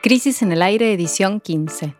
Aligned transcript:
Crisis 0.00 0.42
en 0.42 0.52
el 0.52 0.62
aire, 0.62 0.92
edición 0.92 1.40
15. 1.40 1.92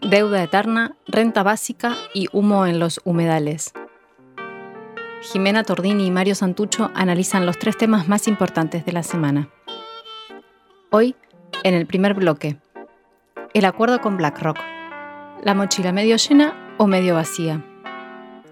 Deuda 0.00 0.44
eterna, 0.44 0.94
renta 1.08 1.42
básica 1.42 1.96
y 2.14 2.28
humo 2.32 2.66
en 2.66 2.78
los 2.78 3.00
humedales. 3.02 3.72
Jimena 5.20 5.64
Tordini 5.64 6.06
y 6.06 6.10
Mario 6.12 6.36
Santucho 6.36 6.92
analizan 6.94 7.46
los 7.46 7.58
tres 7.58 7.76
temas 7.76 8.06
más 8.06 8.28
importantes 8.28 8.84
de 8.86 8.92
la 8.92 9.02
semana. 9.02 9.48
Hoy, 10.90 11.16
en 11.64 11.74
el 11.74 11.84
primer 11.86 12.14
bloque, 12.14 12.58
el 13.54 13.64
acuerdo 13.64 14.00
con 14.00 14.16
BlackRock. 14.16 14.58
La 15.42 15.54
mochila 15.54 15.90
medio 15.90 16.16
llena 16.16 16.74
o 16.78 16.86
medio 16.86 17.16
vacía. 17.16 17.64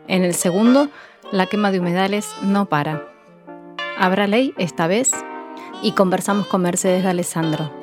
En 0.08 0.24
el 0.24 0.34
segundo, 0.34 0.90
la 1.30 1.46
quema 1.46 1.70
de 1.70 1.78
humedales 1.78 2.34
no 2.42 2.68
para. 2.68 3.06
¿Habrá 3.96 4.26
ley 4.26 4.52
esta 4.58 4.88
vez? 4.88 5.12
Y 5.80 5.92
conversamos 5.92 6.48
con 6.48 6.62
Mercedes 6.62 7.04
de 7.04 7.10
Alessandro, 7.10 7.77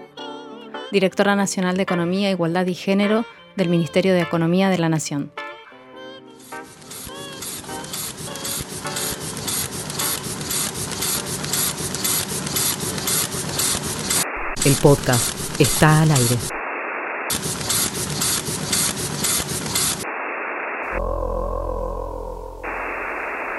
directora 0.95 1.35
nacional 1.35 1.76
de 1.76 1.84
Economía, 1.84 2.31
Igualdad 2.31 2.66
y 2.67 2.73
Género 2.73 3.26
del 3.58 3.67
Ministerio 3.67 4.13
de 4.13 4.22
Economía 4.22 4.70
de 4.70 4.77
la 4.77 4.88
Nación. 4.88 5.30
El 14.63 14.76
podcast 14.81 15.59
está 15.59 16.03
al 16.03 16.12
aire. 16.12 16.38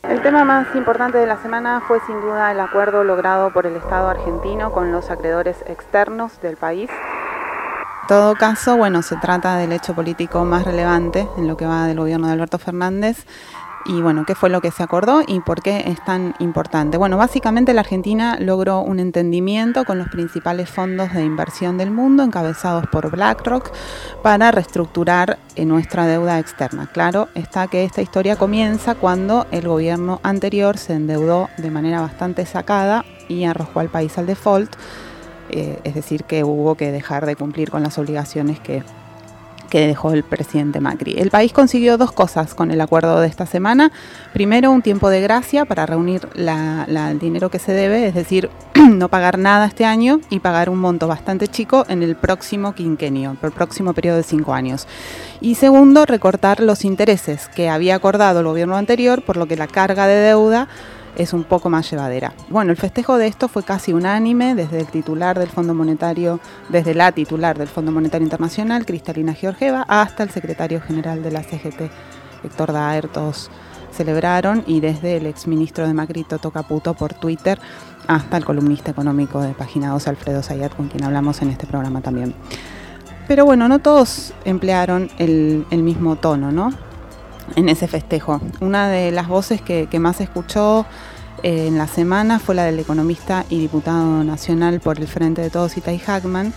El 0.08 0.22
tema 0.22 0.44
más 0.44 0.74
importante 0.74 1.18
de 1.18 1.26
la 1.26 1.36
semana 1.42 1.82
fue 1.86 2.00
sin 2.06 2.18
duda 2.22 2.50
el 2.50 2.60
acuerdo 2.60 3.04
logrado 3.04 3.52
por 3.52 3.66
el 3.66 3.76
Estado 3.76 4.08
argentino 4.08 4.72
con 4.72 4.90
los 4.90 5.10
acreedores 5.10 5.58
externos 5.68 6.40
del 6.40 6.56
país. 6.56 6.88
Todo 8.08 8.36
caso, 8.36 8.76
bueno, 8.76 9.02
se 9.02 9.16
trata 9.16 9.56
del 9.56 9.72
hecho 9.72 9.92
político 9.92 10.44
más 10.44 10.64
relevante 10.64 11.26
en 11.36 11.48
lo 11.48 11.56
que 11.56 11.66
va 11.66 11.86
del 11.86 11.98
gobierno 11.98 12.28
de 12.28 12.34
Alberto 12.34 12.56
Fernández 12.56 13.26
y 13.84 14.00
bueno, 14.00 14.24
qué 14.24 14.34
fue 14.34 14.48
lo 14.48 14.60
que 14.60 14.70
se 14.70 14.82
acordó 14.82 15.22
y 15.26 15.40
por 15.40 15.62
qué 15.62 15.84
es 15.86 16.04
tan 16.04 16.34
importante. 16.38 16.96
Bueno, 16.98 17.16
básicamente 17.16 17.72
la 17.72 17.80
Argentina 17.80 18.36
logró 18.38 18.80
un 18.80 19.00
entendimiento 19.00 19.84
con 19.84 19.98
los 19.98 20.08
principales 20.08 20.70
fondos 20.70 21.12
de 21.12 21.24
inversión 21.24 21.78
del 21.78 21.90
mundo, 21.90 22.22
encabezados 22.22 22.86
por 22.88 23.10
BlackRock, 23.10 23.72
para 24.22 24.50
reestructurar 24.50 25.38
eh, 25.54 25.64
nuestra 25.64 26.06
deuda 26.06 26.38
externa. 26.38 26.88
Claro 26.92 27.28
está 27.34 27.66
que 27.66 27.84
esta 27.84 28.02
historia 28.02 28.36
comienza 28.36 28.94
cuando 28.94 29.46
el 29.50 29.66
gobierno 29.66 30.20
anterior 30.22 30.78
se 30.78 30.94
endeudó 30.94 31.48
de 31.56 31.70
manera 31.70 32.00
bastante 32.00 32.46
sacada 32.46 33.04
y 33.28 33.44
arrojó 33.44 33.80
al 33.80 33.88
país 33.88 34.16
al 34.18 34.26
default, 34.26 34.76
eh, 35.50 35.78
es 35.84 35.94
decir, 35.94 36.24
que 36.24 36.44
hubo 36.44 36.74
que 36.74 36.92
dejar 36.92 37.26
de 37.26 37.36
cumplir 37.36 37.70
con 37.70 37.82
las 37.82 37.98
obligaciones 37.98 38.60
que 38.60 38.82
que 39.68 39.86
dejó 39.86 40.12
el 40.12 40.22
presidente 40.22 40.80
Macri. 40.80 41.14
El 41.18 41.30
país 41.30 41.52
consiguió 41.52 41.98
dos 41.98 42.12
cosas 42.12 42.54
con 42.54 42.70
el 42.70 42.80
acuerdo 42.80 43.20
de 43.20 43.28
esta 43.28 43.46
semana. 43.46 43.92
Primero, 44.32 44.70
un 44.70 44.82
tiempo 44.82 45.10
de 45.10 45.20
gracia 45.20 45.64
para 45.64 45.86
reunir 45.86 46.28
el 46.34 47.18
dinero 47.18 47.50
que 47.50 47.58
se 47.58 47.72
debe, 47.72 48.06
es 48.06 48.14
decir, 48.14 48.50
no 48.74 49.08
pagar 49.08 49.38
nada 49.38 49.66
este 49.66 49.84
año 49.84 50.20
y 50.30 50.40
pagar 50.40 50.70
un 50.70 50.78
monto 50.78 51.08
bastante 51.08 51.48
chico 51.48 51.84
en 51.88 52.02
el 52.02 52.16
próximo 52.16 52.74
quinquenio, 52.74 53.36
el 53.42 53.52
próximo 53.52 53.92
periodo 53.92 54.18
de 54.18 54.22
cinco 54.22 54.54
años. 54.54 54.86
Y 55.40 55.56
segundo, 55.56 56.06
recortar 56.06 56.60
los 56.60 56.84
intereses 56.84 57.48
que 57.48 57.68
había 57.68 57.96
acordado 57.96 58.40
el 58.40 58.46
gobierno 58.46 58.76
anterior, 58.76 59.22
por 59.22 59.36
lo 59.36 59.46
que 59.46 59.56
la 59.56 59.66
carga 59.66 60.06
de 60.06 60.16
deuda 60.16 60.68
es 61.16 61.32
un 61.32 61.44
poco 61.44 61.70
más 61.70 61.90
llevadera. 61.90 62.32
Bueno, 62.48 62.70
el 62.70 62.76
festejo 62.76 63.18
de 63.18 63.26
esto 63.26 63.48
fue 63.48 63.62
casi 63.62 63.92
unánime, 63.92 64.54
desde 64.54 64.80
el 64.80 64.86
titular 64.86 65.38
del 65.38 65.48
Fondo 65.48 65.74
Monetario, 65.74 66.40
desde 66.68 66.94
la 66.94 67.12
titular 67.12 67.58
del 67.58 67.68
Fondo 67.68 67.92
Monetario 67.92 68.24
Internacional, 68.24 68.86
Cristalina 68.86 69.34
Georgieva, 69.34 69.84
hasta 69.88 70.22
el 70.22 70.30
secretario 70.30 70.80
general 70.80 71.22
de 71.22 71.30
la 71.30 71.42
CGT, 71.42 71.90
Héctor 72.44 72.72
Daer, 72.72 73.08
todos 73.08 73.50
celebraron, 73.92 74.62
y 74.66 74.80
desde 74.80 75.16
el 75.16 75.26
exministro 75.26 75.86
de 75.86 75.94
Macri, 75.94 76.24
Toto 76.24 76.50
Caputo, 76.50 76.94
por 76.94 77.14
Twitter, 77.14 77.58
hasta 78.06 78.36
el 78.36 78.44
columnista 78.44 78.90
económico 78.90 79.40
de 79.40 79.54
Página 79.54 79.90
2, 79.90 80.08
Alfredo 80.08 80.42
Zayat, 80.42 80.74
con 80.74 80.88
quien 80.88 81.04
hablamos 81.04 81.42
en 81.42 81.50
este 81.50 81.66
programa 81.66 82.00
también. 82.00 82.34
Pero 83.28 83.44
bueno, 83.44 83.68
no 83.68 83.80
todos 83.80 84.32
emplearon 84.44 85.10
el, 85.18 85.66
mismo 85.70 86.16
tono, 86.16 86.52
¿no? 86.52 86.72
En 87.54 87.68
ese 87.68 87.86
festejo. 87.86 88.40
Una 88.60 88.88
de 88.88 89.12
las 89.12 89.28
voces 89.28 89.60
que, 89.62 89.88
más 89.98 90.20
escuchó 90.20 90.86
eh, 91.42 91.68
en 91.68 91.78
la 91.78 91.86
semana 91.86 92.38
fue 92.38 92.54
la 92.54 92.64
del 92.64 92.78
economista 92.78 93.44
y 93.48 93.58
diputado 93.58 94.24
nacional 94.24 94.80
por 94.80 94.98
el 94.98 95.06
Frente 95.06 95.42
de 95.42 95.50
Todos, 95.50 95.76
Itai 95.76 95.98
Hackman, 95.98 96.52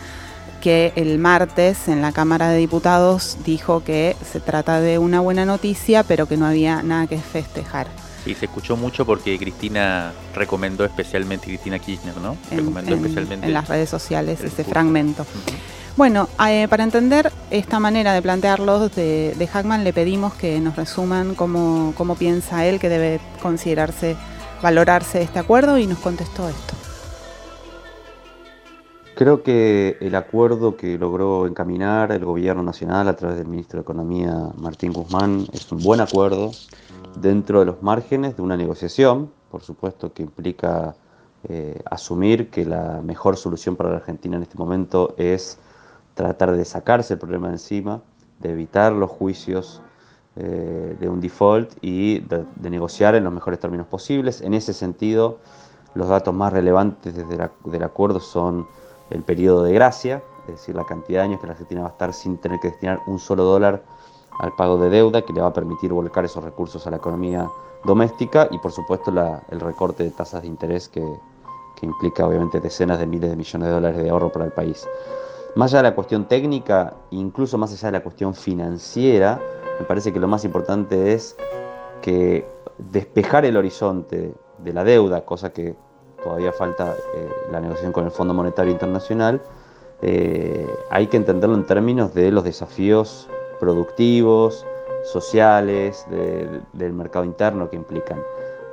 que 0.62 0.92
el 0.96 1.20
martes 1.20 1.88
en 1.88 2.02
la 2.02 2.12
Cámara 2.12 2.50
de 2.50 2.58
Diputados 2.58 3.38
dijo 3.46 3.84
que 3.84 4.16
se 4.30 4.40
trata 4.40 4.82
de 4.82 4.98
una 4.98 5.20
buena 5.20 5.46
noticia, 5.46 6.04
pero 6.04 6.26
que 6.28 6.38
no 6.38 6.46
había 6.46 6.84
nada 6.84 7.08
que 7.08 7.18
festejar. 7.18 7.88
Sí, 8.26 8.36
se 8.36 8.46
escuchó 8.46 8.76
mucho 8.76 9.06
porque 9.06 9.38
Cristina 9.40 10.12
recomendó 10.36 10.84
especialmente, 10.84 11.48
Cristina 11.48 11.80
Kirchner, 11.80 12.18
¿no? 12.18 12.36
recomendó 12.52 12.96
especialmente. 12.96 13.48
En 13.48 13.54
las 13.54 13.68
redes 13.70 13.90
sociales 13.90 14.42
ese 14.42 14.64
fragmento. 14.66 15.26
Bueno, 16.00 16.30
eh, 16.48 16.70
para 16.70 16.86
entender 16.86 17.30
esta 17.52 17.78
manera 17.78 18.14
de 18.14 18.22
plantearlo 18.22 18.88
de, 18.88 19.50
Hackman, 19.52 19.84
le 19.84 19.92
pedimos 19.92 20.34
que 20.34 20.62
nos 20.62 20.78
resuman 20.78 21.36
cómo, 21.36 21.94
cómo 21.98 22.16
piensa 22.16 22.66
él 22.66 22.80
que 22.80 22.88
debe 22.88 23.20
considerarse, 23.42 24.16
valorarse 24.64 25.22
este 25.22 25.40
acuerdo 25.40 25.78
y 25.78 25.88
nos 25.88 26.00
contestó 26.00 26.48
esto. 26.48 26.74
Creo 29.14 29.44
que 29.44 29.98
el 30.00 30.16
acuerdo 30.16 30.78
que 30.78 30.98
logró 30.98 31.46
encaminar 31.48 32.14
el 32.14 32.24
gobierno 32.24 32.64
nacional 32.64 33.10
a 33.10 33.18
través 33.18 33.38
del 33.38 33.48
ministro 33.48 33.80
de 33.80 33.82
Economía 33.82 34.34
Martín 34.56 34.94
Guzmán 34.94 35.48
es 35.52 35.70
un 35.70 35.84
buen 35.84 36.00
acuerdo 36.00 36.52
dentro 37.20 37.60
de 37.60 37.66
los 37.66 37.84
márgenes 37.84 38.38
de 38.38 38.42
una 38.42 38.56
negociación, 38.56 39.30
por 39.52 39.64
supuesto 39.64 40.14
que 40.14 40.24
implica 40.24 40.96
eh, 41.50 41.78
asumir 41.92 42.50
que 42.50 42.64
la 42.64 43.02
mejor 43.04 43.36
solución 43.36 43.76
para 43.76 43.90
la 43.90 43.98
Argentina 43.98 44.38
en 44.38 44.44
este 44.44 44.58
momento 44.58 45.14
es 45.18 45.60
tratar 46.20 46.52
de 46.52 46.66
sacarse 46.66 47.14
el 47.14 47.20
problema 47.20 47.48
encima, 47.48 48.02
de 48.40 48.52
evitar 48.52 48.92
los 48.92 49.10
juicios 49.10 49.82
eh, 50.36 50.98
de 51.00 51.08
un 51.08 51.22
default 51.22 51.72
y 51.82 52.20
de, 52.20 52.46
negociar 52.70 53.16
en 53.16 53.24
los 53.24 53.32
mejores 53.32 53.58
términos 53.58 53.88
posibles. 53.88 54.42
En 54.42 54.54
ese 54.54 54.74
sentido, 54.74 55.38
los 55.94 56.10
datos 56.10 56.34
más 56.34 56.52
relevantes 56.52 57.16
desde 57.16 57.50
del 57.64 57.84
acuerdo 57.84 58.20
son 58.20 58.68
el 59.12 59.24
periodo 59.24 59.64
de 59.64 59.72
gracia, 59.72 60.22
es 60.50 60.56
decir, 60.56 60.76
la 60.76 60.84
cantidad 60.84 61.22
de 61.22 61.28
años 61.28 61.40
que 61.40 61.48
la 61.48 61.54
Argentina 61.54 61.82
va 61.84 61.88
a 61.88 61.92
estar 61.92 62.14
sin 62.14 62.38
tener 62.38 62.60
que 62.60 62.68
destinar 62.68 63.00
un 63.08 63.18
solo 63.18 63.46
dólar 63.46 63.82
al 64.42 64.54
pago 64.58 64.78
de 64.78 64.90
deuda, 64.90 65.22
que 65.22 65.32
le 65.32 65.40
va 65.40 65.48
a 65.48 65.54
permitir 65.54 65.94
volcar 65.94 66.26
esos 66.26 66.44
recursos 66.44 66.86
a 66.86 66.90
la 66.90 66.98
economía 66.98 67.48
doméstica 67.86 68.50
y, 68.52 68.58
por 68.58 68.74
supuesto, 68.74 69.14
el 69.50 69.60
recorte 69.62 70.04
de 70.04 70.12
tasas 70.12 70.42
de 70.42 70.50
interés 70.50 70.90
que, 70.90 71.02
que 71.78 71.86
implica, 71.86 72.28
obviamente, 72.28 72.60
decenas 72.60 73.00
de 73.00 73.06
miles 73.06 73.30
de 73.30 73.38
millones 73.38 73.68
de 73.70 73.74
dólares 73.74 74.04
de 74.04 74.10
ahorro 74.10 74.30
para 74.34 74.44
el 74.44 74.52
país. 74.52 74.86
Más 75.56 75.74
allá 75.74 75.84
de 75.84 75.90
la 75.90 75.96
cuestión 75.96 76.26
técnica, 76.26 76.94
incluso 77.12 77.58
más 77.58 77.74
allá 77.74 77.88
de 77.88 77.98
la 77.98 78.04
cuestión 78.04 78.34
financiera, 78.34 79.42
me 79.80 79.86
parece 79.86 80.14
que 80.14 80.20
lo 80.20 80.28
más 80.28 80.46
importante 80.46 81.14
es 81.14 81.36
que 82.02 82.46
despejar 82.78 83.46
el 83.46 83.58
horizonte 83.58 84.34
de 84.60 84.74
la 84.74 84.84
deuda, 84.84 85.26
cosa 85.26 85.52
que 85.52 85.76
todavía 86.24 86.52
falta 86.52 86.96
eh, 87.16 87.30
la 87.52 87.60
negociación 87.60 87.92
con 87.92 88.06
el 88.06 88.12
Fondo 88.12 88.34
Monetario 88.34 88.72
Internacional, 88.72 89.42
eh, 90.02 90.68
hay 90.90 91.08
que 91.08 91.18
entenderlo 91.18 91.56
en 91.56 91.66
términos 91.66 92.14
de 92.14 92.32
los 92.32 92.44
desafíos 92.44 93.28
productivos, 93.60 94.66
sociales, 95.04 96.06
del 96.74 96.94
mercado 96.94 97.26
interno 97.26 97.70
que 97.70 97.76
implican. 97.76 98.22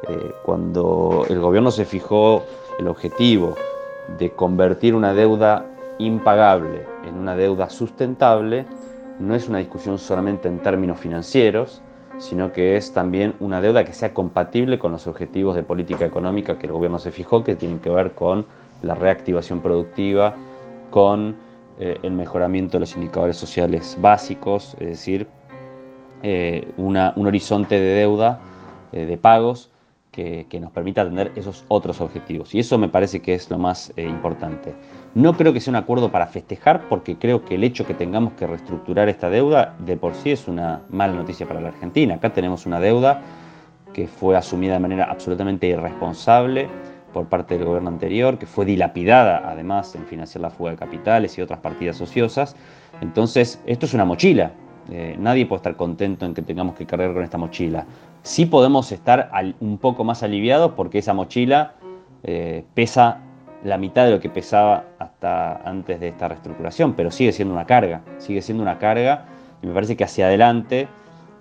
Eh, 0.08 0.32
cuando 0.44 1.24
el 1.28 1.40
gobierno 1.40 1.70
se 1.70 1.84
fijó 1.84 2.42
el 2.78 2.88
objetivo 2.88 3.54
de 4.18 4.30
convertir 4.32 4.94
una 4.94 5.14
deuda 5.14 5.64
impagable 5.98 6.86
en 7.04 7.16
una 7.16 7.36
deuda 7.36 7.70
sustentable 7.70 8.66
no 9.18 9.34
es 9.34 9.48
una 9.48 9.58
discusión 9.58 9.98
solamente 9.98 10.48
en 10.48 10.58
términos 10.58 10.98
financieros, 11.00 11.80
sino 12.18 12.52
que 12.52 12.76
es 12.76 12.92
también 12.92 13.34
una 13.40 13.60
deuda 13.60 13.84
que 13.84 13.92
sea 13.92 14.12
compatible 14.14 14.78
con 14.78 14.92
los 14.92 15.06
objetivos 15.06 15.54
de 15.54 15.62
política 15.62 16.04
económica 16.04 16.58
que 16.58 16.66
el 16.66 16.72
gobierno 16.72 16.98
se 16.98 17.12
fijó, 17.12 17.44
que 17.44 17.56
tienen 17.56 17.78
que 17.78 17.90
ver 17.90 18.12
con 18.12 18.46
la 18.82 18.94
reactivación 18.94 19.60
productiva, 19.60 20.34
con 20.90 21.36
eh, 21.78 21.98
el 22.02 22.12
mejoramiento 22.12 22.76
de 22.76 22.80
los 22.80 22.94
indicadores 22.94 23.36
sociales 23.36 23.96
básicos, 24.00 24.76
es 24.80 24.88
decir, 24.88 25.26
eh, 26.22 26.72
un 26.76 26.96
horizonte 26.96 27.78
de 27.78 27.94
deuda, 27.96 28.40
eh, 28.92 29.04
de 29.04 29.18
pagos, 29.18 29.70
que, 30.16 30.58
nos 30.60 30.72
permita 30.72 31.02
atender 31.02 31.32
esos 31.36 31.64
otros 31.68 32.00
objetivos. 32.00 32.54
Y 32.54 32.60
eso 32.60 32.78
me 32.78 32.88
parece 32.88 33.20
que 33.20 33.34
es 33.34 33.50
lo 33.50 33.58
más 33.58 33.92
importante. 33.96 34.74
No 35.14 35.36
creo 35.36 35.52
que 35.52 35.60
sea 35.60 35.72
un 35.72 35.76
acuerdo 35.76 36.10
para 36.10 36.26
festejar 36.26 36.88
porque 36.88 37.16
creo 37.16 37.44
que 37.44 37.56
el 37.56 37.64
hecho 37.64 37.86
que 37.86 37.92
tengamos 37.92 38.32
que 38.32 38.46
reestructurar 38.46 39.08
esta 39.10 39.28
deuda 39.28 39.76
de 39.78 39.96
por 39.96 40.14
sí 40.14 40.30
es 40.30 40.48
una 40.48 40.82
mala 40.88 41.12
noticia 41.12 41.46
para 41.46 41.60
la 41.60 41.68
Argentina. 41.68 42.14
Acá 42.14 42.32
tenemos 42.32 42.64
una 42.64 42.80
deuda 42.80 43.20
que 43.92 44.08
fue 44.08 44.36
asumida 44.36 44.74
de 44.74 44.80
manera 44.80 45.04
absolutamente 45.04 45.66
irresponsable 45.66 46.68
por 47.12 47.26
parte 47.26 47.56
del 47.56 47.66
gobierno 47.66 47.90
anterior, 47.90 48.38
que 48.38 48.46
fue 48.46 48.64
dilapidada 48.64 49.42
además 49.48 49.94
en 49.94 50.06
financiar 50.06 50.42
la 50.42 50.50
fuga 50.50 50.70
de 50.72 50.76
capitales 50.76 51.36
y 51.36 51.42
otras 51.42 51.60
partidas 51.60 52.00
ociosas. 52.00 52.56
Entonces, 53.00 53.60
esto 53.66 53.86
es 53.86 53.94
una 53.94 54.04
mochila. 54.04 54.52
Eh, 54.90 55.16
nadie 55.18 55.46
puede 55.46 55.58
estar 55.58 55.76
contento 55.76 56.26
en 56.26 56.34
que 56.34 56.42
tengamos 56.42 56.76
que 56.76 56.86
cargar 56.86 57.12
con 57.12 57.22
esta 57.22 57.38
mochila. 57.38 57.86
Sí 58.22 58.46
podemos 58.46 58.92
estar 58.92 59.30
un 59.60 59.78
poco 59.78 60.04
más 60.04 60.22
aliviados 60.22 60.72
porque 60.72 60.98
esa 60.98 61.14
mochila 61.14 61.74
eh, 62.22 62.64
pesa 62.74 63.18
la 63.64 63.78
mitad 63.78 64.04
de 64.04 64.12
lo 64.12 64.20
que 64.20 64.30
pesaba 64.30 64.84
hasta 64.98 65.56
antes 65.68 65.98
de 65.98 66.08
esta 66.08 66.28
reestructuración, 66.28 66.94
pero 66.94 67.10
sigue 67.10 67.32
siendo 67.32 67.54
una 67.54 67.66
carga, 67.66 68.02
sigue 68.18 68.42
siendo 68.42 68.62
una 68.62 68.78
carga 68.78 69.26
y 69.62 69.66
me 69.66 69.74
parece 69.74 69.96
que 69.96 70.04
hacia 70.04 70.26
adelante 70.26 70.88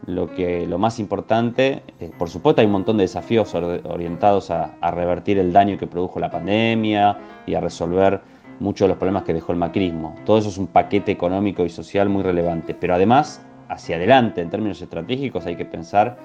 lo, 0.06 0.34
que, 0.34 0.66
lo 0.68 0.78
más 0.78 1.00
importante, 1.00 1.84
eh, 2.00 2.12
por 2.18 2.30
supuesto 2.30 2.62
hay 2.62 2.68
un 2.68 2.74
montón 2.74 2.98
de 2.98 3.04
desafíos 3.04 3.54
orientados 3.54 4.52
a, 4.52 4.76
revertir 4.92 5.40
el 5.40 5.52
daño 5.52 5.78
que 5.78 5.88
produjo 5.88 6.20
la 6.20 6.30
pandemia 6.30 7.18
y 7.46 7.56
a 7.56 7.60
resolver 7.60 8.22
muchos 8.60 8.86
de 8.86 8.90
los 8.90 8.98
problemas 8.98 9.24
que 9.24 9.34
dejó 9.34 9.52
el 9.52 9.58
macrismo. 9.58 10.16
Todo 10.26 10.38
eso 10.38 10.50
es 10.50 10.58
un 10.58 10.68
paquete 10.68 11.12
económico 11.12 11.66
y 11.66 11.70
social 11.70 12.10
muy 12.10 12.24
relevante, 12.24 12.74
pero 12.74 12.96
además, 12.96 13.42
hacia 13.70 13.98
adelante, 13.98 14.42
en 14.42 14.50
términos 14.50 14.82
estratégicos, 14.82 15.46
hay 15.46 15.56
que 15.56 15.66
pensar 15.66 16.18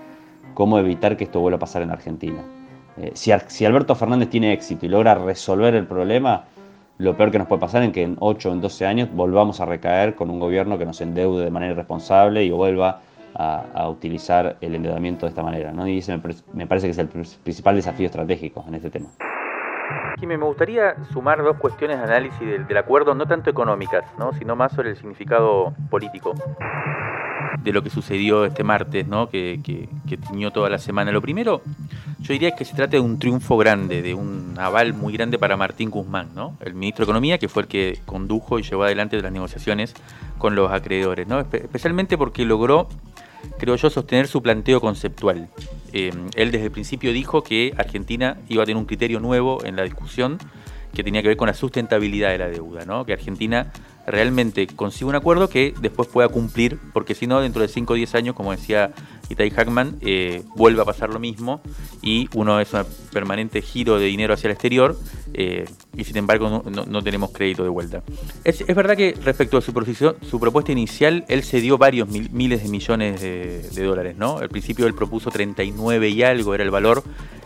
cómo 0.54 0.78
evitar 0.78 1.16
que 1.16 1.24
esto 1.24 1.40
vuelva 1.40 1.56
a 1.56 1.60
pasar 1.60 1.82
en 1.82 1.90
Argentina. 1.90 2.42
Eh, 2.96 3.12
si, 3.14 3.64
Alberto 3.64 3.94
Fernández 3.94 4.30
tiene 4.30 4.52
éxito 4.52 4.86
y 4.86 4.88
logra 4.88 5.14
resolver 5.14 5.74
el 5.74 5.86
problema, 5.86 6.44
lo 6.98 7.16
peor 7.16 7.30
que 7.30 7.38
nos 7.38 7.48
puede 7.48 7.60
pasar 7.60 7.82
es 7.82 7.92
que 7.92 8.02
en 8.02 8.16
8 8.18 8.50
o 8.50 8.52
en 8.52 8.60
12 8.60 8.86
años 8.86 9.08
volvamos 9.12 9.60
a 9.60 9.64
recaer 9.64 10.14
con 10.14 10.28
un 10.28 10.38
gobierno 10.38 10.76
que 10.78 10.84
nos 10.84 11.00
endeude 11.00 11.44
de 11.44 11.50
manera 11.50 11.72
irresponsable 11.72 12.44
y 12.44 12.50
vuelva 12.50 13.00
a, 13.34 13.88
utilizar 13.88 14.56
el 14.60 14.74
endeudamiento 14.74 15.24
de 15.24 15.30
esta 15.30 15.42
manera. 15.42 15.72
¿no? 15.72 15.86
Y 15.88 15.98
ese 15.98 16.20
me, 16.52 16.66
parece 16.66 16.88
que 16.88 16.90
es 16.90 16.98
el 16.98 17.08
principal 17.08 17.76
desafío 17.76 18.06
estratégico 18.06 18.64
en 18.68 18.74
este 18.74 18.90
tema. 18.90 19.08
Me 20.38 20.46
gustaría 20.46 20.94
sumar 21.12 21.42
dos 21.42 21.56
cuestiones 21.56 21.98
de 21.98 22.04
análisis 22.04 22.66
del, 22.66 22.76
acuerdo, 22.76 23.14
no 23.14 23.26
tanto 23.26 23.50
económicas, 23.50 24.04
¿no? 24.18 24.32
sino 24.34 24.56
más 24.56 24.72
sobre 24.72 24.90
el 24.90 24.96
significado 24.96 25.74
político 25.90 26.34
de 27.62 27.72
lo 27.72 27.82
que 27.82 27.90
sucedió 27.90 28.44
este 28.44 28.64
martes, 28.64 29.06
¿no? 29.06 29.28
que 29.28 29.58
tiñó 30.28 30.50
toda 30.50 30.70
la 30.70 30.78
semana. 30.78 31.12
Lo 31.12 31.20
primero, 31.20 31.62
yo 32.20 32.32
diría 32.32 32.52
que 32.52 32.64
se 32.64 32.74
trata 32.74 32.92
de 32.92 33.00
un 33.00 33.18
triunfo 33.18 33.56
grande, 33.56 34.02
de 34.02 34.14
un 34.14 34.54
aval 34.58 34.94
muy 34.94 35.12
grande 35.12 35.38
para 35.38 35.56
Martín 35.56 35.90
Guzmán, 35.90 36.28
¿no? 36.34 36.56
el 36.60 36.74
ministro 36.74 37.04
de 37.04 37.10
Economía, 37.10 37.38
que 37.38 37.48
fue 37.48 37.64
el 37.64 37.68
que 37.68 37.98
condujo 38.06 38.58
y 38.58 38.62
llevó 38.62 38.84
adelante 38.84 39.20
las 39.20 39.32
negociaciones 39.32 39.94
con 40.38 40.54
los 40.54 40.70
acreedores, 40.70 41.26
¿no? 41.26 41.40
especialmente 41.40 42.16
porque 42.16 42.44
logró 42.44 42.88
creo 43.58 43.76
yo, 43.76 43.90
sostener 43.90 44.26
su 44.26 44.42
planteo 44.42 44.80
conceptual. 44.80 45.48
Eh, 45.92 46.12
él 46.34 46.50
desde 46.50 46.66
el 46.66 46.70
principio 46.70 47.12
dijo 47.12 47.42
que 47.42 47.72
Argentina 47.76 48.38
iba 48.48 48.62
a 48.62 48.66
tener 48.66 48.76
un 48.76 48.86
criterio 48.86 49.20
nuevo 49.20 49.64
en 49.64 49.76
la 49.76 49.82
discusión 49.82 50.38
que 50.94 51.04
tenía 51.04 51.22
que 51.22 51.28
ver 51.28 51.36
con 51.36 51.46
la 51.46 51.54
sustentabilidad 51.54 52.30
de 52.30 52.38
la 52.38 52.48
deuda, 52.48 52.84
¿no? 52.84 53.04
que 53.04 53.12
Argentina 53.12 53.72
realmente 54.06 54.66
consiga 54.66 55.08
un 55.08 55.14
acuerdo 55.14 55.48
que 55.48 55.74
después 55.80 56.08
pueda 56.08 56.28
cumplir, 56.28 56.78
porque 56.92 57.14
si 57.14 57.26
no, 57.26 57.40
dentro 57.40 57.62
de 57.62 57.68
5 57.68 57.92
o 57.92 57.96
10 57.96 58.14
años, 58.14 58.34
como 58.34 58.50
decía 58.50 58.92
Itai 59.30 59.50
Hackman, 59.50 59.96
eh, 60.00 60.42
vuelve 60.56 60.82
a 60.82 60.84
pasar 60.84 61.10
lo 61.10 61.20
mismo 61.20 61.62
y 62.02 62.28
uno 62.34 62.60
es 62.60 62.72
un 62.72 62.84
permanente 63.12 63.62
giro 63.62 63.98
de 63.98 64.06
dinero 64.06 64.34
hacia 64.34 64.48
el 64.48 64.52
exterior 64.52 64.98
eh, 65.32 65.66
y 65.96 66.04
sin 66.04 66.16
embargo 66.16 66.64
no, 66.68 67.02
tenemos 67.02 67.30
crédito 67.30 67.62
de 67.62 67.68
vuelta. 67.68 68.02
Es, 68.44 68.66
verdad 68.66 68.96
que 68.96 69.14
respecto 69.22 69.58
a 69.58 69.60
su, 69.60 69.72
su, 70.28 70.40
propuesta 70.40 70.72
inicial, 70.72 71.24
él 71.28 71.44
se 71.44 71.60
dio 71.60 71.78
varios 71.78 72.08
miles 72.08 72.64
de 72.64 72.68
millones 72.68 73.20
de, 73.20 73.84
dólares, 73.84 74.16
¿no? 74.16 74.38
Al 74.38 74.48
principio 74.48 74.86
él 74.86 74.94
propuso 74.94 75.30
39 75.30 76.08
y 76.08 76.22
algo 76.24 76.54
era 76.54 76.64
el 76.64 76.70
valor 76.70 77.04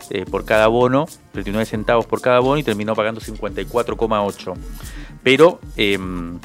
eh, 0.09 0.25
por 0.25 0.43
cada 0.43 0.67
bono, 0.67 1.05
39 1.33 1.65
centavos 1.65 2.07
por 2.07 2.19
cada 2.19 2.39
bono 2.39 2.57
y 2.57 2.63
terminó 2.63 2.95
pagando 2.95 3.21
54,8. 3.21 4.53
Pero 5.23 5.59
em, 5.77 6.39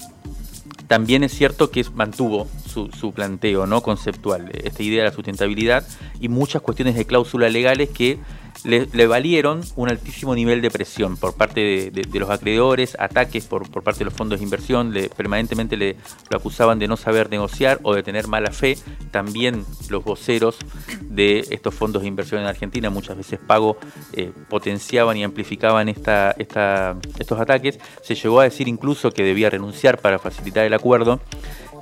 también 0.91 1.23
es 1.23 1.31
cierto 1.31 1.71
que 1.71 1.85
mantuvo 1.95 2.49
su, 2.67 3.13
planteo 3.13 3.65
¿no? 3.65 3.81
conceptual, 3.81 4.51
esta 4.65 4.83
idea 4.83 5.05
de 5.05 5.11
la 5.11 5.15
sustentabilidad 5.15 5.87
y 6.21 6.27
muchas 6.27 6.63
cuestiones 6.63 6.97
de 6.97 7.07
cláusulas 7.07 7.53
legales 7.53 7.91
que 7.91 8.19
le, 8.65 9.07
valieron 9.07 9.63
un 9.77 9.89
altísimo 9.89 10.35
nivel 10.35 10.61
de 10.63 10.71
presión 10.71 11.17
por 11.17 11.35
parte 11.35 11.91
de, 11.91 12.19
los 12.19 12.31
acreedores, 12.31 12.97
ataques 12.99 13.47
por, 13.47 13.69
parte 13.83 14.01
de 14.01 14.05
los 14.07 14.15
fondos 14.15 14.41
de 14.41 14.45
inversión, 14.45 14.95
permanentemente 15.17 15.77
le, 15.77 15.97
lo 16.31 16.39
acusaban 16.39 16.79
de 16.79 16.89
no 16.89 16.97
saber 16.97 17.31
negociar 17.31 17.81
o 17.83 17.95
de 17.95 18.03
tener 18.03 18.29
mala 18.29 18.51
fe. 18.51 18.77
También 19.11 19.65
los 19.89 20.05
voceros 20.05 20.59
de 21.03 21.45
estos 21.51 21.75
fondos 21.75 22.03
de 22.03 22.09
inversión 22.09 22.41
en 22.41 22.47
Argentina, 22.47 22.91
muchas 22.91 23.17
veces 23.17 23.39
pago, 23.39 23.77
eh, 24.13 24.33
potenciaban 24.49 25.17
y 25.17 25.25
amplificaban 25.25 25.89
esta, 25.89 26.35
estos 26.39 27.41
ataques. 27.41 27.79
Se 28.03 28.15
llegó 28.15 28.41
a 28.41 28.45
decir 28.45 28.69
incluso 28.69 29.11
que 29.11 29.25
debía 29.25 29.51
renunciar 29.51 29.99
para 29.99 30.19
facilitar 30.19 30.65
el 30.65 30.75
acuerdo. 30.75 31.21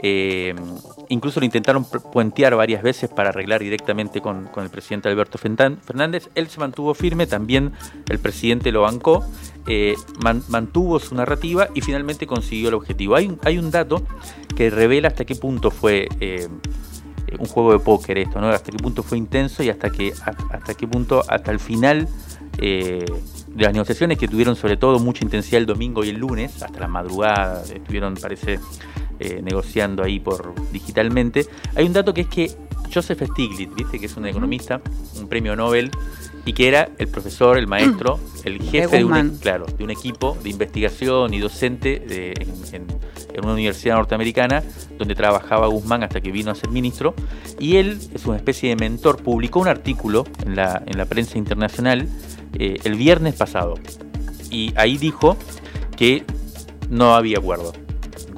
Eh, 0.00 0.54
incluso 1.08 1.40
lo 1.40 1.46
intentaron 1.46 1.84
puentear 1.84 2.54
varias 2.54 2.82
veces 2.82 3.10
para 3.10 3.30
arreglar 3.30 3.60
directamente 3.60 4.20
con, 4.20 4.48
el 4.56 4.70
presidente 4.70 5.08
Alberto 5.08 5.38
Fernández. 5.38 6.28
Él 6.34 6.48
se 6.48 6.60
mantuvo 6.60 6.94
firme, 6.94 7.26
también 7.26 7.72
el 8.08 8.18
presidente 8.18 8.72
lo 8.72 8.82
bancó, 8.82 9.24
eh, 9.66 9.94
mantuvo 10.48 10.98
su 10.98 11.14
narrativa 11.14 11.68
y 11.74 11.80
finalmente 11.80 12.26
consiguió 12.26 12.68
el 12.68 12.74
objetivo. 12.74 13.16
Hay, 13.16 13.58
un 13.58 13.70
dato 13.70 14.02
que 14.56 14.70
revela 14.70 15.08
hasta 15.08 15.24
qué 15.24 15.34
punto 15.34 15.70
fue 15.70 16.08
eh, 16.20 16.48
un 17.38 17.46
juego 17.46 17.72
de 17.72 17.78
póker 17.80 18.18
esto, 18.18 18.40
¿no? 18.40 18.48
hasta 18.48 18.70
qué 18.70 18.78
punto 18.78 19.02
fue 19.02 19.18
intenso 19.18 19.62
y 19.62 19.70
hasta, 19.70 19.90
qué, 19.90 20.12
hasta 20.50 20.74
qué 20.74 20.86
punto, 20.86 21.22
hasta 21.28 21.50
el 21.50 21.60
final 21.60 22.08
de 22.58 23.64
las 23.64 23.72
negociaciones 23.72 24.18
que 24.18 24.28
tuvieron 24.28 24.56
sobre 24.56 24.76
todo 24.76 24.98
mucha 24.98 25.24
intensidad 25.24 25.60
el 25.60 25.66
domingo 25.66 26.04
y 26.04 26.10
el 26.10 26.16
lunes, 26.16 26.62
hasta 26.62 26.80
la 26.80 26.88
madrugada, 26.88 27.62
estuvieron, 27.62 28.14
parece, 28.14 28.58
eh, 29.20 29.40
negociando 29.42 30.02
ahí 30.02 30.20
por 30.20 30.54
digitalmente. 30.72 31.46
Hay 31.74 31.86
un 31.86 31.92
dato 31.92 32.14
que 32.14 32.22
es 32.22 32.28
que 32.28 32.50
Joseph 32.92 33.22
Stiglitz, 33.22 33.74
¿viste? 33.74 33.98
que 33.98 34.06
es 34.06 34.16
un 34.16 34.26
economista, 34.26 34.80
un 35.18 35.28
premio 35.28 35.56
Nobel, 35.56 35.90
y 36.44 36.52
que 36.52 36.68
era 36.68 36.88
el 36.98 37.08
profesor, 37.08 37.58
el 37.58 37.66
maestro, 37.66 38.18
el 38.44 38.62
jefe 38.62 38.98
de, 38.98 39.04
un, 39.04 39.38
claro, 39.38 39.66
de 39.66 39.84
un 39.84 39.90
equipo 39.90 40.36
de 40.42 40.50
investigación 40.50 41.34
y 41.34 41.40
docente 41.40 42.02
en, 42.74 42.86
una 43.42 43.52
universidad 43.52 43.94
norteamericana 43.96 44.64
donde 44.98 45.14
trabajaba 45.14 45.68
Guzmán 45.68 46.02
hasta 46.02 46.20
que 46.20 46.32
vino 46.32 46.50
a 46.50 46.56
ser 46.56 46.70
ministro. 46.70 47.14
Y 47.60 47.76
él 47.76 47.98
es 48.12 48.26
una 48.26 48.36
especie 48.36 48.70
de 48.70 48.76
mentor, 48.76 49.22
publicó 49.22 49.60
un 49.60 49.68
artículo 49.68 50.24
en 50.44 50.56
la, 50.56 50.82
en 50.86 50.98
la 50.98 51.04
prensa 51.04 51.38
internacional 51.38 52.08
eh, 52.58 52.78
el 52.82 52.94
viernes 52.94 53.34
pasado. 53.34 53.74
Y 54.50 54.72
ahí 54.76 54.96
dijo 54.96 55.36
que 55.96 56.24
no 56.88 57.14
había 57.14 57.38
acuerdo 57.38 57.72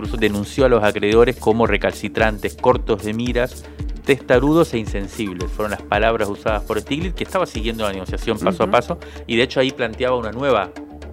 incluso 0.01 0.17
denunció 0.17 0.65
a 0.65 0.69
los 0.71 0.83
acreedores 0.83 1.37
como 1.37 1.67
recalcitrantes, 1.67 2.55
cortos 2.55 3.05
de 3.05 3.13
miras, 3.13 3.65
testarudos 4.07 4.73
e 4.73 4.79
insensibles. 4.79 5.51
Fueron 5.51 5.73
las 5.73 5.83
palabras 5.83 6.27
usadas 6.31 6.63
por 6.63 6.81
Stiglitz, 6.81 7.15
que 7.15 7.25
estaba 7.25 7.45
siguiendo 7.45 7.85
la 7.85 7.93
negociación 7.93 8.39
paso 8.39 8.63
a 8.63 8.71
paso, 8.71 8.99
y 9.27 9.37
de 9.37 9.43
hecho 9.43 9.61
ahí 9.61 9.73
planteaba 9.73 10.17
una 10.17 10.33
nueva 10.33 10.73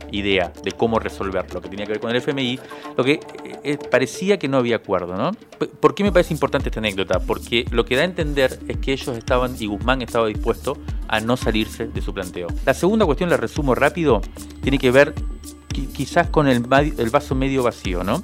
idea 0.09 0.53
de 0.63 0.71
cómo 0.71 0.99
resolver 0.99 1.53
lo 1.53 1.61
que 1.61 1.67
tenía 1.67 1.85
que 1.85 1.91
ver 1.91 1.99
con 1.99 2.11
el 2.11 2.15
FMI, 2.15 2.59
lo 2.95 3.03
que 3.03 3.11
eh, 3.13 3.19
eh, 3.63 3.77
parecía 3.91 4.39
que 4.39 4.47
no 4.47 4.55
había 4.55 4.77
acuerdo, 4.77 5.17
¿no? 5.17 5.31
¿Por 5.81 5.93
qué 5.93 6.05
me 6.05 6.13
parece 6.13 6.33
importante 6.33 6.69
esta 6.69 6.79
anécdota? 6.79 7.19
Porque 7.19 7.65
lo 7.71 7.83
que 7.83 7.97
da 7.97 8.03
a 8.03 8.05
entender 8.05 8.57
es 8.69 8.77
que 8.77 8.93
ellos 8.93 9.17
estaban, 9.17 9.57
y 9.59 9.65
Guzmán 9.65 10.01
estaba 10.01 10.27
dispuesto 10.27 10.77
a 11.09 11.19
no 11.19 11.35
salirse 11.35 11.87
de 11.87 12.01
su 12.01 12.13
planteo. 12.13 12.47
La 12.65 12.73
segunda 12.73 13.05
cuestión, 13.05 13.29
la 13.29 13.35
resumo 13.35 13.75
rápido, 13.75 14.21
tiene 14.61 14.77
que 14.77 14.91
ver 14.91 15.13
quizás 15.93 16.29
con 16.29 16.47
el, 16.47 16.63
el 16.97 17.09
vaso 17.09 17.35
medio 17.35 17.63
vacío, 17.63 18.03
¿no? 18.03 18.23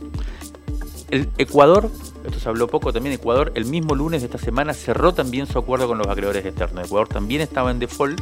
El 1.14 1.30
Ecuador, 1.38 1.92
esto 2.26 2.40
se 2.40 2.50
habló 2.50 2.68
poco 2.68 2.92
también, 2.92 3.14
Ecuador 3.14 3.52
el 3.54 3.66
mismo 3.66 3.94
lunes 3.94 4.24
de 4.24 4.26
esta 4.26 4.40
semana 4.40 4.74
cerró 4.74 5.14
también 5.14 5.46
su 5.46 5.60
acuerdo 5.60 5.88
con 5.88 6.00
los 6.00 6.08
acreedores 6.08 6.44
externos. 6.44 6.88
Ecuador 6.88 7.08
también 7.08 7.40
estaba 7.40 7.70
en 7.70 7.78
default 7.78 8.20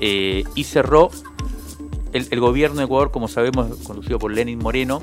eh, 0.00 0.44
y 0.54 0.64
cerró 0.64 1.08
el, 2.12 2.38
gobierno 2.38 2.80
de 2.80 2.84
Ecuador, 2.84 3.10
como 3.10 3.26
sabemos, 3.26 3.74
conducido 3.84 4.18
por 4.18 4.34
Lenin 4.34 4.58
Moreno, 4.58 5.02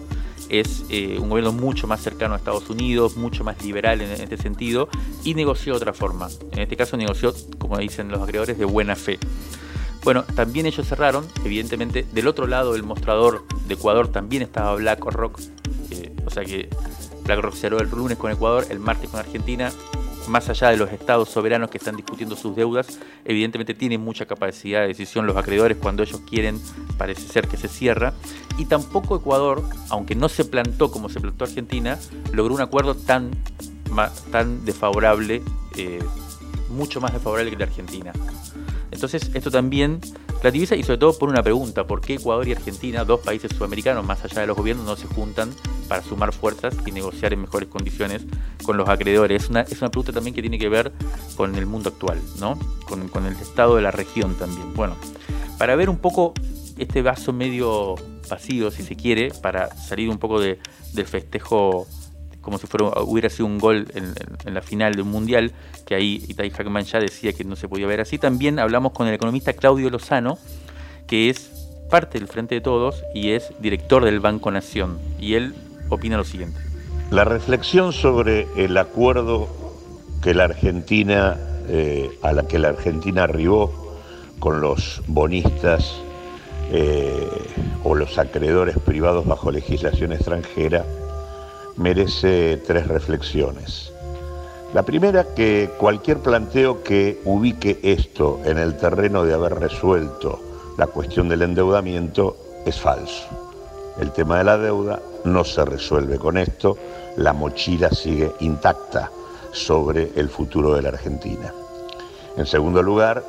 es 0.49 0.85
eh, 0.89 1.17
un 1.19 1.29
gobierno 1.29 1.53
mucho 1.53 1.87
más 1.87 2.01
cercano 2.01 2.35
a 2.35 2.37
Estados 2.37 2.69
Unidos, 2.69 3.17
mucho 3.17 3.43
más 3.43 3.63
liberal 3.65 3.99
en, 4.01 4.11
este 4.11 4.37
sentido, 4.37 4.87
y 5.23 5.33
negoció 5.33 5.73
de 5.73 5.77
otra 5.77 5.93
forma. 5.93 6.29
En 6.51 6.59
este 6.59 6.77
caso 6.77 6.97
negoció, 6.97 7.33
como 7.57 7.79
dicen 7.79 8.09
los 8.09 8.21
acreedores, 8.21 8.59
de 8.59 8.65
buena 8.65 8.95
fe. 8.95 9.17
Bueno, 10.03 10.23
también 10.35 10.67
ellos 10.67 10.85
cerraron, 10.85 11.25
evidentemente, 11.43 12.05
del 12.13 12.27
otro 12.27 12.45
lado 12.45 12.73
del 12.73 12.83
mostrador 12.83 13.43
de 13.67 13.73
Ecuador 13.73 14.07
también 14.07 14.43
estaba 14.43 14.75
BlackRock, 14.75 15.39
eh, 15.89 16.11
o 16.23 16.29
sea 16.29 16.45
que 16.45 16.69
BlackRock 17.27 17.53
cerró 17.53 17.79
el 17.79 17.89
lunes 17.89 18.17
con 18.17 18.31
Ecuador, 18.31 18.65
el 18.69 18.79
martes 18.79 19.09
con 19.09 19.19
Argentina. 19.19 19.71
Más 20.27 20.49
allá 20.49 20.69
de 20.69 20.77
los 20.77 20.91
estados 20.91 21.29
soberanos 21.29 21.69
que 21.69 21.77
están 21.77 21.95
discutiendo 21.95 22.35
sus 22.35 22.55
deudas, 22.55 22.99
evidentemente 23.23 23.73
tienen 23.73 24.01
mucha 24.01 24.25
capacidad 24.25 24.81
de 24.81 24.87
decisión 24.87 25.25
los 25.25 25.37
acreedores 25.37 25.77
cuando 25.77 26.03
ellos 26.03 26.21
quieren, 26.21 26.59
parece 26.97 27.21
ser 27.21 27.47
que 27.47 27.55
se 27.55 27.67
cierra. 27.67 28.13
Y 28.57 28.65
tampoco 28.65 29.15
Ecuador, 29.15 29.63
aunque 29.89 30.15
no 30.15 30.27
se 30.27 30.43
plantó 30.43 30.91
como 30.91 31.07
se 31.07 31.21
plantó 31.21 31.45
Argentina, 31.45 31.97
logró 32.33 32.55
un 32.55 32.61
acuerdo 32.61 32.95
tan, 32.95 33.31
tan 34.31 34.65
desfavorable, 34.65 35.43
eh, 35.77 35.99
mucho 36.69 36.99
más 36.99 37.13
desfavorable 37.13 37.51
que 37.51 37.55
el 37.55 37.59
de 37.59 37.63
Argentina. 37.63 38.13
Entonces 38.97 39.29
esto 39.35 39.51
también 39.51 40.01
relativiza 40.41 40.75
y 40.75 40.81
sobre 40.81 40.97
todo 40.97 41.15
por 41.19 41.29
una 41.29 41.43
pregunta, 41.43 41.85
¿por 41.85 42.01
qué 42.01 42.15
Ecuador 42.15 42.47
y 42.47 42.53
Argentina, 42.53 43.05
dos 43.05 43.19
países 43.19 43.51
sudamericanos 43.55 44.03
más 44.03 44.25
allá 44.25 44.41
de 44.41 44.47
los 44.47 44.57
gobiernos, 44.57 44.87
no 44.87 44.95
se 44.95 45.05
juntan 45.05 45.51
para 45.87 46.01
sumar 46.01 46.33
fuerzas 46.33 46.75
y 46.83 46.91
negociar 46.91 47.31
en 47.31 47.41
mejores 47.41 47.69
condiciones 47.69 48.23
con 48.63 48.75
los 48.75 48.89
acreedores? 48.89 49.43
Es 49.43 49.49
una, 49.51 49.61
es 49.61 49.79
una 49.81 49.91
pregunta 49.91 50.13
también 50.13 50.33
que 50.33 50.41
tiene 50.41 50.57
que 50.57 50.67
ver 50.67 50.91
con 51.35 51.53
el 51.53 51.67
mundo 51.67 51.89
actual, 51.89 52.19
¿no? 52.39 52.57
Con, 52.87 53.07
con 53.07 53.27
el 53.27 53.33
estado 53.33 53.75
de 53.75 53.83
la 53.83 53.91
región 53.91 54.33
también. 54.33 54.73
Bueno, 54.73 54.95
para 55.59 55.75
ver 55.75 55.91
un 55.91 55.99
poco 55.99 56.33
este 56.79 57.03
vaso 57.03 57.33
medio 57.33 57.93
vacío, 58.27 58.71
si 58.71 58.81
se 58.81 58.95
quiere, 58.95 59.31
para 59.43 59.75
salir 59.75 60.09
un 60.09 60.17
poco 60.17 60.39
de, 60.39 60.57
del 60.93 61.05
festejo 61.05 61.85
como 62.47 62.59
si 62.59 62.67
hubiera 63.01 63.29
sido 63.29 63.45
un 63.45 63.57
gol 63.57 63.87
en, 63.93 64.53
la 64.53 64.61
final 64.61 64.95
de 64.95 65.01
un 65.01 65.09
mundial, 65.09 65.51
que 65.85 65.95
ahí 65.95 66.23
Itai 66.29 66.49
Hackman 66.49 66.85
ya 66.85 66.97
decía 66.97 67.33
que 67.33 67.43
no 67.43 67.57
se 67.57 67.67
podía 67.67 67.87
ver 67.87 67.99
así. 67.99 68.17
También 68.17 68.57
hablamos 68.57 68.93
con 68.93 69.05
el 69.05 69.13
economista 69.13 69.51
Claudio 69.51 69.89
Lozano, 69.89 70.37
que 71.07 71.29
es 71.29 71.51
parte 71.89 72.17
del 72.17 72.29
Frente 72.29 72.55
de 72.55 72.61
Todos 72.61 73.03
y 73.13 73.31
es 73.31 73.51
director 73.59 74.05
del 74.05 74.21
Banco 74.21 74.49
Nación. 74.49 74.97
Y 75.19 75.33
él 75.33 75.55
opina 75.89 76.15
lo 76.15 76.23
siguiente. 76.23 76.57
La 77.11 77.25
reflexión 77.25 77.91
sobre 77.91 78.47
el 78.55 78.77
acuerdo 78.77 79.49
que 80.23 80.33
la 80.33 80.45
Argentina, 80.45 81.35
eh, 81.67 82.17
a 82.21 82.31
la 82.31 82.47
que 82.47 82.59
la 82.59 82.69
Argentina 82.69 83.23
arribó 83.23 83.97
con 84.39 84.61
los 84.61 85.03
bonistas 85.07 85.95
eh, 86.71 87.27
o 87.83 87.93
los 87.93 88.17
acreedores 88.17 88.77
privados 88.79 89.25
bajo 89.25 89.51
legislación 89.51 90.13
extranjera, 90.13 90.85
merece 91.77 92.61
tres 92.65 92.87
reflexiones. 92.87 93.91
La 94.73 94.83
primera, 94.83 95.33
que 95.33 95.69
cualquier 95.77 96.17
planteo 96.17 96.83
que 96.83 97.21
ubique 97.23 97.79
esto 97.83 98.41
en 98.43 98.57
el 98.57 98.75
terreno 98.75 99.23
de 99.23 99.33
haber 99.33 99.55
resuelto 99.55 100.41
la 100.77 100.87
cuestión 100.87 101.29
del 101.29 101.41
endeudamiento 101.41 102.37
es 102.65 102.79
falso. 102.79 103.25
El 103.99 104.11
tema 104.11 104.37
de 104.37 104.43
la 104.43 104.57
deuda 104.57 104.99
no 105.23 105.43
se 105.43 105.65
resuelve 105.65 106.19
con 106.19 106.37
esto, 106.37 106.77
la 107.15 107.33
mochila 107.33 107.89
sigue 107.89 108.31
intacta 108.41 109.09
sobre 109.51 110.11
el 110.15 110.29
futuro 110.29 110.75
de 110.75 110.83
la 110.83 110.89
Argentina. 110.89 111.51
En 112.35 112.45
segundo 112.45 112.83
lugar, 112.83 113.23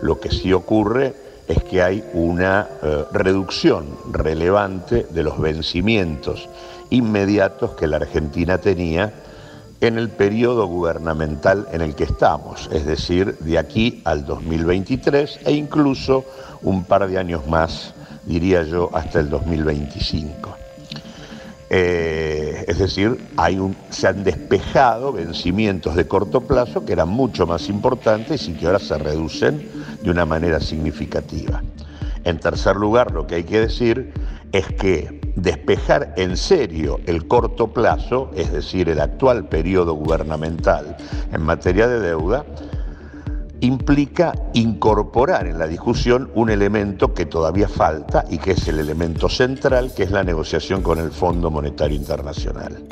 lo 0.00 0.18
que 0.18 0.30
sí 0.30 0.52
ocurre 0.52 1.14
es 1.46 1.62
que 1.64 1.82
hay 1.82 2.02
una 2.14 2.66
eh, 2.82 3.04
reducción 3.12 3.86
relevante 4.10 5.06
de 5.10 5.22
los 5.22 5.38
vencimientos 5.38 6.48
inmediatos 6.90 7.72
que 7.72 7.86
la 7.86 7.96
Argentina 7.96 8.58
tenía 8.58 9.12
en 9.80 9.98
el 9.98 10.08
periodo 10.08 10.66
gubernamental 10.66 11.68
en 11.72 11.82
el 11.82 11.94
que 11.94 12.04
estamos, 12.04 12.68
es 12.72 12.86
decir, 12.86 13.36
de 13.38 13.58
aquí 13.58 14.00
al 14.04 14.24
2023 14.24 15.40
e 15.44 15.52
incluso 15.52 16.24
un 16.62 16.84
par 16.84 17.06
de 17.08 17.18
años 17.18 17.46
más, 17.46 17.94
diría 18.24 18.62
yo, 18.62 18.90
hasta 18.94 19.20
el 19.20 19.28
2025. 19.28 20.56
Eh, 21.68 22.64
es 22.68 22.78
decir, 22.78 23.18
hay 23.36 23.58
un, 23.58 23.76
se 23.90 24.06
han 24.06 24.22
despejado 24.22 25.12
vencimientos 25.12 25.96
de 25.96 26.06
corto 26.06 26.42
plazo 26.42 26.84
que 26.84 26.92
eran 26.92 27.08
mucho 27.08 27.46
más 27.46 27.68
importantes 27.68 28.48
y 28.48 28.54
que 28.54 28.66
ahora 28.66 28.78
se 28.78 28.96
reducen 28.96 29.68
de 30.00 30.10
una 30.10 30.24
manera 30.24 30.60
significativa. 30.60 31.62
En 32.24 32.38
tercer 32.38 32.76
lugar, 32.76 33.10
lo 33.12 33.26
que 33.26 33.36
hay 33.36 33.44
que 33.44 33.60
decir 33.60 34.12
es 34.52 34.66
que 34.68 35.15
despejar 35.36 36.14
en 36.16 36.36
serio 36.36 36.98
el 37.06 37.28
corto 37.28 37.68
plazo, 37.68 38.30
es 38.34 38.50
decir, 38.50 38.88
el 38.88 39.00
actual 39.00 39.48
periodo 39.48 39.94
gubernamental 39.94 40.96
en 41.32 41.42
materia 41.42 41.86
de 41.86 42.00
deuda, 42.00 42.44
implica 43.60 44.34
incorporar 44.54 45.46
en 45.46 45.58
la 45.58 45.66
discusión 45.66 46.30
un 46.34 46.50
elemento 46.50 47.14
que 47.14 47.26
todavía 47.26 47.68
falta 47.68 48.24
y 48.28 48.38
que 48.38 48.52
es 48.52 48.68
el 48.68 48.78
elemento 48.78 49.28
central, 49.28 49.92
que 49.94 50.02
es 50.02 50.10
la 50.10 50.24
negociación 50.24 50.82
con 50.82 50.98
el 50.98 51.10
Fondo 51.10 51.50
Monetario 51.50 51.96
Internacional. 51.96 52.82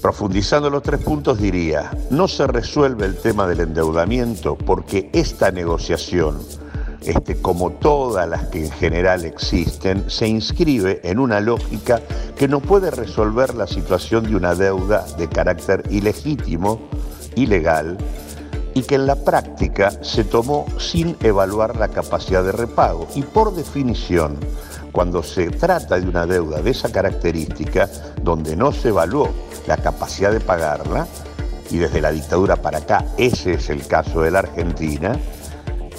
Profundizando 0.00 0.70
los 0.70 0.82
tres 0.82 1.02
puntos 1.02 1.38
diría, 1.38 1.90
no 2.10 2.28
se 2.28 2.46
resuelve 2.46 3.06
el 3.06 3.16
tema 3.16 3.46
del 3.46 3.60
endeudamiento 3.60 4.56
porque 4.56 5.10
esta 5.12 5.50
negociación 5.50 6.38
este, 7.06 7.36
como 7.36 7.70
todas 7.70 8.28
las 8.28 8.46
que 8.48 8.64
en 8.64 8.70
general 8.70 9.24
existen, 9.24 10.10
se 10.10 10.26
inscribe 10.26 11.00
en 11.04 11.18
una 11.18 11.40
lógica 11.40 12.00
que 12.36 12.48
no 12.48 12.60
puede 12.60 12.90
resolver 12.90 13.54
la 13.54 13.66
situación 13.66 14.24
de 14.24 14.36
una 14.36 14.54
deuda 14.54 15.06
de 15.16 15.28
carácter 15.28 15.84
ilegítimo, 15.90 16.80
ilegal, 17.36 17.96
y 18.74 18.82
que 18.82 18.96
en 18.96 19.06
la 19.06 19.16
práctica 19.16 19.90
se 20.02 20.24
tomó 20.24 20.66
sin 20.78 21.16
evaluar 21.22 21.76
la 21.76 21.88
capacidad 21.88 22.44
de 22.44 22.52
repago. 22.52 23.06
Y 23.14 23.22
por 23.22 23.54
definición, 23.54 24.36
cuando 24.92 25.22
se 25.22 25.48
trata 25.50 25.98
de 25.98 26.08
una 26.08 26.26
deuda 26.26 26.60
de 26.60 26.70
esa 26.70 26.90
característica, 26.90 27.88
donde 28.20 28.56
no 28.56 28.72
se 28.72 28.88
evaluó 28.88 29.30
la 29.66 29.76
capacidad 29.76 30.32
de 30.32 30.40
pagarla, 30.40 31.06
y 31.70 31.78
desde 31.78 32.00
la 32.00 32.12
dictadura 32.12 32.56
para 32.56 32.78
acá 32.78 33.04
ese 33.16 33.54
es 33.54 33.70
el 33.70 33.86
caso 33.86 34.22
de 34.22 34.30
la 34.30 34.40
Argentina, 34.40 35.18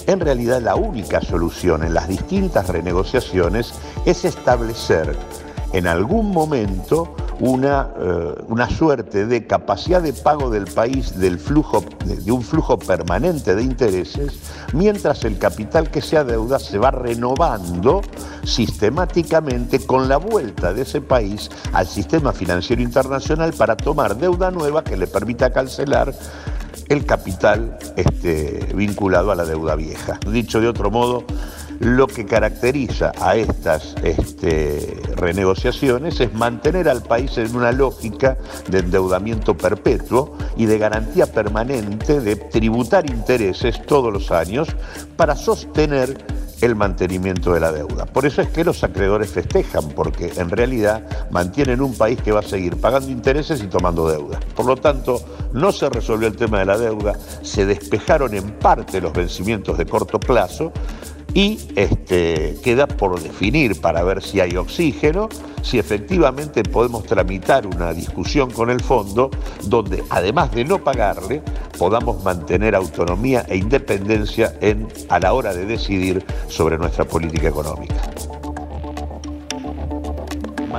en 0.08 0.22
realidad 0.22 0.62
la 0.62 0.76
única 0.76 1.22
solución 1.22 1.84
en 1.84 1.94
las 1.94 2.08
distintas 2.08 2.68
renegociaciones 2.70 3.74
es 4.06 4.26
establecer 4.26 5.16
en 5.74 5.86
algún 5.86 6.32
momento 6.32 7.14
una, 7.40 7.90
eh, 8.00 8.36
una, 8.48 8.70
suerte 8.70 9.28
de 9.28 9.46
capacidad 9.46 10.02
de 10.02 10.14
pago 10.14 10.50
del 10.50 10.66
país 10.66 11.20
del 11.20 11.38
flujo, 11.38 11.84
de, 12.06 12.32
un 12.32 12.42
flujo 12.42 12.80
permanente 12.80 13.54
de 13.54 13.62
intereses, 13.62 14.40
mientras 14.74 15.24
el 15.24 15.38
capital 15.38 15.92
que 15.92 16.02
se 16.02 16.18
adeuda 16.18 16.58
se 16.58 16.78
va 16.80 16.90
renovando 16.90 18.02
sistemáticamente 18.44 19.86
con 19.86 20.08
la 20.08 20.18
vuelta 20.18 20.74
de 20.74 20.84
ese 20.84 21.02
país 21.02 21.50
al 21.74 21.86
sistema 21.86 22.32
financiero 22.34 22.82
internacional 22.82 23.54
para 23.54 23.76
tomar 23.76 24.18
deuda 24.18 24.50
nueva 24.50 24.84
que 24.84 24.98
le 24.98 25.06
permita 25.06 25.52
cancelar 25.52 26.14
el 26.90 27.06
capital 27.06 27.78
este, 27.96 28.68
vinculado 28.76 29.32
a 29.32 29.36
la 29.36 29.46
deuda 29.46 29.76
vieja. 29.76 30.20
Dicho 30.32 30.62
de 30.62 30.68
otro 30.68 30.90
modo, 30.90 31.26
lo 31.80 32.08
que 32.08 32.26
caracteriza 32.26 33.12
a 33.22 33.36
estas 33.36 33.96
este, 34.04 35.00
renegociaciones 35.16 36.20
es 36.20 36.34
mantener 36.34 36.90
al 36.90 37.04
país 37.04 37.38
en 37.38 37.56
una 37.56 37.72
lógica 37.72 38.38
de 38.70 38.80
endeudamiento 38.80 39.56
perpetuo 39.56 40.36
y 40.56 40.66
de 40.66 40.78
garantía 40.78 41.28
permanente 41.28 42.20
de 42.20 42.36
tributar 42.36 43.10
intereses 43.10 43.86
todos 43.86 44.12
los 44.12 44.32
años 44.32 44.70
para 45.16 45.36
sostener 45.36 46.18
el 46.62 46.76
mantenimiento 46.76 47.54
de 47.54 47.60
la 47.60 47.72
deuda. 47.72 48.06
Por 48.06 48.26
eso 48.26 48.42
es 48.42 48.50
que 48.50 48.64
los 48.64 48.84
acreedores 48.84 49.30
festejan, 49.30 49.90
porque 49.90 50.32
en 50.38 50.50
realidad 50.50 51.04
mantienen 51.32 51.82
un 51.82 51.96
país 51.96 52.22
que 52.22 52.32
va 52.32 52.40
a 52.40 52.44
seguir 52.44 52.78
pagando 52.78 53.12
intereses 53.12 53.62
y 53.62 53.68
tomando 53.68 54.10
deuda. 54.10 54.40
Por 54.56 54.66
lo 54.66 54.76
tanto, 54.76 55.22
no 55.54 55.72
se 55.72 55.90
resolvió 55.90 56.28
el 56.28 56.36
tema 56.36 56.60
de 56.60 56.66
la 56.66 56.78
deuda, 56.78 57.14
se 57.42 57.66
despejaron 57.66 58.34
en 58.34 58.52
parte 58.52 59.02
los 59.02 59.14
vencimientos 59.14 59.78
de 59.78 59.86
corto 59.86 60.20
plazo, 60.20 60.72
y 61.34 61.60
este, 61.76 62.58
queda 62.64 62.88
por 62.88 63.22
definir 63.22 63.80
para 63.80 64.04
ver 64.04 64.24
si 64.24 64.40
hay 64.40 64.56
oxígeno, 64.56 65.30
si 65.62 65.80
efectivamente 65.80 66.64
podemos 66.64 67.04
tramitar 67.04 67.68
una 67.68 67.94
discusión 67.94 68.50
con 68.52 68.70
el 68.70 68.82
fondo 68.82 69.30
donde 69.64 70.04
además 70.10 70.52
de 70.52 70.66
no 70.66 70.84
pagarle 70.84 71.42
podamos 71.78 72.24
mantener 72.24 72.76
autonomía 72.76 73.46
e 73.48 73.58
independencia 73.58 74.56
en, 74.62 74.88
a 75.10 75.20
la 75.20 75.34
hora 75.34 75.54
de 75.54 75.66
decidir 75.66 76.26
sobre 76.48 76.78
nuestra 76.78 77.06
política 77.06 77.50
económica 77.50 77.96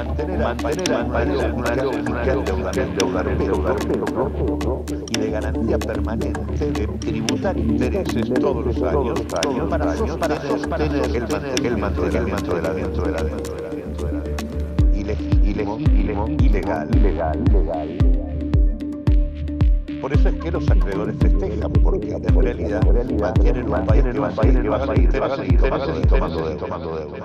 mantener, 0.05 0.38
mantener, 0.38 1.07
mantener 1.09 1.52
una 1.52 1.75
lógica 1.75 2.37
y 5.09 5.19
de 5.19 5.31
garantía 5.31 5.78
permanente 5.78 6.71
de 6.71 6.87
tributar 6.87 7.59
intereses 7.59 8.33
todos 8.35 8.67
los 8.67 8.83
años 8.83 9.21
para 10.19 10.40
sostener 10.43 11.17
el 11.64 11.78
mantenimiento 11.78 12.05
de 12.05 12.12
la 12.12 12.21
dentro 12.23 12.55
de 12.55 12.62
la 12.62 12.73
dentro 12.75 13.05
de 13.05 13.12
la 13.12 13.23
dentro 13.23 14.07
de 14.07 14.12
la 14.12 14.23
ilegítimo, 14.95 15.78
ilegal, 16.28 16.88
ilegal, 16.95 17.40
ilegal. 17.49 17.99
Por 20.00 20.12
eso 20.12 20.28
es 20.28 20.35
que 20.37 20.50
los 20.52 20.71
acreedores 20.71 21.17
festejan, 21.19 21.73
porque 21.73 22.12
en 22.12 22.40
realidad 22.40 22.83
mantienen 23.19 23.69
un 23.69 23.85
país 23.85 24.05
que 24.05 25.19
va 25.19 25.26
a 25.26 25.37
seguir 25.37 26.07
tomando 26.07 26.49
deuda. 26.49 27.19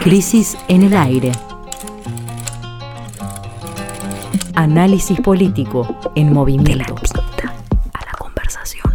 Crisis 0.00 0.56
en 0.68 0.82
el 0.84 0.96
aire. 0.96 1.32
Análisis 4.54 5.20
político 5.20 5.86
en 6.14 6.32
movimiento. 6.32 6.94
a 6.94 8.04
la 8.06 8.12
conversación. 8.16 8.92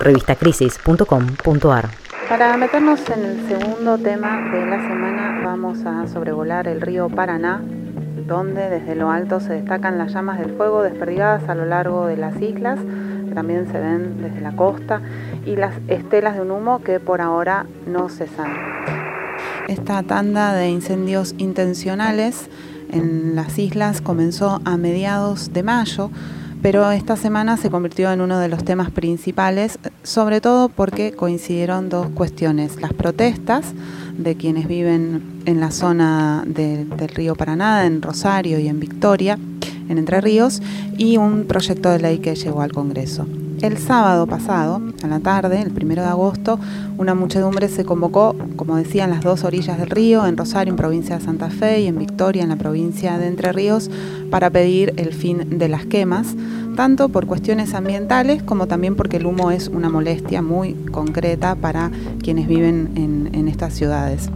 revistacrisis.com.ar. 0.00 1.90
Para 2.28 2.56
meternos 2.56 3.00
en 3.10 3.24
el 3.24 3.48
segundo 3.48 3.98
tema 3.98 4.50
de 4.50 4.64
la 4.64 4.80
semana 4.88 5.42
vamos 5.44 5.84
a 5.84 6.06
sobrevolar 6.08 6.68
el 6.68 6.80
río 6.80 7.10
Paraná, 7.10 7.60
donde 8.26 8.70
desde 8.70 8.94
lo 8.94 9.10
alto 9.10 9.40
se 9.40 9.52
destacan 9.52 9.98
las 9.98 10.14
llamas 10.14 10.38
del 10.38 10.56
fuego 10.56 10.82
desperdigadas 10.82 11.48
a 11.50 11.54
lo 11.54 11.66
largo 11.66 12.06
de 12.06 12.16
las 12.16 12.40
islas, 12.40 12.78
también 13.38 13.70
se 13.70 13.78
ven 13.78 14.20
desde 14.20 14.40
la 14.40 14.56
costa, 14.56 15.00
y 15.46 15.54
las 15.54 15.72
estelas 15.86 16.34
de 16.34 16.40
un 16.40 16.50
humo 16.50 16.80
que 16.82 16.98
por 16.98 17.20
ahora 17.20 17.66
no 17.86 18.08
cesan. 18.08 18.50
Esta 19.68 20.02
tanda 20.02 20.54
de 20.54 20.68
incendios 20.70 21.36
intencionales 21.38 22.50
en 22.90 23.36
las 23.36 23.56
islas 23.56 24.00
comenzó 24.00 24.60
a 24.64 24.76
mediados 24.76 25.52
de 25.52 25.62
mayo, 25.62 26.10
pero 26.62 26.90
esta 26.90 27.14
semana 27.14 27.56
se 27.56 27.70
convirtió 27.70 28.10
en 28.10 28.22
uno 28.22 28.40
de 28.40 28.48
los 28.48 28.64
temas 28.64 28.90
principales, 28.90 29.78
sobre 30.02 30.40
todo 30.40 30.68
porque 30.68 31.12
coincidieron 31.12 31.88
dos 31.88 32.08
cuestiones, 32.08 32.80
las 32.80 32.92
protestas 32.92 33.72
de 34.16 34.34
quienes 34.34 34.66
viven 34.66 35.22
en 35.44 35.60
la 35.60 35.70
zona 35.70 36.42
del 36.44 36.88
río 37.14 37.36
Paraná, 37.36 37.86
en 37.86 38.02
Rosario 38.02 38.58
y 38.58 38.66
en 38.66 38.80
Victoria, 38.80 39.38
en 39.88 39.98
Entre 39.98 40.20
Ríos, 40.20 40.60
y 40.96 41.16
un 41.16 41.44
proyecto 41.44 41.90
de 41.90 41.98
ley 41.98 42.18
que 42.18 42.34
llegó 42.34 42.62
al 42.62 42.72
Congreso. 42.72 43.26
El 43.60 43.76
sábado 43.76 44.28
pasado, 44.28 44.80
a 45.02 45.08
la 45.08 45.18
tarde, 45.18 45.60
el 45.60 45.72
primero 45.72 46.02
de 46.02 46.08
agosto, 46.08 46.60
una 46.96 47.16
muchedumbre 47.16 47.68
se 47.68 47.84
convocó, 47.84 48.36
como 48.54 48.76
decía, 48.76 49.04
en 49.04 49.10
las 49.10 49.22
dos 49.22 49.42
orillas 49.42 49.78
del 49.78 49.90
río, 49.90 50.26
en 50.26 50.36
Rosario, 50.36 50.70
en 50.70 50.76
provincia 50.76 51.18
de 51.18 51.24
Santa 51.24 51.50
Fe, 51.50 51.80
y 51.80 51.88
en 51.88 51.98
Victoria, 51.98 52.44
en 52.44 52.50
la 52.50 52.56
provincia 52.56 53.18
de 53.18 53.26
Entre 53.26 53.50
Ríos, 53.50 53.90
para 54.30 54.50
pedir 54.50 54.94
el 54.96 55.12
fin 55.12 55.58
de 55.58 55.68
las 55.68 55.86
quemas, 55.86 56.36
tanto 56.76 57.08
por 57.08 57.26
cuestiones 57.26 57.74
ambientales 57.74 58.44
como 58.44 58.68
también 58.68 58.94
porque 58.94 59.16
el 59.16 59.26
humo 59.26 59.50
es 59.50 59.66
una 59.66 59.90
molestia 59.90 60.40
muy 60.40 60.74
concreta 60.92 61.56
para 61.56 61.90
quienes 62.22 62.46
viven 62.46 62.92
en, 62.94 63.30
en 63.34 63.48
estas 63.48 63.74
ciudades. 63.74 64.30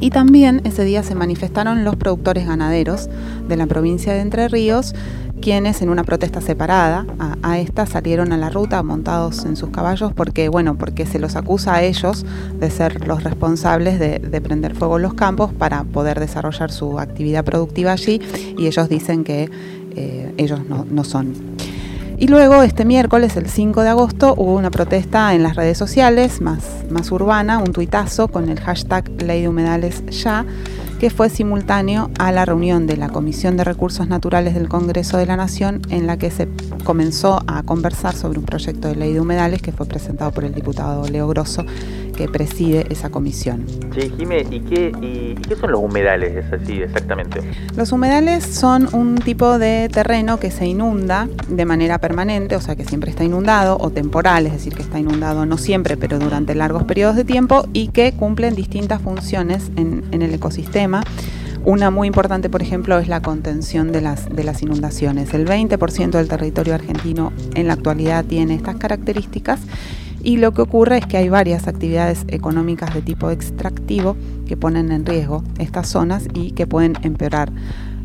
Y 0.00 0.10
también 0.10 0.60
ese 0.64 0.84
día 0.84 1.02
se 1.02 1.14
manifestaron 1.14 1.84
los 1.84 1.96
productores 1.96 2.46
ganaderos 2.46 3.08
de 3.48 3.56
la 3.56 3.66
provincia 3.66 4.12
de 4.12 4.20
Entre 4.20 4.48
Ríos, 4.48 4.94
quienes 5.40 5.82
en 5.82 5.90
una 5.90 6.04
protesta 6.04 6.40
separada 6.40 7.06
a, 7.42 7.58
esta 7.58 7.86
salieron 7.86 8.32
a 8.32 8.36
la 8.36 8.50
ruta 8.50 8.82
montados 8.82 9.44
en 9.44 9.56
sus 9.56 9.70
caballos 9.70 10.12
porque, 10.14 10.48
bueno, 10.48 10.76
porque 10.76 11.06
se 11.06 11.18
los 11.18 11.36
acusa 11.36 11.74
a 11.74 11.82
ellos 11.82 12.24
de 12.58 12.70
ser 12.70 13.06
los 13.06 13.22
responsables 13.22 13.98
de, 13.98 14.40
prender 14.40 14.74
fuego 14.74 14.96
en 14.96 15.02
los 15.02 15.14
campos 15.14 15.52
para 15.52 15.84
poder 15.84 16.20
desarrollar 16.20 16.70
su 16.70 16.98
actividad 16.98 17.44
productiva 17.44 17.92
allí 17.92 18.20
y 18.56 18.66
ellos 18.66 18.88
dicen 18.88 19.24
que 19.24 19.50
eh, 19.96 20.34
ellos 20.36 20.60
no, 20.68 20.84
no 20.88 21.04
son. 21.04 21.55
Y 22.18 22.28
luego 22.28 22.62
este 22.62 22.86
miércoles, 22.86 23.36
el 23.36 23.46
5 23.46 23.82
de 23.82 23.90
agosto, 23.90 24.34
hubo 24.38 24.54
una 24.54 24.70
protesta 24.70 25.34
en 25.34 25.42
las 25.42 25.54
redes 25.54 25.76
sociales, 25.76 26.40
más, 26.40 26.64
más 26.88 27.12
urbana, 27.12 27.58
un 27.58 27.74
tuitazo 27.74 28.28
con 28.28 28.48
el 28.48 28.58
hashtag 28.58 29.10
Ley 29.22 29.42
de 29.42 29.48
Humedales 29.48 30.02
Ya, 30.06 30.46
que 30.98 31.10
fue 31.10 31.28
simultáneo 31.28 32.10
a 32.18 32.32
la 32.32 32.46
reunión 32.46 32.86
de 32.86 32.96
la 32.96 33.10
Comisión 33.10 33.58
de 33.58 33.64
Recursos 33.64 34.08
Naturales 34.08 34.54
del 34.54 34.70
Congreso 34.70 35.18
de 35.18 35.26
la 35.26 35.36
Nación, 35.36 35.82
en 35.90 36.06
la 36.06 36.16
que 36.16 36.30
se 36.30 36.48
comenzó 36.84 37.42
a 37.46 37.62
conversar 37.64 38.14
sobre 38.14 38.38
un 38.38 38.46
proyecto 38.46 38.88
de 38.88 38.96
ley 38.96 39.12
de 39.12 39.20
humedales 39.20 39.60
que 39.60 39.72
fue 39.72 39.84
presentado 39.84 40.30
por 40.30 40.44
el 40.44 40.54
diputado 40.54 41.06
Leo 41.06 41.28
Grosso 41.28 41.66
que 42.16 42.28
preside 42.28 42.86
esa 42.90 43.10
comisión. 43.10 43.64
Sí, 43.94 44.12
Jimé, 44.16 44.46
¿y 44.50 44.60
qué, 44.60 44.92
y, 45.00 45.34
qué 45.34 45.56
son 45.56 45.72
los 45.72 45.80
humedales? 45.80 46.44
Es 46.44 46.52
así, 46.52 46.82
exactamente. 46.82 47.40
Los 47.76 47.92
humedales 47.92 48.44
son 48.44 48.88
un 48.92 49.16
tipo 49.16 49.58
de 49.58 49.88
terreno 49.92 50.38
que 50.40 50.50
se 50.50 50.66
inunda 50.66 51.28
de 51.48 51.64
manera 51.64 51.98
permanente, 51.98 52.56
o 52.56 52.60
sea 52.60 52.74
que 52.74 52.84
siempre 52.84 53.10
está 53.10 53.24
inundado, 53.24 53.76
o 53.78 53.90
temporal, 53.90 54.46
es 54.46 54.52
decir, 54.52 54.74
que 54.74 54.82
está 54.82 54.98
inundado 54.98 55.46
no 55.46 55.58
siempre, 55.58 55.96
pero 55.96 56.18
durante 56.18 56.54
largos 56.54 56.84
periodos 56.84 57.16
de 57.16 57.24
tiempo, 57.24 57.66
y 57.72 57.88
que 57.88 58.12
cumplen 58.12 58.54
distintas 58.54 59.00
funciones 59.02 59.70
en, 59.76 60.04
en 60.10 60.22
el 60.22 60.34
ecosistema. 60.34 61.02
Una 61.66 61.90
muy 61.90 62.06
importante, 62.06 62.48
por 62.48 62.62
ejemplo, 62.62 62.96
es 62.98 63.08
la 63.08 63.20
contención 63.22 63.90
de 63.90 64.00
las, 64.00 64.28
de 64.28 64.44
las 64.44 64.62
inundaciones. 64.62 65.34
El 65.34 65.46
20% 65.46 66.10
del 66.10 66.28
territorio 66.28 66.74
argentino 66.74 67.32
en 67.56 67.66
la 67.66 67.72
actualidad 67.72 68.24
tiene 68.24 68.54
estas 68.54 68.76
características 68.76 69.58
y 70.26 70.38
lo 70.38 70.52
que 70.52 70.60
ocurre 70.60 70.98
es 70.98 71.06
que 71.06 71.16
hay 71.16 71.28
varias 71.28 71.68
actividades 71.68 72.24
económicas 72.26 72.92
de 72.92 73.00
tipo 73.00 73.30
extractivo 73.30 74.16
que 74.48 74.56
ponen 74.56 74.90
en 74.90 75.06
riesgo 75.06 75.44
estas 75.60 75.88
zonas 75.88 76.26
y 76.34 76.50
que 76.50 76.66
pueden 76.66 76.94
empeorar 77.02 77.52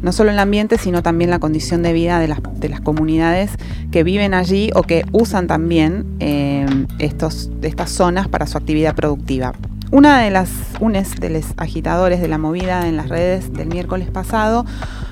no 0.04 0.12
solo 0.12 0.30
el 0.30 0.38
ambiente, 0.38 0.78
sino 0.78 1.02
también 1.02 1.32
la 1.32 1.40
condición 1.40 1.82
de 1.82 1.94
vida 1.94 2.20
de 2.20 2.28
las, 2.28 2.40
de 2.60 2.70
las 2.70 2.80
comunidades 2.80 3.50
que 3.92 4.04
viven 4.04 4.36
allí 4.36 4.70
o 4.76 4.84
que 4.84 5.04
usan 5.12 5.48
también 5.48 6.06
eh, 6.20 6.68
estos, 7.00 7.50
estas 7.64 7.90
zonas 7.90 8.28
para 8.28 8.46
su 8.46 8.56
actividad 8.56 8.94
productiva. 8.94 9.54
Una 9.90 10.20
de 10.20 10.30
las 10.30 10.52
unes 10.80 11.20
de 11.20 11.32
los 11.32 11.46
agitadores 11.58 12.22
de 12.22 12.28
la 12.28 12.38
movida 12.38 12.88
en 12.88 12.98
las 12.98 13.10
redes 13.10 13.52
del 13.52 13.68
miércoles 13.68 14.12
pasado 14.12 14.64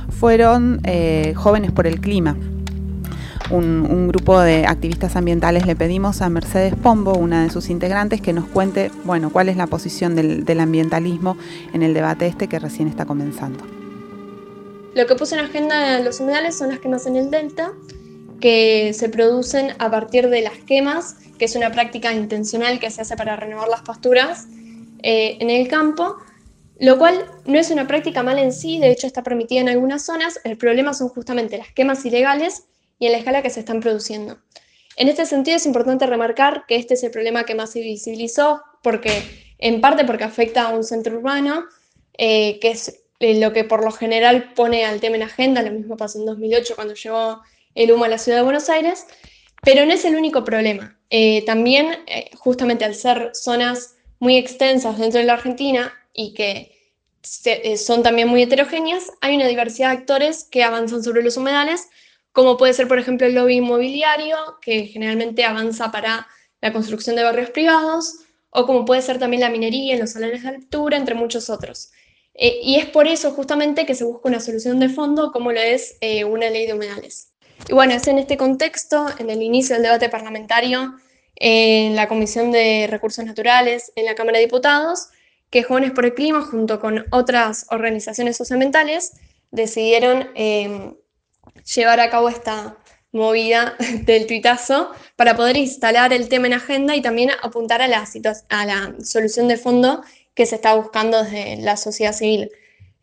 fueron 0.10 0.80
eh, 0.84 1.34
Jóvenes 1.36 1.72
por 1.72 1.88
el 1.88 2.02
Clima, 2.02 2.38
un, 3.52 4.08
grupo 4.08 4.40
de 4.40 4.66
activistas 4.66 5.16
ambientales 5.16 5.66
le 5.66 5.76
pedimos 5.76 6.22
a 6.22 6.30
Mercedes 6.30 6.74
Pombo, 6.76 7.14
una 7.14 7.44
de 7.44 7.50
sus 7.50 7.70
integrantes, 7.70 8.22
que 8.22 8.34
nos 8.34 8.46
cuente, 8.48 8.92
bueno, 9.04 9.32
cuál 9.32 9.50
es 9.50 9.58
la 9.58 9.68
posición 9.68 10.16
del, 10.16 10.46
del 10.46 10.60
ambientalismo 10.60 11.38
en 11.74 11.84
el 11.84 11.94
debate 11.94 12.28
este 12.28 12.48
que 12.48 12.60
recién 12.60 12.88
está 12.88 13.06
comenzando. 13.06 13.64
Lo 14.96 15.06
que 15.06 15.16
puso 15.16 15.36
en 15.36 15.46
agenda 15.46 16.00
los 16.00 16.20
humedales 16.20 16.58
son 16.58 16.70
las 16.70 16.80
quemas 16.80 17.06
en 17.06 17.16
el 17.16 17.30
delta, 17.30 17.72
que 18.40 18.94
se 18.94 19.10
producen 19.10 19.74
a 19.80 19.92
partir 19.92 20.30
de 20.30 20.42
las 20.42 20.58
quemas, 20.66 21.18
que 21.38 21.46
es 21.46 21.56
una 21.56 21.72
práctica 21.72 22.14
intencional 22.14 22.80
que 22.80 22.90
se 22.90 23.02
hace 23.02 23.16
para 23.16 23.36
renovar 23.36 23.68
las 23.68 23.82
pasturas 23.82 24.48
eh, 25.04 25.38
en 25.40 25.50
el 25.50 25.68
campo, 25.68 26.18
lo 26.80 26.98
cual 26.98 27.26
no 27.46 27.60
es 27.60 27.72
una 27.72 27.88
práctica 27.88 28.24
mala 28.24 28.42
en 28.42 28.54
sí, 28.54 28.80
de 28.80 28.92
hecho 28.92 29.08
está 29.08 29.22
permitida 29.22 29.62
en 29.62 29.70
algunas 29.70 30.06
zonas, 30.06 30.40
el 30.44 30.58
problema 30.58 30.94
son 30.94 31.10
justamente 31.10 31.58
las 31.58 31.72
quemas 31.72 32.06
ilegales 32.06 32.64
y 33.00 33.06
en 33.06 33.14
la 33.14 33.18
escala 33.18 33.42
que 33.42 33.50
se 33.50 33.62
están 33.62 33.80
produciendo. 33.80 34.38
En 35.00 35.08
este 35.08 35.26
sentido 35.26 35.56
es 35.56 35.66
importante 35.66 36.06
remarcar 36.06 36.66
que 36.68 36.76
este 36.76 36.96
es 36.96 37.04
el 37.04 37.12
problema 37.12 37.46
que 37.46 37.56
más 37.56 37.72
se 37.72 37.80
visibilizó, 37.80 38.62
porque, 38.84 39.24
en 39.58 39.80
parte 39.80 40.04
porque 40.04 40.26
afecta 40.26 40.64
a 40.64 40.76
un 40.76 40.84
centro 40.84 41.18
urbano, 41.18 41.64
eh, 42.18 42.60
que 42.60 42.72
es 42.72 43.00
eh, 43.22 43.40
lo 43.40 43.54
que 43.54 43.64
por 43.64 43.84
lo 43.84 43.92
general 43.92 44.54
pone 44.54 44.84
al 44.84 45.00
tema 45.00 45.16
en 45.16 45.24
agenda, 45.24 45.62
lo 45.62 45.72
mismo 45.72 45.96
pasó 45.96 46.20
en 46.20 46.26
2008 46.26 46.76
cuando 46.76 46.94
llegó 46.96 47.42
el 47.76 47.92
humo 47.94 48.04
a 48.04 48.10
la 48.10 48.18
ciudad 48.18 48.40
de 48.40 48.44
Buenos 48.44 48.70
Aires, 48.70 49.06
pero 49.64 49.86
no 49.86 49.94
es 49.94 50.04
el 50.04 50.18
único 50.18 50.44
problema. 50.44 51.00
Eh, 51.10 51.46
también, 51.46 51.96
justamente 52.38 52.84
al 52.84 52.94
ser 52.94 53.32
zonas 53.34 53.96
muy 54.20 54.36
extensas 54.36 55.00
dentro 55.00 55.22
de 55.22 55.26
la 55.26 55.34
Argentina 55.34 55.94
y 56.14 56.34
que 56.34 56.78
son 57.78 58.04
también 58.04 58.28
muy 58.28 58.44
heterogéneas, 58.44 59.12
hay 59.22 59.36
una 59.36 59.48
diversidad 59.48 59.92
de 59.92 59.98
actores 59.98 60.44
que 60.44 60.64
avanzan 60.64 61.04
sobre 61.04 61.24
los 61.24 61.38
humedales 61.38 61.88
como 62.32 62.58
puede 62.58 62.74
ser, 62.74 62.88
por 62.88 63.00
ejemplo, 63.00 63.28
el 63.28 63.36
lobby 63.36 63.56
inmobiliario, 63.56 64.38
que 64.62 64.86
generalmente 64.86 65.44
avanza 65.44 65.92
para 65.92 66.28
la 66.62 66.74
construcción 66.74 67.16
de 67.16 67.24
barrios 67.24 67.50
privados, 67.50 68.16
o 68.52 68.66
como 68.66 68.86
puede 68.86 69.02
ser 69.02 69.20
también 69.20 69.42
la 69.42 69.50
minería 69.50 69.94
en 69.94 70.00
los 70.00 70.12
salones 70.12 70.44
de 70.44 70.50
altura, 70.50 70.98
entre 70.98 71.16
muchos 71.16 71.50
otros. 71.50 71.92
Eh, 72.34 72.60
y 72.64 72.78
es 72.78 72.86
por 72.86 73.08
eso 73.08 73.32
justamente 73.32 73.86
que 73.86 73.96
se 73.96 74.06
busca 74.06 74.30
una 74.30 74.40
solución 74.40 74.80
de 74.80 74.90
fondo 74.90 75.32
como 75.32 75.52
lo 75.52 75.60
es 75.60 75.98
eh, 76.02 76.24
una 76.24 76.50
ley 76.50 76.66
de 76.66 76.74
humedales. 76.74 77.34
Y 77.68 77.74
bueno, 77.74 77.94
es 77.94 78.08
en 78.08 78.18
este 78.18 78.38
contexto, 78.38 79.08
en 79.18 79.30
el 79.30 79.42
inicio 79.42 79.76
del 79.76 79.84
debate 79.84 80.10
parlamentario, 80.10 80.96
en 81.36 81.96
la 81.96 82.08
Comisión 82.08 82.52
de 82.52 82.88
Recursos 82.90 83.26
Naturales, 83.26 83.92
en 83.96 84.06
la 84.06 84.16
Cámara 84.16 84.38
de 84.38 84.46
Diputados, 84.46 85.10
que 85.50 85.64
Jóvenes 85.64 85.92
por 85.92 86.06
el 86.06 86.14
Clima, 86.14 86.42
junto 86.42 86.80
con 86.80 87.06
otras 87.12 87.66
organizaciones 87.72 88.38
socioambientales, 88.38 89.14
decidieron 89.52 90.30
eh, 90.36 90.94
llevar 91.64 92.00
a 92.00 92.10
cabo 92.10 92.30
esta 92.30 92.78
movida 93.12 93.76
del 94.04 94.28
tuitazo 94.28 94.92
para 95.16 95.36
poder 95.36 95.58
instalar 95.58 96.14
el 96.14 96.30
tema 96.30 96.48
en 96.48 96.54
agenda 96.54 96.96
y 96.96 97.02
también 97.02 97.32
apuntar 97.42 97.82
a 97.82 97.88
la, 97.88 98.08
a 98.50 98.66
la 98.66 98.96
solución 99.04 99.48
de 99.48 99.58
fondo 99.58 100.04
que 100.34 100.46
se 100.46 100.56
está 100.56 100.74
buscando 100.76 101.24
desde 101.24 101.58
la 101.58 101.78
sociedad 101.78 102.14
civil. 102.14 102.50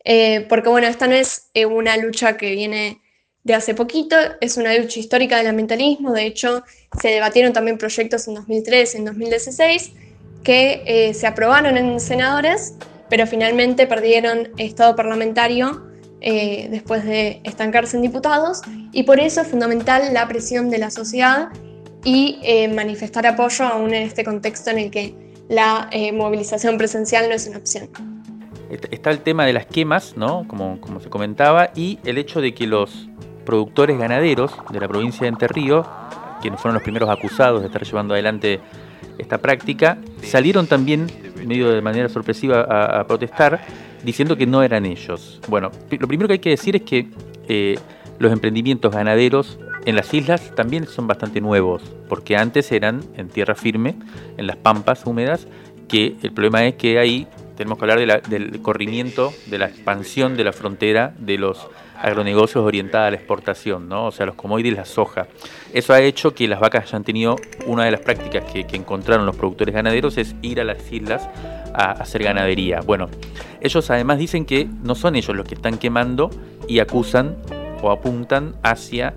Eh, 0.03 0.45
porque 0.47 0.69
bueno, 0.69 0.87
esta 0.87 1.07
no 1.07 1.15
es 1.15 1.49
eh, 1.53 1.65
una 1.65 1.97
lucha 1.97 2.37
que 2.37 2.51
viene 2.51 3.01
de 3.43 3.53
hace 3.53 3.73
poquito, 3.73 4.15
es 4.41 4.57
una 4.57 4.73
lucha 4.77 4.99
histórica 4.99 5.37
del 5.37 5.47
ambientalismo, 5.47 6.13
de 6.13 6.25
hecho 6.25 6.63
se 7.01 7.09
debatieron 7.09 7.53
también 7.53 7.77
proyectos 7.77 8.27
en 8.27 8.35
2013, 8.35 8.97
en 8.97 9.05
2016, 9.05 9.91
que 10.43 10.81
eh, 10.85 11.13
se 11.13 11.27
aprobaron 11.27 11.77
en 11.77 11.99
senadores, 11.99 12.75
pero 13.09 13.25
finalmente 13.27 13.87
perdieron 13.87 14.49
estado 14.57 14.95
parlamentario 14.95 15.87
eh, 16.21 16.67
después 16.69 17.05
de 17.05 17.41
estancarse 17.43 17.97
en 17.97 18.03
diputados 18.03 18.61
y 18.91 19.03
por 19.03 19.19
eso 19.19 19.41
es 19.41 19.47
fundamental 19.47 20.13
la 20.13 20.27
presión 20.27 20.69
de 20.69 20.77
la 20.77 20.89
sociedad 20.89 21.49
y 22.03 22.39
eh, 22.43 22.67
manifestar 22.67 23.25
apoyo 23.27 23.65
aún 23.65 23.93
en 23.93 24.03
este 24.03 24.23
contexto 24.23 24.71
en 24.71 24.79
el 24.79 24.91
que 24.91 25.15
la 25.49 25.89
eh, 25.91 26.11
movilización 26.11 26.77
presencial 26.77 27.29
no 27.29 27.35
es 27.35 27.47
una 27.47 27.57
opción. 27.57 27.89
Está 28.69 29.11
el 29.11 29.19
tema 29.19 29.45
de 29.45 29.53
las 29.53 29.65
quemas, 29.65 30.15
¿no? 30.17 30.45
como, 30.47 30.81
como 30.81 30.99
se 30.99 31.09
comentaba, 31.09 31.71
y 31.73 31.99
el 32.03 32.17
hecho 32.17 32.41
de 32.41 32.53
que 32.53 32.67
los 32.67 33.07
productores 33.45 33.97
ganaderos 33.97 34.51
de 34.71 34.79
la 34.81 34.89
provincia 34.89 35.21
de 35.21 35.29
Entre 35.29 35.47
Ríos 35.47 35.87
quienes 36.41 36.59
fueron 36.59 36.75
los 36.75 36.83
primeros 36.83 37.09
acusados 37.09 37.61
de 37.61 37.67
estar 37.67 37.83
llevando 37.83 38.13
adelante 38.13 38.59
esta 39.17 39.39
práctica, 39.39 39.97
salieron 40.21 40.67
también, 40.67 41.07
medio 41.45 41.69
de 41.71 41.81
manera 41.81 42.09
sorpresiva, 42.09 42.61
a, 42.61 43.05
protestar, 43.07 43.59
diciendo 44.07 44.37
que 44.37 44.47
no 44.47 44.63
eran 44.63 44.85
ellos. 44.85 45.41
Bueno, 45.49 45.69
lo 45.91 46.07
primero 46.07 46.29
que 46.29 46.35
hay 46.35 46.39
que 46.39 46.51
decir 46.51 46.77
es 46.77 46.83
que 46.83 47.07
eh, 47.49 47.77
los 48.19 48.31
emprendimientos 48.31 48.95
ganaderos 48.95 49.59
en 49.85 49.97
las 49.97 50.13
islas 50.13 50.55
también 50.55 50.87
son 50.87 51.07
bastante 51.07 51.41
nuevos, 51.41 51.83
porque 52.07 52.37
antes 52.37 52.71
eran 52.71 53.03
en 53.17 53.27
tierra 53.27 53.53
firme, 53.53 53.95
en 54.37 54.47
las 54.47 54.55
pampas 54.55 55.05
húmedas, 55.05 55.45
que 55.89 56.15
el 56.23 56.31
problema 56.31 56.65
es 56.65 56.75
que 56.75 56.99
ahí 56.99 57.27
tenemos 57.57 57.77
que 57.77 57.83
hablar 57.83 58.21
del 58.21 58.61
corrimiento, 58.61 59.33
de 59.47 59.57
la 59.57 59.65
expansión 59.65 60.37
de 60.37 60.45
la 60.45 60.53
frontera 60.53 61.13
de 61.19 61.37
los 61.37 61.67
agronegocios 62.01 62.63
orientados 62.63 63.07
a 63.07 63.11
la 63.11 63.17
exportación, 63.17 63.89
¿no? 63.89 64.05
o 64.05 64.11
sea, 64.11 64.25
los 64.25 64.35
commodities, 64.35 64.77
la 64.77 64.85
soja. 64.85 65.27
Eso 65.73 65.93
ha 65.93 65.99
hecho 65.99 66.33
que 66.33 66.47
las 66.47 66.61
vacas 66.61 66.85
hayan 66.85 67.03
tenido 67.03 67.35
una 67.65 67.83
de 67.83 67.91
las 67.91 68.01
prácticas 68.01 68.49
que, 68.51 68.65
encontraron 68.71 69.25
los 69.25 69.35
productores 69.35 69.75
ganaderos 69.75 70.17
es 70.17 70.35
ir 70.41 70.61
a 70.61 70.63
las 70.63 70.91
islas 70.93 71.27
a 71.73 71.91
hacer 71.91 72.23
ganadería. 72.23 72.81
Bueno, 72.81 73.07
ellos 73.61 73.89
además 73.89 74.19
dicen 74.19 74.45
que 74.45 74.67
no 74.83 74.95
son 74.95 75.15
ellos 75.15 75.35
los 75.35 75.47
que 75.47 75.55
están 75.55 75.77
quemando 75.77 76.29
y 76.67 76.79
acusan 76.79 77.35
o 77.81 77.91
apuntan 77.91 78.55
hacia 78.63 79.13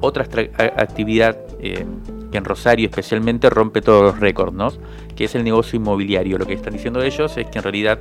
otra 0.00 0.24
actividad 0.24 1.36
eh, 1.60 1.84
que 2.30 2.38
en 2.38 2.44
Rosario 2.44 2.88
especialmente 2.88 3.50
rompe 3.50 3.80
todos 3.80 4.02
los 4.02 4.20
récords, 4.20 4.52
¿no? 4.52 4.70
que 5.16 5.24
es 5.24 5.34
el 5.34 5.42
negocio 5.42 5.76
inmobiliario. 5.76 6.38
Lo 6.38 6.46
que 6.46 6.52
están 6.52 6.72
diciendo 6.72 7.02
ellos 7.02 7.36
es 7.36 7.46
que 7.46 7.58
en 7.58 7.64
realidad 7.64 7.98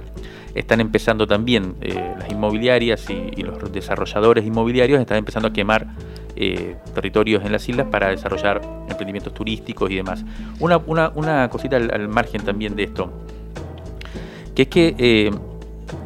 están 0.53 0.81
empezando 0.81 1.25
también 1.25 1.75
eh, 1.81 2.13
las 2.19 2.29
inmobiliarias 2.29 3.09
y, 3.09 3.41
los 3.41 3.71
desarrolladores 3.71 4.45
inmobiliarios 4.45 4.99
están 4.99 5.17
empezando 5.17 5.47
a 5.47 5.53
quemar 5.53 5.87
eh, 6.35 6.75
territorios 6.93 7.43
en 7.43 7.51
las 7.51 7.67
islas 7.67 7.87
para 7.87 8.09
desarrollar 8.09 8.61
emprendimientos 8.87 9.33
turísticos 9.33 9.89
y 9.89 9.95
demás. 9.95 10.23
Una, 10.59 10.77
una, 10.77 11.49
cosita 11.49 11.77
al, 11.77 12.07
margen 12.07 12.43
también 12.43 12.75
de 12.75 12.83
esto, 12.83 13.11
que 14.57 14.63
es 14.63 14.67
que 14.69 14.95
eh, 14.97 15.31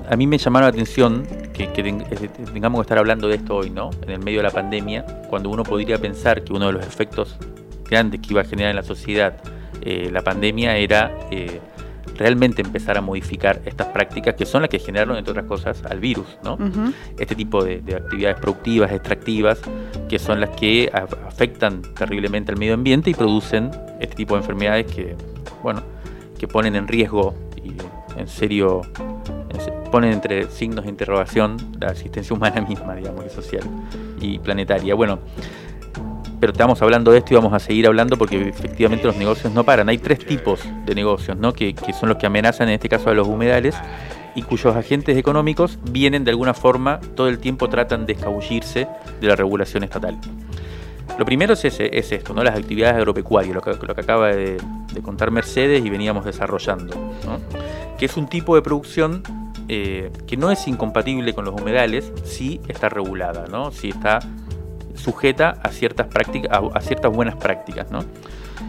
a 0.10 0.18
mí 0.18 0.28
me 0.28 0.38
llamaron 0.38 0.66
la 0.66 0.72
atención 0.72 1.26
que, 1.54 1.72
que, 1.72 1.84
tengamos 2.54 2.80
que 2.80 2.82
estar 2.82 2.98
hablando 2.98 3.30
de 3.30 3.36
esto 3.36 3.56
hoy, 3.56 3.70
¿no? 3.70 3.92
En 4.02 4.10
el 4.10 4.20
medio 4.20 4.40
de 4.40 4.44
la 4.44 4.52
pandemia, 4.52 5.06
cuando 5.30 5.50
uno 5.50 5.64
podría 5.64 5.98
pensar 6.00 6.44
que 6.44 6.52
uno 6.52 6.68
de 6.68 6.74
los 6.74 6.86
efectos 6.86 7.38
grandes 7.90 8.20
que 8.20 8.34
iba 8.34 8.42
a 8.42 8.44
generar 8.44 8.72
en 8.72 8.76
la 8.76 8.84
sociedad 8.84 9.42
la 9.84 10.22
pandemia 10.22 10.78
era 10.78 11.12
realmente 12.18 12.62
empezar 12.62 12.98
a 12.98 13.02
modificar 13.02 13.62
estas 13.66 13.88
prácticas 13.88 14.36
que 14.36 14.46
son 14.46 14.62
las 14.62 14.70
que 14.70 14.80
generaron, 14.80 15.16
entre 15.16 15.32
otras 15.32 15.46
cosas, 15.46 15.84
al 15.86 16.02
virus, 16.02 16.38
¿no? 16.44 16.58
Este 17.18 17.36
tipo 17.36 17.64
de, 17.64 17.82
actividades 17.96 18.38
productivas, 18.38 18.92
extractivas, 18.92 19.62
que 20.10 20.20
son 20.20 20.42
las 20.42 20.50
que 20.50 20.92
afectan 20.94 21.82
terriblemente 21.96 22.52
al 22.52 22.60
medio 22.60 22.74
ambiente 22.74 23.10
y 23.10 23.14
producen 23.14 23.72
este 24.02 24.16
tipo 24.16 24.36
de 24.36 24.42
enfermedades 24.42 24.94
que, 24.94 25.16
bueno, 25.64 25.82
que 26.38 26.50
ponen 26.50 26.76
en 26.76 26.88
riesgo 26.88 27.34
en 28.22 28.28
serio 28.28 28.82
ponen 29.92 30.14
entre 30.14 30.50
signos 30.50 30.86
de 30.86 30.90
interrogación 30.90 31.58
la 31.80 31.92
existencia 31.92 32.36
humana 32.36 32.62
misma, 32.68 32.96
digamos, 32.96 33.26
y 33.26 33.30
social 33.30 33.64
y 34.20 34.40
planetaria. 34.40 34.96
Bueno, 34.96 35.20
pero 36.40 36.54
estamos 36.54 36.82
hablando 36.82 37.12
de 37.12 37.20
esto 37.20 37.34
y 37.34 37.36
vamos 37.36 37.54
a 37.54 37.60
seguir 37.60 37.86
hablando 37.86 38.18
porque 38.18 38.50
efectivamente 38.50 39.06
los 39.06 39.18
negocios 39.18 39.54
no 39.54 39.64
paran. 39.64 39.90
Hay 39.90 40.00
tres 40.00 40.26
tipos 40.26 40.62
de 40.86 40.96
negocios 40.96 41.38
¿no? 41.38 41.54
que, 41.54 41.76
son 42.00 42.10
los 42.10 42.18
que 42.18 42.26
amenazan 42.26 42.70
en 42.70 42.76
este 42.76 42.90
caso 42.90 43.10
a 43.10 43.14
los 43.14 43.28
humedales 43.28 43.76
y 44.34 44.42
cuyos 44.42 44.76
agentes 44.76 45.18
económicos 45.18 45.78
vienen 45.92 46.24
de 46.24 46.32
alguna 46.32 46.54
forma, 46.54 47.00
todo 47.16 47.28
el 47.28 47.38
tiempo 47.38 47.70
tratan 47.70 48.06
de 48.06 48.14
escabullirse 48.14 48.88
de 49.20 49.28
la 49.28 49.36
regulación 49.36 49.84
estatal. 49.84 50.18
Lo 51.18 51.26
primero 51.26 51.54
es, 51.54 51.64
es 51.64 52.12
esto, 52.12 52.34
¿no? 52.34 52.44
las 52.44 52.58
actividades 52.58 52.96
agropecuarias, 52.96 53.54
lo 53.56 53.62
que, 53.62 54.02
acaba 54.02 54.30
de, 54.30 54.58
contar 55.04 55.32
Mercedes 55.32 55.86
y 55.86 55.90
veníamos 55.90 56.26
desarrollando, 56.26 56.96
que 57.98 58.06
es 58.06 58.18
un 58.18 58.28
tipo 58.28 58.56
de 58.56 58.62
producción 58.62 59.24
eh, 59.68 60.12
que 60.28 60.38
no 60.38 60.52
es 60.52 60.68
incompatible 60.68 61.34
con 61.34 61.46
los 61.46 61.60
humedales 61.60 62.12
si 62.24 62.60
está 62.68 62.90
regulada, 62.90 63.46
¿no? 63.48 63.72
si 63.72 63.90
está 63.90 64.20
sujeta 64.96 65.58
a 65.64 65.70
ciertas 65.70 66.08
prácticas, 66.08 66.60
a, 66.74 66.82
ciertas 66.82 67.12
buenas 67.12 67.36
prácticas, 67.36 67.90
¿no? 67.92 68.04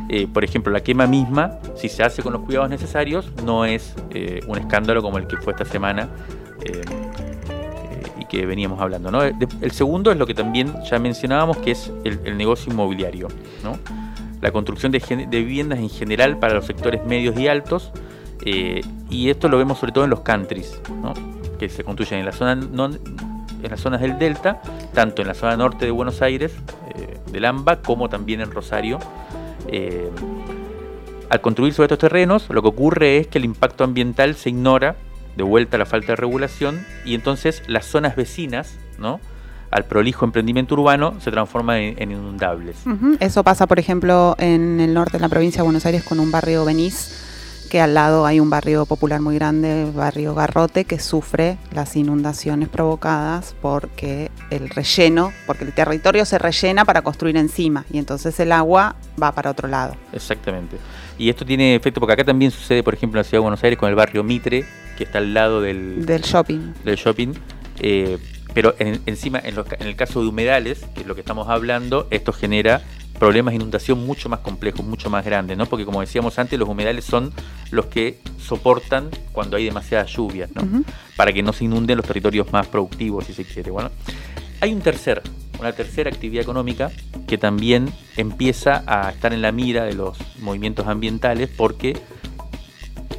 Eh, 0.08 0.26
por 0.26 0.44
ejemplo, 0.44 0.72
la 0.72 0.82
quema 0.82 1.06
misma, 1.06 1.58
si 1.74 1.88
se 1.88 2.02
hace 2.02 2.22
con 2.22 2.32
los 2.32 2.42
cuidados 2.42 2.68
necesarios, 2.68 3.30
no 3.44 3.64
es 3.64 3.94
eh, 4.10 4.40
un 4.46 4.58
escándalo 4.58 5.02
como 5.02 5.18
el 5.18 5.26
que 5.26 5.36
fue 5.36 5.52
esta 5.52 5.64
semana 5.64 6.08
eh, 6.64 6.82
que 8.32 8.46
veníamos 8.46 8.80
hablando. 8.80 9.10
¿no? 9.10 9.22
el 9.22 9.70
segundo 9.72 10.10
es 10.10 10.16
lo 10.16 10.26
que 10.26 10.32
también 10.32 10.74
ya 10.90 10.98
mencionábamos, 10.98 11.58
que 11.58 11.72
es 11.72 11.92
el, 12.02 12.36
negocio 12.38 12.72
inmobiliario. 12.72 13.28
¿no? 13.62 13.78
La 14.40 14.50
construcción 14.50 14.90
de, 14.90 14.98
viviendas 15.28 15.78
en 15.78 15.90
general 15.90 16.38
para 16.38 16.54
los 16.54 16.64
sectores 16.64 17.04
medios 17.04 17.38
y 17.38 17.46
altos, 17.46 17.92
y 18.44 19.28
esto 19.28 19.48
lo 19.50 19.58
vemos 19.58 19.78
sobre 19.78 19.92
todo 19.92 20.04
en 20.04 20.10
los 20.10 20.20
countries, 20.20 20.80
¿no? 21.02 21.12
que 21.58 21.68
se 21.68 21.84
construyen 21.84 22.20
en 22.20 22.26
la 22.26 22.32
zona 22.32 22.54
no, 22.56 22.86
en 22.86 23.70
las 23.70 23.80
zonas 23.80 24.00
del 24.00 24.18
Delta, 24.18 24.60
tanto 24.94 25.22
en 25.22 25.28
la 25.28 25.34
zona 25.34 25.56
norte 25.56 25.84
de 25.84 25.90
Buenos 25.90 26.22
Aires, 26.22 26.52
eh, 26.94 27.18
del 27.30 27.44
AMBA, 27.44 27.82
como 27.82 28.08
también 28.08 28.40
en 28.40 28.50
Rosario. 28.50 28.98
Eh, 29.68 30.10
al 31.28 31.40
construir 31.40 31.72
sobre 31.72 31.86
estos 31.86 31.98
terrenos, 31.98 32.48
lo 32.50 32.62
que 32.62 32.68
ocurre 32.68 33.18
es 33.18 33.26
que 33.26 33.38
el 33.38 33.44
impacto 33.44 33.84
ambiental 33.84 34.34
se 34.34 34.50
ignora, 34.50 34.96
de 35.36 35.42
vuelta 35.42 35.76
a 35.76 35.78
la 35.78 35.86
falta 35.86 36.08
de 36.12 36.16
regulación, 36.16 36.84
y 37.04 37.14
entonces 37.14 37.62
las 37.66 37.86
zonas 37.86 38.16
vecinas, 38.16 38.78
¿no? 38.98 39.20
al 39.72 39.86
prolijo 39.86 40.24
emprendimiento 40.24 40.74
urbano 40.74 41.14
se 41.18 41.30
transforman 41.30 41.78
en, 41.96 42.12
inundables. 42.12 42.76
Eso 43.20 43.42
pasa, 43.42 43.66
por 43.66 43.78
ejemplo, 43.78 44.36
en 44.38 44.80
el 44.80 44.92
norte 44.94 45.16
de 45.16 45.20
la 45.20 45.30
provincia 45.30 45.60
de 45.60 45.64
Buenos 45.64 45.86
Aires 45.86 46.04
con 46.04 46.20
un 46.20 46.30
barrio 46.30 46.64
Benís, 46.66 47.66
que 47.70 47.80
al 47.80 47.94
lado 47.94 48.26
hay 48.26 48.38
un 48.38 48.50
barrio 48.50 48.84
popular 48.84 49.22
muy 49.22 49.34
grande, 49.36 49.84
el 49.84 49.92
barrio 49.92 50.34
Garrote, 50.34 50.84
que 50.84 51.00
sufre 51.00 51.56
las 51.72 51.96
inundaciones 51.96 52.68
provocadas 52.68 53.56
porque 53.62 54.30
el 54.50 54.68
relleno, 54.68 55.32
porque 55.46 55.64
el 55.64 55.72
territorio 55.72 56.26
se 56.26 56.36
rellena 56.36 56.84
para 56.84 57.00
construir 57.00 57.38
encima 57.38 57.86
y 57.90 57.96
entonces 57.96 58.38
el 58.40 58.52
agua 58.52 58.96
va 59.20 59.32
para 59.32 59.50
otro 59.50 59.68
lado. 59.68 59.96
Exactamente. 60.12 60.76
Y 61.16 61.30
esto 61.30 61.46
tiene 61.46 61.74
efecto 61.74 61.98
porque 61.98 62.12
acá 62.12 62.24
también 62.24 62.50
sucede, 62.50 62.82
por 62.82 62.92
ejemplo, 62.92 63.18
en 63.18 63.24
la 63.24 63.24
ciudad 63.24 63.38
de 63.38 63.44
Buenos 63.44 63.64
Aires 63.64 63.78
con 63.78 63.88
el 63.88 63.94
barrio 63.94 64.22
Mitre, 64.22 64.66
que 65.02 65.06
está 65.06 65.18
al 65.18 65.34
lado 65.34 65.60
del, 65.60 66.06
del 66.06 66.22
shopping. 66.22 66.72
Del 66.84 66.96
shopping. 66.96 67.34
Eh, 67.80 68.18
pero 68.54 68.74
encima, 68.78 69.40
en, 69.42 69.56
en 69.56 69.86
el 69.86 69.96
caso 69.96 70.20
de 70.22 70.28
humedales, 70.28 70.84
que 70.94 71.00
es 71.00 71.06
lo 71.06 71.14
que 71.14 71.22
estamos 71.22 71.48
hablando, 71.48 72.06
esto 72.10 72.32
genera 72.32 72.82
problemas 73.18 73.52
de 73.52 73.56
inundación 73.56 74.04
mucho 74.06 74.28
más 74.28 74.40
complejos, 74.40 74.84
mucho 74.84 75.08
más 75.10 75.24
grandes, 75.24 75.56
¿no? 75.56 75.66
Porque 75.66 75.84
como 75.84 76.00
decíamos 76.00 76.38
antes, 76.38 76.58
los 76.58 76.68
humedales 76.68 77.04
son 77.04 77.32
los 77.70 77.86
que 77.86 78.20
soportan 78.38 79.10
cuando 79.32 79.56
hay 79.56 79.64
demasiadas 79.64 80.10
lluvias, 80.12 80.50
¿no? 80.54 80.84
Para 81.16 81.32
que 81.32 81.42
no 81.42 81.52
se 81.52 81.64
inunden 81.64 81.96
los 81.96 82.06
territorios 82.06 82.52
más 82.52 82.66
productivos, 82.66 83.24
si 83.26 83.32
se 83.32 83.44
quiere. 83.44 83.70
Bueno, 83.70 83.90
hay 84.60 84.72
un 84.72 84.80
tercer, 84.80 85.22
una 85.58 85.72
tercera 85.72 86.10
actividad 86.10 86.42
económica 86.42 86.90
que 87.26 87.38
también 87.38 87.92
empieza 88.16 88.82
a 88.86 89.10
estar 89.10 89.32
en 89.32 89.40
la 89.40 89.50
mira 89.52 89.84
de 89.84 89.94
los 89.94 90.18
movimientos 90.40 90.86
ambientales 90.86 91.48
porque, 91.48 91.96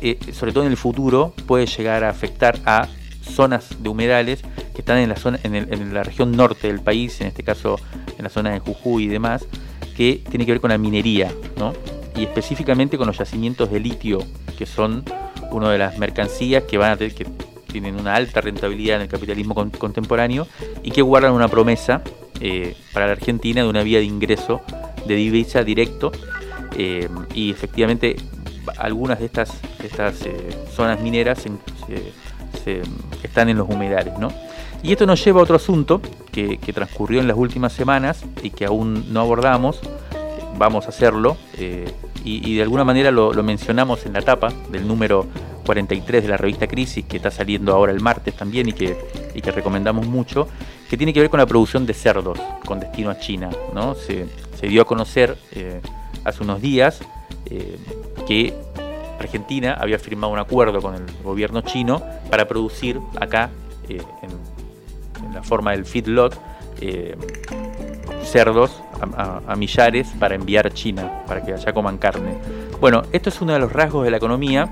eh, 0.03 0.19
sobre 0.33 0.51
todo 0.51 0.65
en 0.65 0.71
el 0.71 0.77
futuro, 0.77 1.33
puede 1.47 1.65
llegar 1.65 2.03
a 2.03 2.09
afectar 2.09 2.59
a 2.65 2.87
zonas 3.21 3.81
de 3.81 3.89
humedales 3.89 4.41
que 4.75 4.81
están 4.81 4.97
en 4.97 5.09
la, 5.09 5.15
zona, 5.15 5.39
en, 5.43 5.55
en 5.55 5.93
la 5.93 6.03
región 6.03 6.33
norte 6.33 6.67
del 6.67 6.81
país, 6.81 7.19
en 7.21 7.27
este 7.27 7.43
caso 7.43 7.79
en 8.17 8.23
la 8.23 8.29
zona 8.29 8.51
de 8.51 8.59
Jujuy 8.59 9.05
y 9.05 9.07
demás, 9.07 9.47
que 9.95 10.21
tiene 10.29 10.45
que 10.45 10.51
ver 10.51 10.61
con 10.61 10.71
la 10.71 10.77
minería, 10.77 11.31
¿no? 11.57 11.73
y 12.15 12.23
específicamente 12.23 12.97
con 12.97 13.07
los 13.07 13.17
yacimientos 13.17 13.71
de 13.71 13.79
litio, 13.79 14.19
que 14.57 14.65
son 14.65 15.03
una 15.51 15.71
de 15.71 15.77
las 15.77 15.97
mercancías 15.97 16.63
que 16.63 16.77
van 16.77 16.91
a 16.91 16.97
tener, 16.97 17.13
que 17.15 17.25
tienen 17.71 17.99
una 17.99 18.15
alta 18.15 18.41
rentabilidad 18.41 18.97
en 18.97 19.03
el 19.03 19.07
capitalismo 19.07 19.55
contemporáneo 19.55 20.47
y 20.83 20.91
que 20.91 21.01
guardan 21.01 21.33
una 21.33 21.47
promesa 21.47 22.01
eh, 22.39 22.75
para 22.93 23.07
la 23.07 23.13
Argentina 23.13 23.63
de 23.63 23.69
una 23.69 23.83
vía 23.83 23.99
de 23.99 24.05
ingreso 24.05 24.61
de 25.07 25.15
divisa 25.15 25.63
directo 25.63 26.11
eh, 26.77 27.09
y 27.33 27.51
efectivamente 27.51 28.15
algunas 28.77 29.19
de 29.19 29.25
estas, 29.25 29.51
estas 29.83 30.25
eh, 30.25 30.49
zonas 30.73 31.01
mineras 31.01 31.43
están 33.23 33.49
en 33.49 33.57
los 33.57 33.69
humedales, 33.69 34.17
¿no? 34.17 34.29
Y 34.83 34.91
esto 34.91 35.05
nos 35.05 35.23
lleva 35.23 35.39
a 35.39 35.43
otro 35.43 35.55
asunto 35.55 36.01
que, 36.31 36.57
transcurrió 36.73 37.21
en 37.21 37.27
las 37.27 37.37
últimas 37.37 37.71
semanas 37.71 38.25
y 38.41 38.49
que 38.49 38.65
aún 38.65 39.13
no 39.13 39.21
abordamos, 39.21 39.79
vamos 40.57 40.85
a 40.85 40.89
hacerlo, 40.89 41.37
eh, 41.57 41.89
y, 42.25 42.55
de 42.55 42.61
alguna 42.61 42.83
manera 42.83 43.11
lo, 43.11 43.31
mencionamos 43.43 44.05
en 44.05 44.13
la 44.13 44.21
tapa 44.21 44.51
del 44.69 44.87
número 44.87 45.25
43 45.65 46.23
de 46.23 46.29
la 46.29 46.37
revista 46.37 46.67
Crisis, 46.67 47.05
que 47.05 47.17
está 47.17 47.31
saliendo 47.31 47.73
ahora 47.73 47.91
el 47.91 48.01
martes 48.01 48.35
también 48.35 48.69
y 48.69 48.73
que, 48.73 48.97
que 49.33 49.51
recomendamos 49.51 50.05
mucho, 50.07 50.47
que 50.89 50.97
tiene 50.97 51.13
que 51.13 51.21
ver 51.21 51.29
con 51.29 51.39
la 51.39 51.45
producción 51.45 51.85
de 51.85 51.93
cerdos 51.93 52.39
con 52.65 52.79
destino 52.79 53.09
a 53.09 53.19
China. 53.19 53.49
¿no? 53.73 53.95
Se, 53.95 54.27
dio 54.67 54.81
a 54.81 54.85
conocer 54.85 55.37
eh, 55.51 55.81
hace 56.23 56.43
unos 56.43 56.61
días 56.61 57.01
que 58.27 58.53
Argentina 59.19 59.73
había 59.79 59.99
firmado 59.99 60.33
un 60.33 60.39
acuerdo 60.39 60.81
con 60.81 60.95
el 60.95 61.05
gobierno 61.23 61.61
chino 61.61 62.01
para 62.29 62.47
producir 62.47 62.99
acá 63.19 63.49
en 63.87 65.33
la 65.33 65.43
forma 65.43 65.71
del 65.71 65.85
feedlot, 65.85 66.39
eh, 66.81 67.15
cerdos 68.23 68.81
a, 69.01 69.55
millares 69.55 70.07
para 70.19 70.35
enviar 70.35 70.67
a 70.67 70.71
China, 70.71 71.23
para 71.27 71.43
que 71.43 71.53
allá 71.53 71.73
coman 71.73 71.97
carne. 71.97 72.35
Bueno, 72.79 73.03
esto 73.11 73.29
es 73.29 73.41
uno 73.41 73.53
de 73.53 73.59
los 73.59 73.71
rasgos 73.71 74.05
de 74.05 74.11
la 74.11 74.17
economía 74.17 74.69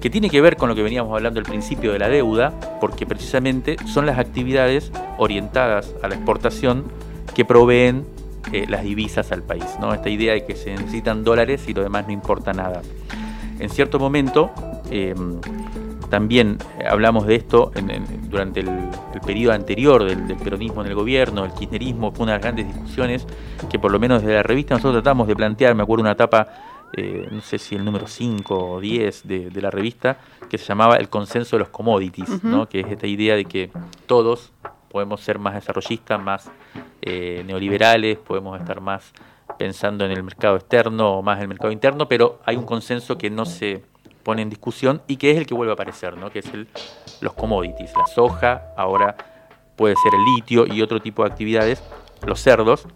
que 0.00 0.10
tiene 0.10 0.30
que 0.30 0.40
ver 0.40 0.56
con 0.56 0.68
lo 0.68 0.74
que 0.74 0.82
veníamos 0.82 1.14
hablando 1.14 1.40
al 1.40 1.46
principio 1.46 1.92
de 1.92 1.98
la 1.98 2.08
deuda, 2.08 2.52
porque 2.80 3.04
precisamente 3.04 3.76
son 3.86 4.06
las 4.06 4.18
actividades 4.18 4.92
orientadas 5.18 5.94
a 6.02 6.08
la 6.08 6.14
exportación 6.14 6.84
que 7.34 7.44
proveen 7.44 8.06
eh, 8.52 8.66
las 8.68 8.82
divisas 8.82 9.32
al 9.32 9.42
país. 9.42 9.64
¿no? 9.80 9.94
Esta 9.94 10.08
idea 10.08 10.32
de 10.32 10.44
que 10.44 10.56
se 10.56 10.70
necesitan 10.70 11.24
dólares 11.24 11.68
y 11.68 11.74
lo 11.74 11.82
demás 11.82 12.06
no 12.06 12.12
importa 12.12 12.52
nada. 12.52 12.82
En 13.58 13.70
cierto 13.70 13.98
momento, 13.98 14.50
em, 14.90 15.40
también 16.08 16.58
hablamos 16.88 17.26
de 17.26 17.34
esto 17.34 17.72
durante 18.30 18.60
el, 18.60 18.68
periodo 19.26 19.52
anterior 19.52 20.04
del, 20.04 20.36
peronismo 20.36 20.80
en 20.80 20.86
el 20.86 20.94
gobierno, 20.94 21.44
el 21.44 21.52
kirchnerismo, 21.52 22.12
fue 22.12 22.22
una 22.22 22.32
de 22.32 22.38
las 22.38 22.42
grandes 22.42 22.66
discusiones 22.68 23.26
que 23.68 23.78
por 23.78 23.90
lo 23.90 23.98
menos 23.98 24.22
desde 24.22 24.34
la 24.34 24.42
revista 24.42 24.74
nosotros 24.74 25.02
tratamos 25.02 25.26
de 25.26 25.36
plantear, 25.36 25.74
me 25.74 25.82
acuerdo 25.82 26.02
una 26.02 26.12
etapa 26.12 26.48
eh, 26.94 27.28
no 27.30 27.40
sé 27.42 27.58
si 27.58 27.74
el 27.74 27.84
número 27.84 28.06
5 28.06 28.72
o 28.72 28.80
10 28.80 29.28
de, 29.28 29.60
la 29.60 29.70
revista, 29.70 30.18
que 30.48 30.56
se 30.56 30.64
llamaba 30.66 30.96
el 30.96 31.08
consenso 31.08 31.56
de 31.56 31.60
los 31.60 31.68
commodities, 31.68 32.42
¿no? 32.42 32.68
que 32.68 32.80
es 32.80 32.86
esta 32.86 33.06
idea 33.06 33.36
de 33.36 33.44
que 33.44 33.70
todos 34.06 34.52
podemos 34.90 35.20
ser 35.20 35.38
más 35.38 35.54
desarrollistas, 35.54 36.20
más 36.20 36.50
eh, 37.02 37.42
neoliberales, 37.46 38.18
podemos 38.18 38.58
estar 38.60 38.80
más 38.80 39.12
pensando 39.58 40.04
en 40.04 40.10
el 40.12 40.22
mercado 40.22 40.56
externo 40.56 41.18
o 41.18 41.22
más 41.22 41.38
en 41.38 41.42
el 41.42 41.48
mercado 41.48 41.72
interno, 41.72 42.08
pero 42.08 42.40
hay 42.44 42.56
un 42.56 42.64
consenso 42.64 43.18
que 43.18 43.30
no 43.30 43.44
se 43.44 43.82
pone 44.22 44.42
en 44.42 44.50
discusión 44.50 45.02
y 45.06 45.16
que 45.16 45.30
es 45.30 45.38
el 45.38 45.46
que 45.46 45.54
vuelve 45.54 45.72
a 45.72 45.74
aparecer, 45.74 46.16
¿no? 46.16 46.30
que 46.30 46.40
es 46.40 46.52
el, 46.52 46.68
los 47.20 47.32
commodities, 47.32 47.92
la 47.96 48.06
soja, 48.06 48.72
ahora 48.76 49.16
puede 49.76 49.94
ser 49.96 50.14
el 50.14 50.24
litio 50.34 50.66
y 50.66 50.82
otro 50.82 51.00
tipo 51.00 51.24
de 51.24 51.30
actividades, 51.30 51.82
los 52.26 52.40
cerdos, 52.40 52.86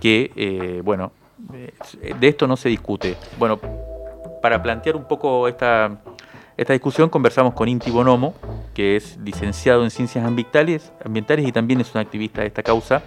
que, 0.00 0.32
eh, 0.36 0.82
bueno, 0.84 1.12
de 1.48 2.28
esto 2.28 2.46
no 2.46 2.56
se 2.56 2.68
discute. 2.68 3.16
Bueno, 3.38 3.58
para 4.42 4.62
plantear 4.62 4.96
un 4.96 5.04
poco 5.04 5.48
esta, 5.48 5.90
esta 6.56 6.72
discusión 6.72 7.08
conversamos 7.08 7.54
con 7.54 7.68
Inti 7.68 7.90
Bonomo, 7.90 8.34
que 8.74 8.96
es 8.96 9.18
licenciado 9.24 9.82
en 9.82 9.90
Ciencias 9.90 10.24
Ambientales, 10.24 10.92
y 11.38 11.52
también 11.52 11.80
es 11.80 11.94
un 11.94 12.00
activista 12.00 12.42
de 12.42 12.48
esta 12.48 12.62
causa. 12.62 13.02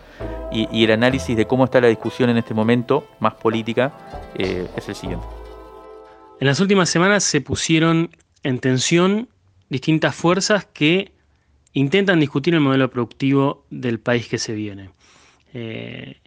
Y, 0.51 0.83
el 0.83 0.91
análisis 0.91 1.36
de 1.36 1.45
cómo 1.45 1.65
está 1.65 1.81
la 1.81 1.88
discusión 1.88 2.29
en 2.29 2.38
este 2.38 2.53
momento, 2.53 3.07
más 3.19 3.36
política, 3.36 3.93
eh, 4.36 4.67
es 4.75 4.89
el 4.89 4.95
siguiente. 4.95 5.25
En 6.39 6.47
las 6.47 6.60
últimas 6.60 6.89
semanas 6.89 7.23
se 7.23 7.41
pusieron 7.41 8.10
en 8.43 8.60
tensión 8.60 9.27
distintas 9.69 10.15
fuerzas 10.15 10.65
que 10.65 11.12
intentan 11.73 12.19
discutir 12.19 12.53
el 12.53 12.62
modelo 12.62 12.89
productivo 12.89 13.65
del 13.69 13.99
país 13.99 14.27
que 14.27 14.38
se 14.38 14.53
viene. 14.53 14.89
Eh, 15.53 16.17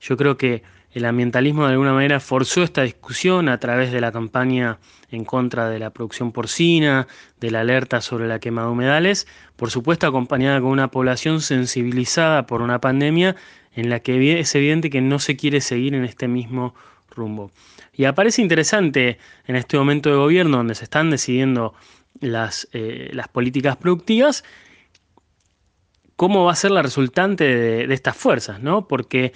yo 0.00 0.16
creo 0.16 0.36
que 0.36 0.62
el 0.92 1.04
ambientalismo 1.04 1.66
de 1.66 1.72
alguna 1.72 1.92
manera 1.92 2.20
forzó 2.20 2.62
esta 2.62 2.82
discusión 2.82 3.48
a 3.48 3.58
través 3.58 3.92
de 3.92 4.00
la 4.00 4.10
campaña 4.10 4.78
en 5.10 5.24
contra 5.24 5.68
de 5.68 5.78
la 5.78 5.90
producción 5.90 6.32
porcina, 6.32 7.06
de 7.40 7.50
la 7.50 7.60
alerta 7.60 8.00
sobre 8.00 8.26
la 8.26 8.38
quema 8.38 8.62
de 8.62 8.68
humedales, 8.68 9.26
por 9.56 9.70
supuesto 9.70 10.06
acompañada 10.06 10.60
con 10.60 10.70
una 10.70 10.90
población 10.90 11.40
sensibilizada 11.40 12.46
por 12.46 12.62
una 12.62 12.80
pandemia 12.80 13.36
en 13.72 13.90
la 13.90 14.00
que 14.00 14.40
es 14.40 14.54
evidente 14.54 14.90
que 14.90 15.00
no 15.00 15.18
se 15.18 15.36
quiere 15.36 15.60
seguir 15.60 15.94
en 15.94 16.04
este 16.04 16.26
mismo 16.26 16.74
rumbo. 17.10 17.52
Y 17.92 18.04
aparece 18.04 18.42
interesante 18.42 19.18
en 19.46 19.56
este 19.56 19.76
momento 19.76 20.08
de 20.08 20.16
gobierno 20.16 20.58
donde 20.58 20.74
se 20.74 20.84
están 20.84 21.10
decidiendo 21.10 21.74
las, 22.20 22.68
eh, 22.72 23.10
las 23.12 23.28
políticas 23.28 23.76
productivas, 23.76 24.44
cómo 26.16 26.44
va 26.44 26.52
a 26.52 26.56
ser 26.56 26.72
la 26.72 26.82
resultante 26.82 27.44
de, 27.44 27.86
de 27.86 27.94
estas 27.94 28.16
fuerzas, 28.16 28.60
¿no? 28.60 28.88
Porque 28.88 29.32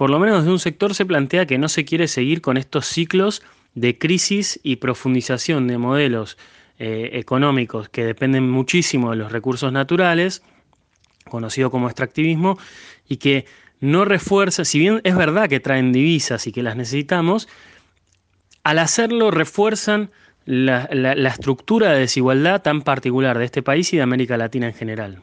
por 0.00 0.08
lo 0.08 0.18
menos 0.18 0.46
de 0.46 0.50
un 0.50 0.58
sector 0.58 0.94
se 0.94 1.04
plantea 1.04 1.44
que 1.44 1.58
no 1.58 1.68
se 1.68 1.84
quiere 1.84 2.08
seguir 2.08 2.40
con 2.40 2.56
estos 2.56 2.86
ciclos 2.86 3.42
de 3.74 3.98
crisis 3.98 4.58
y 4.62 4.76
profundización 4.76 5.66
de 5.66 5.76
modelos 5.76 6.38
eh, 6.78 7.10
económicos 7.12 7.90
que 7.90 8.06
dependen 8.06 8.48
muchísimo 8.48 9.10
de 9.10 9.16
los 9.16 9.30
recursos 9.30 9.70
naturales, 9.74 10.42
conocido 11.28 11.70
como 11.70 11.86
extractivismo, 11.86 12.58
y 13.10 13.18
que 13.18 13.44
no 13.80 14.06
refuerza, 14.06 14.64
si 14.64 14.78
bien 14.78 15.02
es 15.04 15.14
verdad 15.14 15.50
que 15.50 15.60
traen 15.60 15.92
divisas 15.92 16.46
y 16.46 16.52
que 16.52 16.62
las 16.62 16.76
necesitamos, 16.76 17.46
al 18.64 18.78
hacerlo 18.78 19.30
refuerzan 19.30 20.12
la 20.46 21.12
estructura 21.28 21.92
de 21.92 22.00
desigualdad 22.00 22.62
tan 22.62 22.80
particular 22.80 23.38
de 23.38 23.44
este 23.44 23.62
país 23.62 23.92
y 23.92 23.98
de 23.98 24.02
América 24.02 24.38
Latina 24.38 24.66
en 24.66 24.72
general. 24.72 25.22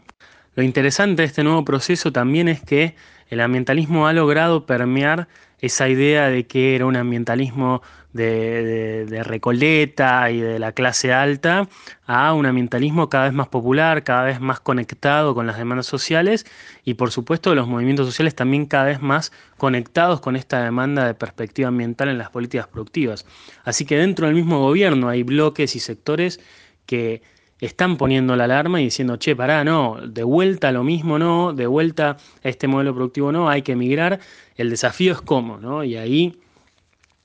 Lo 0.57 0.63
interesante 0.63 1.21
de 1.21 1.27
este 1.27 1.43
nuevo 1.43 1.63
proceso 1.63 2.11
también 2.11 2.47
es 2.47 2.63
que 2.63 2.95
el 3.29 3.41
ambientalismo 3.41 4.07
ha 4.07 4.13
logrado 4.13 4.65
permear 4.65 5.27
esa 5.59 5.87
idea 5.87 6.29
de 6.29 6.47
que 6.47 6.73
era 6.73 6.87
un 6.87 6.95
ambientalismo 6.95 7.83
de, 8.11 9.21
Recoleta 9.23 10.31
y 10.31 10.39
de 10.39 10.57
la 10.57 10.71
clase 10.71 11.13
alta 11.13 11.69
a 12.07 12.33
un 12.33 12.47
ambientalismo 12.47 13.07
cada 13.07 13.25
vez 13.25 13.33
más 13.33 13.49
popular, 13.49 14.03
cada 14.03 14.23
vez 14.23 14.39
más 14.39 14.59
conectado 14.59 15.35
con 15.35 15.45
las 15.45 15.59
demandas 15.59 15.85
sociales 15.85 16.47
y 16.83 16.95
por 16.95 17.11
supuesto 17.11 17.53
los 17.53 17.67
movimientos 17.67 18.07
sociales 18.07 18.33
también 18.33 18.65
cada 18.65 18.85
vez 18.85 18.99
más 18.99 19.31
conectados 19.57 20.21
con 20.21 20.35
esta 20.35 20.63
demanda 20.63 21.05
de 21.05 21.13
perspectiva 21.13 21.67
ambiental 21.67 22.09
en 22.09 22.17
las 22.17 22.31
políticas 22.31 22.67
productivas. 22.67 23.27
Así 23.63 23.85
que 23.85 23.99
dentro 23.99 24.25
del 24.25 24.33
mismo 24.33 24.59
gobierno 24.59 25.07
hay 25.07 25.21
bloques 25.21 25.75
y 25.75 25.79
sectores 25.79 26.39
que 26.87 27.21
están 27.59 27.97
poniendo 27.97 28.35
la 28.35 28.45
alarma 28.45 28.81
y 28.81 28.85
diciendo, 28.85 29.17
che, 29.17 29.35
pará, 29.35 29.63
no, 29.63 29.97
de 30.05 30.23
vuelta 30.23 30.71
lo 30.71 30.83
mismo 30.83 31.17
no, 31.17 31.53
de 31.53 31.67
vuelta 31.67 32.17
a 32.43 32.49
este 32.49 32.67
modelo 32.67 32.93
productivo 32.93 33.31
no, 33.31 33.49
hay 33.49 33.61
que 33.61 33.73
emigrar, 33.73 34.19
el 34.55 34.69
desafío 34.69 35.13
es 35.13 35.21
cómo, 35.21 35.57
¿no? 35.57 35.83
Y 35.83 35.95
ahí 35.97 36.39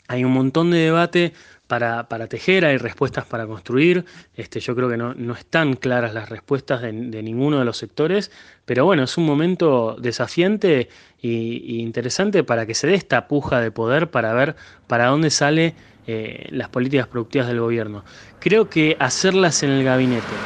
hay 0.09 0.25
un 0.25 0.33
montón 0.33 0.71
de 0.71 0.79
debate 0.79 1.33
para, 1.67 2.27
tejer, 2.29 2.67
hay 2.67 2.77
respuestas 2.77 3.25
para 3.25 3.47
construir, 3.47 4.05
este, 4.35 4.61
yo 4.61 4.77
creo 4.77 4.91
que 4.91 4.99
no, 4.99 5.15
están 5.33 5.73
claras 5.73 6.13
las 6.13 6.29
respuestas 6.29 6.83
de, 6.83 6.93
ninguno 6.93 7.59
de 7.61 7.65
los 7.65 7.79
sectores, 7.79 8.31
pero 8.67 8.85
bueno, 8.85 9.05
es 9.05 9.17
un 9.17 9.25
momento 9.25 9.97
desafiante 9.99 10.91
e 11.23 11.29
interesante 11.29 12.45
para 12.45 12.67
que 12.67 12.75
se 12.75 12.89
dé 12.89 12.95
esta 12.95 13.27
puja 13.27 13.61
de 13.61 13.71
poder 13.71 14.11
para 14.11 14.35
ver 14.35 14.55
para 14.87 15.07
dónde 15.07 15.31
sale 15.31 15.75
eh, 16.07 16.49
las 16.51 16.69
políticas 16.69 17.07
productivas 17.09 17.49
del 17.49 17.61
gobierno. 17.61 18.05
Creo 18.39 18.69
que 18.69 18.97
hacerlas 18.99 19.63
en 19.63 19.71
el 19.71 19.85
gabinete 19.85 20.45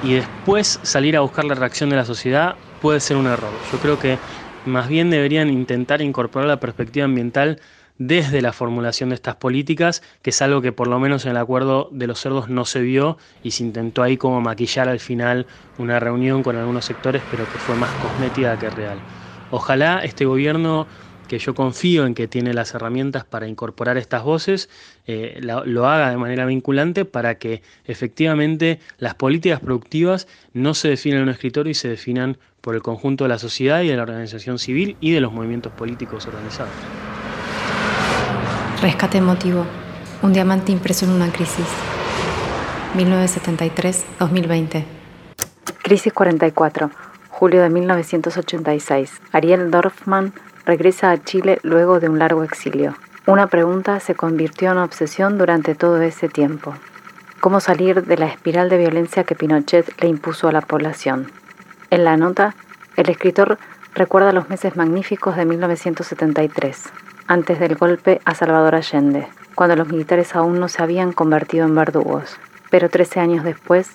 y 0.00 0.14
después 0.14 0.80
salir 0.82 1.16
a 1.16 1.20
buscar 1.20 1.44
la 1.44 1.54
reacción 1.54 1.90
de 1.90 1.96
la 1.96 2.04
sociedad 2.04 2.58
puede 2.78 3.00
ser 3.00 3.16
un 3.16 3.26
error. 3.26 3.60
Yo 3.62 3.78
creo 3.80 3.98
que 3.98 4.20
más 4.64 4.88
bien 4.88 5.10
deberían 5.10 5.50
intentar 5.50 6.02
incorporar 6.02 6.48
la 6.48 6.60
perspectiva 6.60 7.04
ambiental 7.04 7.60
desde 7.98 8.42
la 8.42 8.52
formulación 8.52 9.10
de 9.10 9.14
estas 9.16 9.36
políticas, 9.36 10.02
que 10.22 10.30
es 10.30 10.42
algo 10.42 10.62
que 10.62 10.72
por 10.72 10.88
lo 10.88 10.98
menos 10.98 11.24
en 11.24 11.32
el 11.32 11.36
acuerdo 11.36 11.88
de 11.92 12.06
los 12.06 12.20
cerdos 12.20 12.48
no 12.48 12.64
se 12.64 12.80
vio 12.80 13.18
y 13.42 13.52
se 13.52 13.64
intentó 13.64 14.02
ahí 14.02 14.16
como 14.16 14.40
maquillar 14.40 14.88
al 14.88 15.00
final 15.00 15.46
una 15.76 16.00
reunión 16.00 16.42
con 16.42 16.56
algunos 16.56 16.84
sectores, 16.84 17.24
pero 17.28 17.48
que 17.48 17.58
fue 17.58 17.76
más 17.76 17.94
cosmética 17.94 18.58
que 18.58 18.70
real. 18.70 19.04
Ojalá 19.50 20.00
este 20.02 20.24
gobierno 20.24 20.88
que 21.32 21.38
yo 21.38 21.54
confío 21.54 22.04
en 22.04 22.12
que 22.12 22.28
tiene 22.28 22.52
las 22.52 22.74
herramientas 22.74 23.24
para 23.24 23.48
incorporar 23.48 23.96
estas 23.96 24.22
voces, 24.22 24.68
eh, 25.06 25.40
lo, 25.40 25.88
haga 25.88 26.10
de 26.10 26.18
manera 26.18 26.44
vinculante 26.44 27.06
para 27.06 27.36
que 27.36 27.62
efectivamente 27.86 28.80
las 28.98 29.14
políticas 29.14 29.58
productivas 29.60 30.28
no 30.52 30.74
se 30.74 30.88
definan 30.88 31.20
en 31.20 31.22
un 31.22 31.30
escritorio 31.30 31.70
y 31.70 31.74
se 31.74 31.88
definan 31.88 32.36
por 32.60 32.74
el 32.74 32.82
conjunto 32.82 33.24
de 33.24 33.28
la 33.28 33.38
sociedad 33.38 33.80
y 33.80 33.88
de 33.88 33.96
la 33.96 34.02
organización 34.02 34.58
civil 34.58 34.98
y 35.00 35.12
de 35.12 35.22
los 35.22 35.32
movimientos 35.32 35.72
políticos 35.72 36.26
organizados. 36.26 36.74
Rescate 38.82 39.16
emotivo. 39.16 39.64
Un 40.20 40.34
diamante 40.34 40.70
impreso 40.70 41.06
en 41.06 41.12
una 41.12 41.32
crisis. 41.32 41.64
1973-2020. 42.94 44.84
Crisis 45.82 46.12
44. 46.12 46.90
Julio 47.30 47.62
de 47.62 47.70
1986. 47.70 49.22
Ariel 49.32 49.70
Dorfman 49.70 50.34
regresa 50.64 51.10
a 51.10 51.22
Chile 51.22 51.58
luego 51.62 52.00
de 52.00 52.08
un 52.08 52.18
largo 52.18 52.42
exilio. 52.42 52.94
Una 53.26 53.46
pregunta 53.46 54.00
se 54.00 54.14
convirtió 54.14 54.72
en 54.72 54.78
obsesión 54.78 55.38
durante 55.38 55.74
todo 55.74 56.00
ese 56.02 56.28
tiempo. 56.28 56.74
¿Cómo 57.40 57.60
salir 57.60 58.04
de 58.04 58.16
la 58.16 58.26
espiral 58.26 58.68
de 58.68 58.78
violencia 58.78 59.24
que 59.24 59.34
Pinochet 59.34 60.00
le 60.00 60.08
impuso 60.08 60.48
a 60.48 60.52
la 60.52 60.60
población? 60.60 61.30
En 61.90 62.04
la 62.04 62.16
nota, 62.16 62.54
el 62.96 63.08
escritor 63.08 63.58
recuerda 63.94 64.32
los 64.32 64.48
meses 64.48 64.76
magníficos 64.76 65.36
de 65.36 65.44
1973, 65.44 66.84
antes 67.26 67.58
del 67.60 67.76
golpe 67.76 68.20
a 68.24 68.34
Salvador 68.34 68.74
Allende, 68.74 69.28
cuando 69.54 69.76
los 69.76 69.88
militares 69.88 70.34
aún 70.34 70.58
no 70.58 70.68
se 70.68 70.82
habían 70.82 71.12
convertido 71.12 71.66
en 71.66 71.74
verdugos. 71.74 72.38
Pero 72.70 72.88
13 72.88 73.20
años 73.20 73.44
después, 73.44 73.90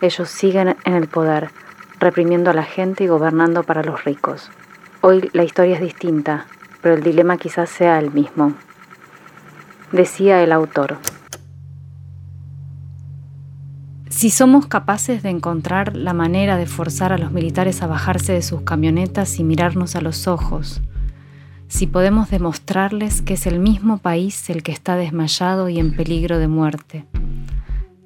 ellos 0.00 0.28
siguen 0.28 0.76
en 0.84 0.94
el 0.94 1.08
poder, 1.08 1.50
reprimiendo 1.98 2.50
a 2.50 2.54
la 2.54 2.64
gente 2.64 3.04
y 3.04 3.08
gobernando 3.08 3.62
para 3.62 3.82
los 3.82 4.04
ricos. 4.04 4.50
Hoy 5.00 5.30
la 5.32 5.44
historia 5.44 5.76
es 5.76 5.80
distinta, 5.80 6.46
pero 6.82 6.96
el 6.96 7.04
dilema 7.04 7.36
quizás 7.36 7.70
sea 7.70 8.00
el 8.00 8.10
mismo. 8.10 8.54
Decía 9.92 10.42
el 10.42 10.50
autor. 10.50 10.98
Si 14.08 14.30
somos 14.30 14.66
capaces 14.66 15.22
de 15.22 15.30
encontrar 15.30 15.96
la 15.96 16.14
manera 16.14 16.56
de 16.56 16.66
forzar 16.66 17.12
a 17.12 17.18
los 17.18 17.30
militares 17.30 17.80
a 17.82 17.86
bajarse 17.86 18.32
de 18.32 18.42
sus 18.42 18.62
camionetas 18.62 19.38
y 19.38 19.44
mirarnos 19.44 19.94
a 19.94 20.00
los 20.00 20.26
ojos, 20.26 20.80
si 21.68 21.86
podemos 21.86 22.28
demostrarles 22.28 23.22
que 23.22 23.34
es 23.34 23.46
el 23.46 23.60
mismo 23.60 23.98
país 23.98 24.50
el 24.50 24.64
que 24.64 24.72
está 24.72 24.96
desmayado 24.96 25.68
y 25.68 25.78
en 25.78 25.94
peligro 25.94 26.38
de 26.38 26.48
muerte, 26.48 27.04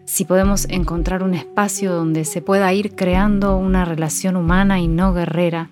si 0.05 0.27
podemos 0.27 0.67
encontrar 0.69 1.23
un 1.23 1.33
espacio 1.33 1.95
donde 1.95 2.27
se 2.27 2.43
pueda 2.43 2.71
ir 2.75 2.95
creando 2.95 3.57
una 3.57 3.87
relación 3.87 4.37
humana 4.37 4.79
y 4.79 4.89
no 4.89 5.15
guerrera, 5.15 5.71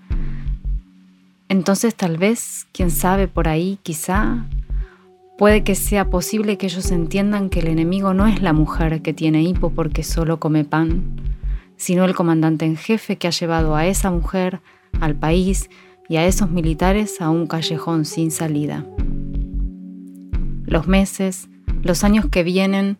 entonces 1.50 1.96
tal 1.96 2.16
vez, 2.16 2.68
quién 2.70 2.92
sabe 2.92 3.26
por 3.26 3.48
ahí, 3.48 3.80
quizá, 3.82 4.46
puede 5.36 5.64
que 5.64 5.74
sea 5.74 6.08
posible 6.08 6.56
que 6.56 6.66
ellos 6.66 6.92
entiendan 6.92 7.50
que 7.50 7.58
el 7.58 7.66
enemigo 7.66 8.14
no 8.14 8.28
es 8.28 8.40
la 8.40 8.52
mujer 8.52 9.02
que 9.02 9.12
tiene 9.12 9.42
hipo 9.42 9.70
porque 9.70 10.04
solo 10.04 10.38
come 10.38 10.64
pan, 10.64 11.20
sino 11.76 12.04
el 12.04 12.14
comandante 12.14 12.66
en 12.66 12.76
jefe 12.76 13.18
que 13.18 13.26
ha 13.26 13.32
llevado 13.32 13.74
a 13.74 13.84
esa 13.84 14.12
mujer, 14.12 14.60
al 15.00 15.16
país 15.16 15.68
y 16.08 16.18
a 16.18 16.24
esos 16.24 16.52
militares 16.52 17.20
a 17.20 17.30
un 17.30 17.48
callejón 17.48 18.04
sin 18.04 18.30
salida. 18.30 18.86
Los 20.66 20.86
meses, 20.86 21.48
los 21.82 22.04
años 22.04 22.26
que 22.30 22.44
vienen, 22.44 22.98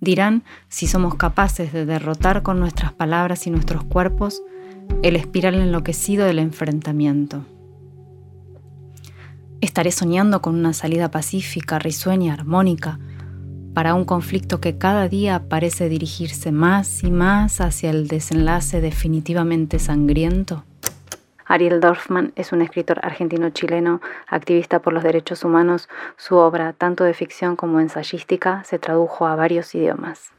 dirán 0.00 0.44
si 0.68 0.86
somos 0.86 1.16
capaces 1.16 1.72
de 1.72 1.84
derrotar 1.84 2.44
con 2.44 2.60
nuestras 2.60 2.92
palabras 2.92 3.48
y 3.48 3.50
nuestros 3.50 3.82
cuerpos 3.82 4.40
el 5.02 5.16
espiral 5.16 5.56
enloquecido 5.56 6.26
del 6.26 6.38
enfrentamiento. 6.38 7.44
Estaré 9.60 9.90
soñando 9.90 10.40
con 10.40 10.54
una 10.54 10.72
salida 10.72 11.10
pacífica, 11.10 11.80
risueña, 11.80 12.32
armónica, 12.32 13.00
para 13.74 13.94
un 13.94 14.04
conflicto 14.04 14.60
que 14.60 14.78
cada 14.78 15.08
día 15.08 15.48
parece 15.48 15.88
dirigirse 15.88 16.52
más 16.52 17.02
y 17.02 17.10
más 17.10 17.60
hacia 17.60 17.90
el 17.90 18.06
desenlace 18.06 18.80
definitivamente 18.80 19.80
sangriento. 19.80 20.64
Ariel 21.44 21.80
Dorfman 21.80 22.32
es 22.36 22.52
un 22.52 22.62
escritor 22.62 23.00
argentino-chileno, 23.02 24.00
activista 24.28 24.78
por 24.78 24.92
los 24.92 25.02
derechos 25.02 25.44
humanos. 25.44 25.88
Su 26.16 26.36
obra, 26.36 26.72
tanto 26.72 27.02
de 27.02 27.14
ficción 27.14 27.56
como 27.56 27.80
ensayística, 27.80 28.62
se 28.64 28.78
tradujo 28.78 29.26
a 29.26 29.34
varios 29.34 29.74
idiomas. 29.74 30.30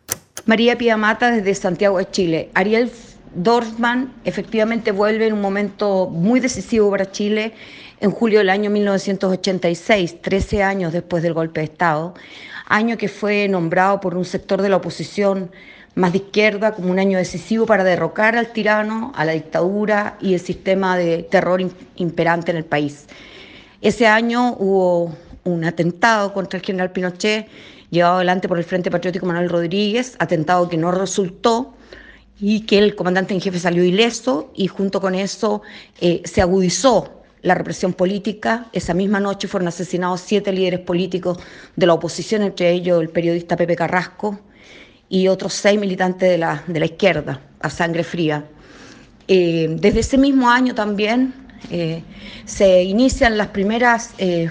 María 0.45 0.77
Pía 0.77 0.95
Mata 0.95 1.31
desde 1.31 1.55
Santiago 1.55 1.97
de 1.97 2.09
Chile. 2.09 2.51
Ariel 2.53 2.89
Dorfman 3.35 4.13
efectivamente 4.23 4.91
vuelve 4.91 5.27
en 5.27 5.33
un 5.33 5.41
momento 5.41 6.07
muy 6.07 6.39
decisivo 6.39 6.89
para 6.89 7.11
Chile 7.11 7.53
en 7.99 8.11
julio 8.11 8.39
del 8.39 8.49
año 8.49 8.69
1986, 8.69 10.21
13 10.21 10.63
años 10.63 10.93
después 10.93 11.21
del 11.21 11.33
golpe 11.33 11.59
de 11.59 11.65
Estado, 11.65 12.13
año 12.67 12.97
que 12.97 13.09
fue 13.09 13.47
nombrado 13.47 13.99
por 13.99 14.15
un 14.15 14.25
sector 14.25 14.61
de 14.61 14.69
la 14.69 14.77
oposición 14.77 15.51
más 15.95 16.13
de 16.13 16.19
izquierda 16.19 16.73
como 16.73 16.91
un 16.91 16.99
año 16.99 17.17
decisivo 17.17 17.65
para 17.65 17.83
derrocar 17.83 18.37
al 18.37 18.53
tirano, 18.53 19.11
a 19.15 19.25
la 19.25 19.33
dictadura 19.33 20.17
y 20.21 20.33
el 20.33 20.39
sistema 20.39 20.97
de 20.97 21.23
terror 21.23 21.61
imperante 21.95 22.51
en 22.51 22.57
el 22.57 22.65
país. 22.65 23.07
Ese 23.81 24.07
año 24.07 24.55
hubo 24.59 25.15
un 25.43 25.65
atentado 25.65 26.33
contra 26.33 26.59
el 26.59 26.65
general 26.65 26.91
Pinochet, 26.91 27.47
llevado 27.89 28.17
adelante 28.17 28.47
por 28.47 28.57
el 28.59 28.63
Frente 28.63 28.91
Patriótico 28.91 29.25
Manuel 29.25 29.49
Rodríguez, 29.49 30.15
atentado 30.19 30.69
que 30.69 30.77
no 30.77 30.91
resultó 30.91 31.73
y 32.39 32.61
que 32.61 32.77
el 32.77 32.95
comandante 32.95 33.33
en 33.33 33.41
jefe 33.41 33.59
salió 33.59 33.83
ileso 33.83 34.51
y 34.55 34.67
junto 34.67 35.01
con 35.01 35.15
eso 35.15 35.63
eh, 35.99 36.21
se 36.23 36.41
agudizó 36.41 37.18
la 37.41 37.55
represión 37.55 37.93
política. 37.93 38.67
Esa 38.73 38.93
misma 38.93 39.19
noche 39.19 39.47
fueron 39.47 39.67
asesinados 39.67 40.21
siete 40.21 40.51
líderes 40.51 40.81
políticos 40.81 41.37
de 41.75 41.85
la 41.85 41.93
oposición, 41.93 42.41
entre 42.43 42.71
ellos 42.71 43.01
el 43.01 43.09
periodista 43.09 43.55
Pepe 43.55 43.75
Carrasco, 43.75 44.39
y 45.09 45.27
otros 45.27 45.53
seis 45.53 45.79
militantes 45.79 46.29
de 46.29 46.37
la, 46.37 46.63
de 46.67 46.79
la 46.79 46.85
izquierda, 46.85 47.41
a 47.59 47.69
sangre 47.69 48.03
fría. 48.03 48.45
Eh, 49.27 49.67
desde 49.79 49.99
ese 49.99 50.17
mismo 50.17 50.49
año 50.49 50.73
también 50.73 51.33
eh, 51.71 52.03
se 52.45 52.83
inician 52.83 53.37
las 53.37 53.47
primeras 53.47 54.11
eh, 54.17 54.49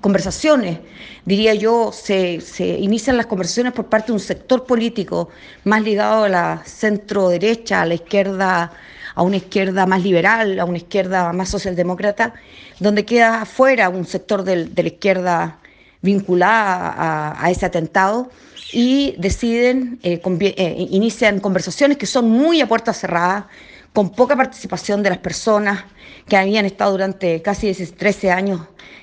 conversaciones, 0.00 0.78
diría 1.24 1.54
yo, 1.54 1.90
se, 1.92 2.40
se, 2.40 2.66
inician 2.66 3.16
las 3.16 3.26
conversaciones 3.26 3.72
por 3.72 3.86
parte 3.86 4.08
de 4.08 4.12
un 4.12 4.20
sector 4.20 4.66
político 4.66 5.30
más 5.64 5.82
ligado 5.82 6.24
a 6.24 6.28
la 6.28 6.62
centro 6.66 7.28
derecha, 7.28 7.82
a 7.82 7.86
la 7.86 7.94
izquierda, 7.94 8.72
a 9.14 9.22
una 9.22 9.36
izquierda 9.36 9.86
más 9.86 10.02
liberal, 10.02 10.58
a 10.58 10.64
una 10.64 10.78
izquierda 10.78 11.32
más 11.32 11.48
socialdemócrata, 11.48 12.34
donde 12.80 13.04
queda 13.04 13.42
afuera 13.42 13.88
un 13.88 14.06
sector 14.06 14.44
de 14.44 14.82
la 14.82 14.88
izquierda 14.88 15.58
vinculada 16.04 17.34
a, 17.42 17.50
ese 17.50 17.64
atentado 17.64 18.30
y 18.72 19.14
deciden, 19.16 19.98
eh, 20.02 20.20
eh, 20.22 20.86
inician 20.90 21.40
conversaciones 21.40 21.96
que 21.96 22.06
son 22.06 22.28
muy 22.28 22.60
a 22.60 22.68
puerta 22.68 22.92
cerrada, 22.92 23.48
con 23.94 24.10
poca 24.10 24.36
participación 24.36 25.02
de 25.02 25.10
las 25.10 25.18
personas 25.18 25.84
que 26.28 26.36
habían 26.36 26.66
estado 26.66 26.90
durante 26.90 27.40
casi 27.40 27.72
13 27.72 28.32
años 28.32 28.60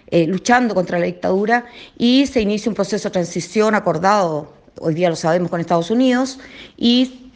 eh, 0.08 0.28
luchando 0.28 0.76
contra 0.76 1.00
la 1.00 1.06
dictadura 1.06 1.66
y 1.98 2.28
se 2.28 2.42
inicia 2.42 2.70
un 2.70 2.76
proceso 2.76 3.08
de 3.08 3.14
transición 3.14 3.74
acordado, 3.74 4.54
hoy 4.80 4.94
día 4.94 5.10
lo 5.10 5.16
sabemos, 5.16 5.50
con 5.50 5.62
Estados 5.62 5.90
Unidos 5.90 6.40
y 6.78 7.31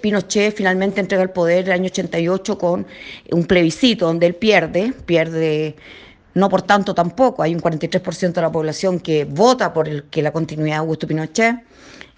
Pinochet 0.00 0.54
finalmente 0.56 1.00
entrega 1.00 1.22
el 1.22 1.30
poder 1.30 1.66
el 1.66 1.72
año 1.72 1.86
88 1.86 2.58
con 2.58 2.86
un 3.30 3.44
plebiscito 3.44 4.06
donde 4.06 4.26
él 4.26 4.34
pierde, 4.34 4.92
pierde 5.06 5.76
no 6.38 6.48
por 6.48 6.62
tanto 6.62 6.94
tampoco, 6.94 7.42
hay 7.42 7.54
un 7.54 7.60
43% 7.60 8.32
de 8.32 8.40
la 8.40 8.52
población 8.52 9.00
que 9.00 9.24
vota 9.24 9.72
por 9.72 9.88
el, 9.88 10.04
que 10.04 10.22
la 10.22 10.32
continuidad 10.32 10.76
de 10.76 10.78
Augusto 10.78 11.06
Pinochet. 11.06 11.56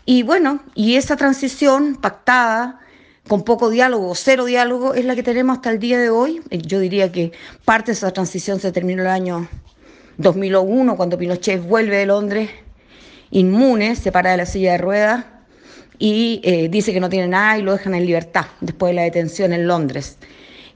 Y 0.04 0.22
bueno, 0.22 0.62
y 0.74 0.96
esa 0.96 1.16
transición 1.16 1.96
pactada, 1.96 2.80
con 3.28 3.44
poco 3.44 3.70
diálogo, 3.70 4.14
cero 4.14 4.44
diálogo, 4.44 4.94
es 4.94 5.04
la 5.04 5.14
que 5.14 5.22
tenemos 5.22 5.56
hasta 5.56 5.70
el 5.70 5.78
día 5.78 5.98
de 5.98 6.10
hoy. 6.10 6.42
Yo 6.50 6.80
diría 6.80 7.12
que 7.12 7.32
parte 7.64 7.92
de 7.92 7.92
esa 7.92 8.10
transición 8.10 8.60
se 8.60 8.72
terminó 8.72 9.02
el 9.02 9.08
año 9.08 9.48
2001, 10.18 10.96
cuando 10.96 11.16
Pinochet 11.16 11.62
vuelve 11.62 11.96
de 11.96 12.06
Londres, 12.06 12.50
inmune, 13.30 13.96
se 13.96 14.12
para 14.12 14.32
de 14.32 14.36
la 14.36 14.46
silla 14.46 14.72
de 14.72 14.78
ruedas 14.78 15.24
y 16.00 16.40
eh, 16.42 16.68
dice 16.68 16.92
que 16.92 16.98
no 16.98 17.10
tiene 17.10 17.28
nada 17.28 17.58
y 17.58 17.62
lo 17.62 17.72
dejan 17.72 17.94
en 17.94 18.06
libertad 18.06 18.46
después 18.60 18.90
de 18.90 18.94
la 18.94 19.02
detención 19.02 19.52
en 19.52 19.68
Londres. 19.68 20.16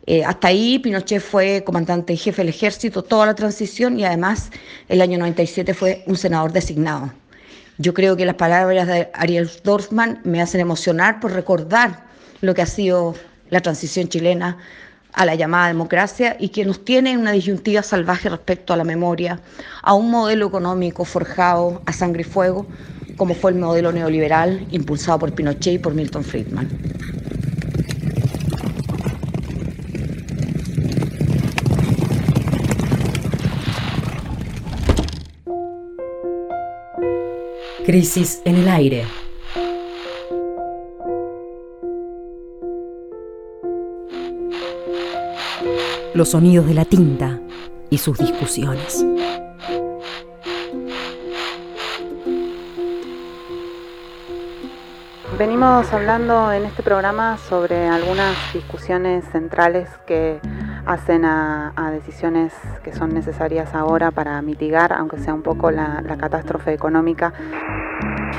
Eh, 0.07 0.23
hasta 0.23 0.49
ahí 0.49 0.79
Pinochet 0.79 1.23
fue 1.23 1.65
comandante 1.65 2.13
y 2.13 2.19
jefe 2.19 2.43
del 2.43 2.51
ejército 2.51 3.03
toda 3.03 3.25
la 3.25 3.35
transición 3.35 3.99
y 3.99 4.05
además 4.05 4.51
el 4.89 5.01
año 5.01 5.19
97 5.19 5.73
fue 5.73 6.05
un 6.07 6.19
senador 6.19 6.53
designado. 6.53 7.11
Yo 7.79 7.95
creo 7.95 8.17
que 8.17 8.27
las 8.27 8.35
palabras 8.35 8.87
de 8.87 9.09
Ariel 9.15 9.51
Dorfman 9.65 10.21
me 10.25 10.43
hacen 10.43 10.61
emocionar 10.61 11.21
por 11.21 11.33
recordar 11.33 12.05
lo 12.43 12.55
que 12.55 12.61
ha 12.61 12.67
sido 12.67 13.15
la 13.49 13.61
transición 13.61 14.09
chilena 14.09 14.59
a 15.15 15.25
la 15.25 15.37
llamada 15.37 15.69
democracia 15.69 16.37
y 16.39 16.51
que 16.51 16.67
nos 16.67 16.85
tiene 16.85 17.13
en 17.13 17.21
una 17.21 17.33
disyuntiva 17.33 17.83
salvaje 17.83 18.29
respecto 18.29 18.75
a 18.75 18.77
la 18.77 18.85
memoria, 18.85 19.41
a 19.83 19.95
un 19.95 20.11
modelo 20.11 20.47
económico 20.47 21.07
forjado 21.07 21.81
a 21.87 21.93
sangre 21.95 22.23
y 22.23 22.25
fuego, 22.25 22.67
como 23.17 23.35
fue 23.35 23.53
el 23.53 23.59
modelo 23.59 23.93
neoliberal 23.93 24.67
impulsado 24.71 25.19
por 25.21 25.33
Pinochet 25.33 25.75
y 25.75 25.79
por 25.79 25.95
Milton 25.95 26.25
Friedman. 26.25 26.69
Crisis 37.85 38.41
en 38.47 38.57
el 38.57 38.69
aire. 38.69 39.05
Los 46.15 46.31
sonidos 46.31 46.67
de 46.67 46.75
la 46.75 46.87
tinta 46.87 47.41
y 47.91 47.99
sus 47.99 48.17
discusiones. 48.19 49.05
Venimos 55.39 55.93
hablando 55.93 56.53
en 56.53 56.65
este 56.65 56.85
programa 56.85 57.39
sobre 57.39 57.89
algunas 57.89 58.37
discusiones 58.53 59.25
centrales 59.33 59.89
que 60.07 60.39
hacen 60.87 61.25
a, 61.25 61.73
decisiones 61.91 62.53
que 62.85 62.93
son 62.93 63.13
necesarias 63.13 63.75
ahora 63.75 64.13
para 64.13 64.41
mitigar, 64.43 64.93
aunque 64.93 65.19
sea 65.19 65.35
un 65.35 65.43
poco 65.43 65.73
la, 65.73 66.03
catástrofe 66.21 66.73
económica 66.73 67.33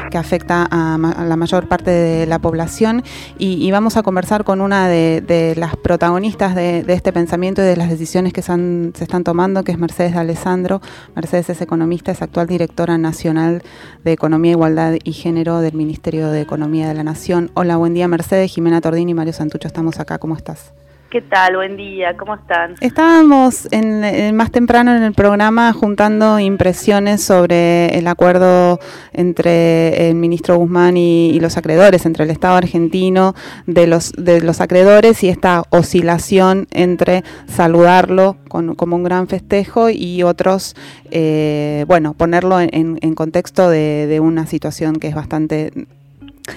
que 0.09 0.17
afecta 0.17 0.67
a, 0.69 0.97
la 0.97 1.35
mayor 1.35 1.67
parte 1.67 1.91
de 1.91 2.25
la 2.25 2.39
población 2.39 3.03
y, 3.37 3.69
vamos 3.71 3.97
a 3.97 4.03
conversar 4.03 4.43
con 4.43 4.61
una 4.61 4.87
de, 4.87 5.53
las 5.57 5.75
protagonistas 5.75 6.55
de, 6.55 6.85
este 6.87 7.11
pensamiento 7.11 7.61
y 7.61 7.65
de 7.65 7.75
las 7.75 7.89
decisiones 7.89 8.31
que 8.33 8.41
se, 8.41 8.53
están 8.99 9.23
tomando, 9.23 9.63
que 9.63 9.71
es 9.71 9.77
Mercedes 9.77 10.13
de 10.13 10.19
Alessandro. 10.19 10.81
Mercedes 11.15 11.49
es 11.49 11.61
economista, 11.61 12.11
es 12.11 12.21
actual 12.21 12.47
directora 12.47 12.97
nacional 12.97 13.63
de 14.03 14.11
Economía, 14.11 14.51
Igualdad 14.51 14.95
y 15.03 15.13
Género 15.13 15.59
del 15.59 15.73
Ministerio 15.73 16.29
de 16.29 16.41
Economía 16.41 16.87
de 16.87 16.93
la 16.93 17.03
Nación. 17.03 17.51
Hola, 17.53 17.77
buen 17.77 17.93
día 17.93 18.07
Mercedes, 18.07 18.51
Jimena 18.51 18.81
Tordini 18.81 19.11
y 19.11 19.15
Mario 19.15 19.33
Santucho, 19.33 19.67
estamos 19.67 19.99
acá, 19.99 20.17
¿cómo 20.17 20.35
estás? 20.35 20.71
¿Qué 21.15 21.21
tal? 21.21 21.55
Buen 21.55 21.77
día, 21.77 22.17
¿cómo 22.17 22.35
están? 22.35 22.75
Estábamos 22.81 23.69
en, 23.71 24.35
más 24.35 24.51
temprano 24.51 24.93
en 24.93 25.01
el 25.01 25.13
programa 25.13 25.71
juntando 25.71 26.39
impresiones 26.39 27.23
sobre 27.23 27.97
el 27.97 28.05
acuerdo 28.07 28.81
entre 29.13 30.09
el 30.09 30.15
ministro 30.15 30.57
Guzmán 30.57 30.97
y, 30.97 31.39
los 31.39 31.55
acreedores, 31.55 32.05
entre 32.05 32.25
el 32.25 32.31
Estado 32.31 32.57
argentino 32.57 33.33
de 33.65 33.87
los, 33.87 34.11
de 34.17 34.41
los 34.41 34.59
acreedores 34.59 35.23
y 35.23 35.29
esta 35.29 35.63
oscilación 35.69 36.67
entre 36.71 37.23
saludarlo 37.47 38.35
como 38.49 38.97
un 38.97 39.03
gran 39.03 39.29
festejo 39.29 39.89
y 39.89 40.21
otros, 40.21 40.75
eh, 41.11 41.85
bueno, 41.87 42.13
ponerlo 42.13 42.59
en, 42.59 43.15
contexto 43.15 43.69
de 43.69 44.19
una 44.21 44.47
situación 44.47 44.97
que 44.97 45.07
es 45.07 45.15
bastante 45.15 45.71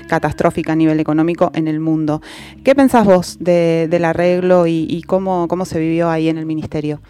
catastrófica 0.09 0.73
a 0.73 0.77
nivel 0.77 1.01
económico 1.01 1.51
en 1.55 1.69
el 1.69 1.81
mundo. 1.81 2.21
¿Qué 2.65 2.75
pensás 2.75 3.05
vos 3.07 3.39
del 3.39 4.05
arreglo 4.05 4.67
y, 4.67 5.03
cómo, 5.07 5.49
cómo 5.49 5.65
se 5.65 5.79
vivió 5.79 6.09
ahí 6.09 6.29
en 6.29 6.39
el 6.39 6.47
ministerio? 6.47 7.01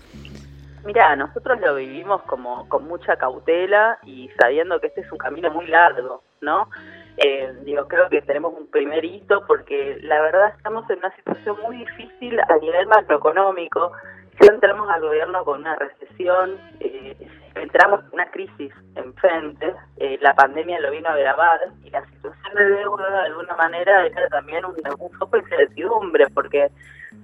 Mira, 0.84 1.16
nosotros 1.16 1.60
lo 1.60 1.74
vivimos 1.74 2.22
como 2.22 2.66
con 2.68 2.88
mucha 2.88 3.16
cautela 3.16 3.98
y 4.04 4.30
sabiendo 4.40 4.80
que 4.80 4.86
este 4.86 5.02
es 5.02 5.12
un 5.12 5.18
camino 5.18 5.50
muy 5.50 5.66
largo, 5.66 6.22
¿no? 6.40 6.70
Eh, 7.18 7.52
digo, 7.64 7.86
creo 7.88 8.08
que 8.08 8.22
tenemos 8.22 8.54
un 8.54 8.68
primer 8.68 9.04
hito 9.04 9.44
porque 9.46 9.98
la 10.02 10.20
verdad 10.22 10.54
estamos 10.56 10.88
en 10.88 10.98
una 10.98 11.14
situación 11.16 11.56
muy 11.62 11.76
difícil 11.78 12.40
a 12.40 12.56
nivel 12.56 12.86
macroeconómico. 12.86 13.92
Ya 14.40 14.52
entramos 14.52 14.88
al 14.88 15.02
gobierno 15.02 15.44
con 15.44 15.60
una 15.60 15.76
recesión, 15.76 16.56
eh, 16.80 17.27
entramos 17.58 18.00
en 18.04 18.14
una 18.14 18.30
crisis 18.30 18.72
enfrente, 18.94 19.74
eh, 19.98 20.18
la 20.20 20.34
pandemia 20.34 20.80
lo 20.80 20.90
vino 20.90 21.08
a 21.08 21.12
agravar 21.12 21.60
y 21.84 21.90
la 21.90 22.04
situación 22.06 22.54
de 22.54 22.64
deuda 22.64 23.10
de 23.10 23.26
alguna 23.26 23.54
manera 23.56 24.06
era 24.06 24.28
también 24.28 24.64
un, 24.64 24.74
un 24.98 25.10
foco 25.12 25.36
de 25.36 25.42
incertidumbre 25.42 26.26
porque 26.34 26.70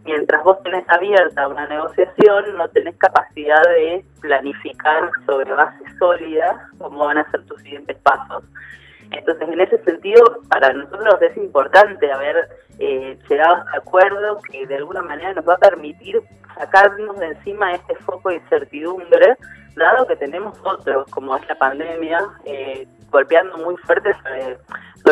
mientras 0.04 0.42
vos 0.42 0.62
tenés 0.62 0.84
abierta 0.88 1.48
una 1.48 1.66
negociación 1.66 2.56
no 2.56 2.68
tenés 2.68 2.96
capacidad 2.96 3.62
de 3.62 4.04
planificar 4.20 5.10
sobre 5.26 5.52
bases 5.52 5.98
sólidas 5.98 6.56
cómo 6.78 7.06
van 7.06 7.18
a 7.18 7.30
ser 7.30 7.44
tus 7.46 7.60
siguientes 7.62 7.96
pasos. 7.98 8.44
Entonces, 9.10 9.48
en 9.48 9.60
ese 9.60 9.78
sentido, 9.84 10.22
para 10.48 10.72
nosotros 10.72 11.20
es 11.22 11.36
importante 11.36 12.10
haber 12.10 12.48
eh, 12.78 13.16
llegado 13.28 13.54
a 13.54 13.58
este 13.60 13.78
acuerdo 13.78 14.40
que 14.50 14.66
de 14.66 14.76
alguna 14.76 15.02
manera 15.02 15.32
nos 15.34 15.48
va 15.48 15.54
a 15.54 15.58
permitir 15.58 16.20
sacarnos 16.54 17.18
de 17.18 17.26
encima 17.26 17.74
este 17.74 17.94
foco 17.96 18.30
de 18.30 18.36
incertidumbre 18.36 19.36
dado 19.76 20.06
que 20.06 20.16
tenemos 20.16 20.56
otros, 20.62 21.08
como 21.10 21.36
es 21.36 21.46
la 21.48 21.56
pandemia, 21.56 22.20
eh, 22.44 22.86
golpeando 23.10 23.58
muy 23.58 23.76
fuerte 23.78 24.12
sobre, 24.22 24.58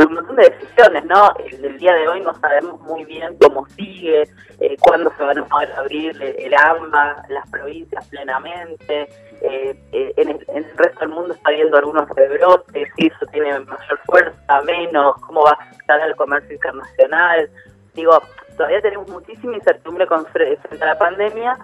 un 0.06 0.14
montón 0.14 0.36
de 0.36 0.50
decisiones, 0.50 1.04
¿no? 1.04 1.34
El, 1.38 1.78
día 1.78 1.94
de 1.94 2.08
hoy 2.08 2.20
no 2.20 2.34
sabemos 2.34 2.80
muy 2.80 3.04
bien 3.04 3.36
cómo 3.40 3.66
sigue, 3.70 4.22
eh, 4.60 4.76
cuándo 4.80 5.12
se 5.16 5.22
van 5.22 5.38
a 5.38 5.44
poder 5.44 5.72
abrir 5.72 6.22
el, 6.22 6.54
AMBA, 6.54 7.24
las 7.28 7.48
provincias 7.50 8.06
plenamente, 8.08 9.08
eh, 9.42 9.76
en, 10.16 10.28
el, 10.30 10.76
resto 10.76 11.00
del 11.00 11.10
mundo 11.10 11.34
está 11.34 11.50
viendo 11.50 11.76
algunos 11.76 12.08
rebrotes, 12.10 12.88
si 12.96 13.06
eso 13.06 13.26
tiene 13.32 13.58
mayor 13.60 13.98
fuerza, 14.06 14.62
menos, 14.62 15.16
cómo 15.20 15.42
va 15.42 15.50
a 15.50 15.64
afectar 15.64 16.00
al 16.00 16.16
comercio 16.16 16.54
internacional. 16.54 17.50
Digo, 17.94 18.22
todavía 18.56 18.80
tenemos 18.80 19.08
muchísima 19.08 19.54
incertidumbre 19.54 20.06
con, 20.06 20.24
frente 20.26 20.82
a 20.82 20.86
la 20.86 20.98
pandemia 20.98 21.58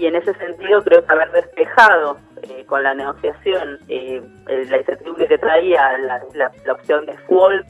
y 0.00 0.06
en 0.06 0.16
ese 0.16 0.32
sentido 0.34 0.82
creo 0.82 1.04
que 1.04 1.12
haber 1.12 1.30
despejado 1.32 2.16
eh, 2.42 2.64
con 2.66 2.82
la 2.82 2.94
negociación 2.94 3.78
eh, 3.88 4.22
la 4.46 4.78
incertidumbre 4.78 5.28
que 5.28 5.38
traía 5.38 5.98
la, 5.98 6.22
la, 6.34 6.72
opción 6.72 7.04
de 7.06 7.12
default 7.12 7.66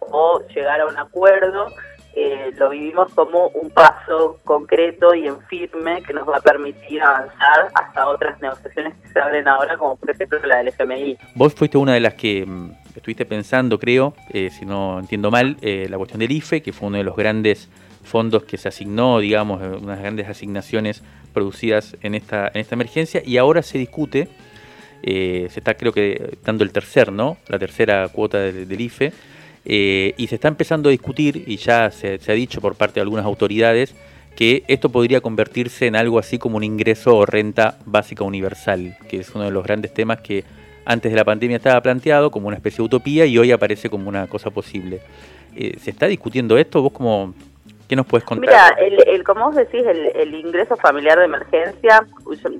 o 0.00 0.40
llegar 0.54 0.80
a 0.80 0.86
un 0.86 0.96
acuerdo, 0.98 1.66
eh, 2.14 2.52
lo 2.56 2.70
vivimos 2.70 3.12
como 3.14 3.48
un 3.48 3.70
paso 3.70 4.38
concreto 4.44 5.14
y 5.14 5.26
en 5.26 5.40
firme 5.42 6.02
que 6.02 6.12
nos 6.12 6.28
va 6.28 6.36
a 6.36 6.40
permitir 6.40 7.02
avanzar 7.02 7.70
hasta 7.74 8.08
otras 8.08 8.40
negociaciones 8.40 8.94
que 9.02 9.08
se 9.08 9.20
abren 9.20 9.48
ahora, 9.48 9.76
como 9.76 9.96
por 9.96 10.10
ejemplo 10.10 10.38
la 10.44 10.58
del 10.58 10.68
FMI. 10.68 11.18
Vos 11.34 11.54
fuiste 11.54 11.76
una 11.76 11.94
de 11.94 12.00
las 12.00 12.14
que 12.14 12.46
mm, 12.46 12.72
estuviste 12.96 13.26
pensando, 13.26 13.78
creo, 13.78 14.14
si 14.30 14.64
no 14.64 15.00
entiendo 15.00 15.30
mal, 15.30 15.56
la 15.60 15.96
cuestión 15.96 16.20
del 16.20 16.30
IFE, 16.30 16.62
que 16.62 16.72
fue 16.72 16.88
uno 16.88 16.98
de 16.98 17.04
los 17.04 17.16
grandes 17.16 17.68
fondos 18.04 18.44
que 18.44 18.58
se 18.58 18.68
asignó, 18.68 19.18
digamos, 19.18 19.60
unas 19.82 19.98
grandes 19.98 20.28
asignaciones 20.28 21.02
producidas 21.32 21.96
en 22.02 22.14
esta, 22.14 22.48
en 22.48 22.60
esta 22.60 22.74
emergencia 22.74 23.22
y 23.24 23.36
ahora 23.36 23.62
se 23.62 23.76
discute, 23.78 24.28
eh, 25.02 25.48
se 25.50 25.60
está 25.60 25.74
creo 25.74 25.92
que 25.92 26.38
dando 26.44 26.64
el 26.64 26.70
tercer, 26.70 27.12
¿no? 27.12 27.36
La 27.48 27.58
tercera 27.58 28.08
cuota 28.08 28.38
del, 28.38 28.80
IFE 28.80 29.12
eh, 29.66 30.14
y 30.16 30.26
se 30.28 30.36
está 30.36 30.48
empezando 30.48 30.88
a 30.88 30.92
discutir 30.92 31.44
y 31.46 31.56
ya 31.56 31.90
se, 31.90 32.18
ha 32.26 32.32
dicho 32.32 32.60
por 32.60 32.76
parte 32.76 32.94
de 32.94 33.00
algunas 33.02 33.26
autoridades 33.26 33.94
que 34.36 34.64
esto 34.66 34.88
podría 34.88 35.20
convertirse 35.20 35.86
en 35.86 35.96
algo 35.96 36.18
así 36.18 36.38
como 36.38 36.56
un 36.56 36.64
ingreso 36.64 37.16
o 37.16 37.26
renta 37.26 37.78
básica 37.84 38.24
universal, 38.24 38.96
que 39.08 39.18
es 39.18 39.34
uno 39.34 39.44
de 39.44 39.50
los 39.50 39.62
grandes 39.62 39.92
temas 39.92 40.20
que 40.20 40.44
antes 40.86 41.12
de 41.12 41.16
la 41.16 41.24
pandemia 41.24 41.58
estaba 41.58 41.80
planteado 41.82 42.30
como 42.30 42.48
una 42.48 42.56
especie 42.56 42.78
de 42.78 42.82
utopía 42.82 43.26
y 43.26 43.38
hoy 43.38 43.52
aparece 43.52 43.88
como 43.88 44.08
una 44.08 44.26
cosa 44.26 44.50
posible. 44.50 45.00
Eh, 45.56 45.76
¿Se 45.80 45.90
está 45.90 46.06
discutiendo 46.06 46.58
esto? 46.58 46.82
¿Vos 46.82 46.92
como 46.92 47.34
¿Qué 47.88 47.96
nos 47.96 48.06
puedes 48.06 48.24
contar? 48.24 48.76
Mira, 48.78 49.02
el, 49.06 49.24
como 49.24 49.46
vos 49.46 49.56
decís, 49.56 49.84
el, 49.86 50.34
ingreso 50.34 50.76
familiar 50.76 51.18
de 51.18 51.26
emergencia, 51.26 52.06
yo, 52.42 52.50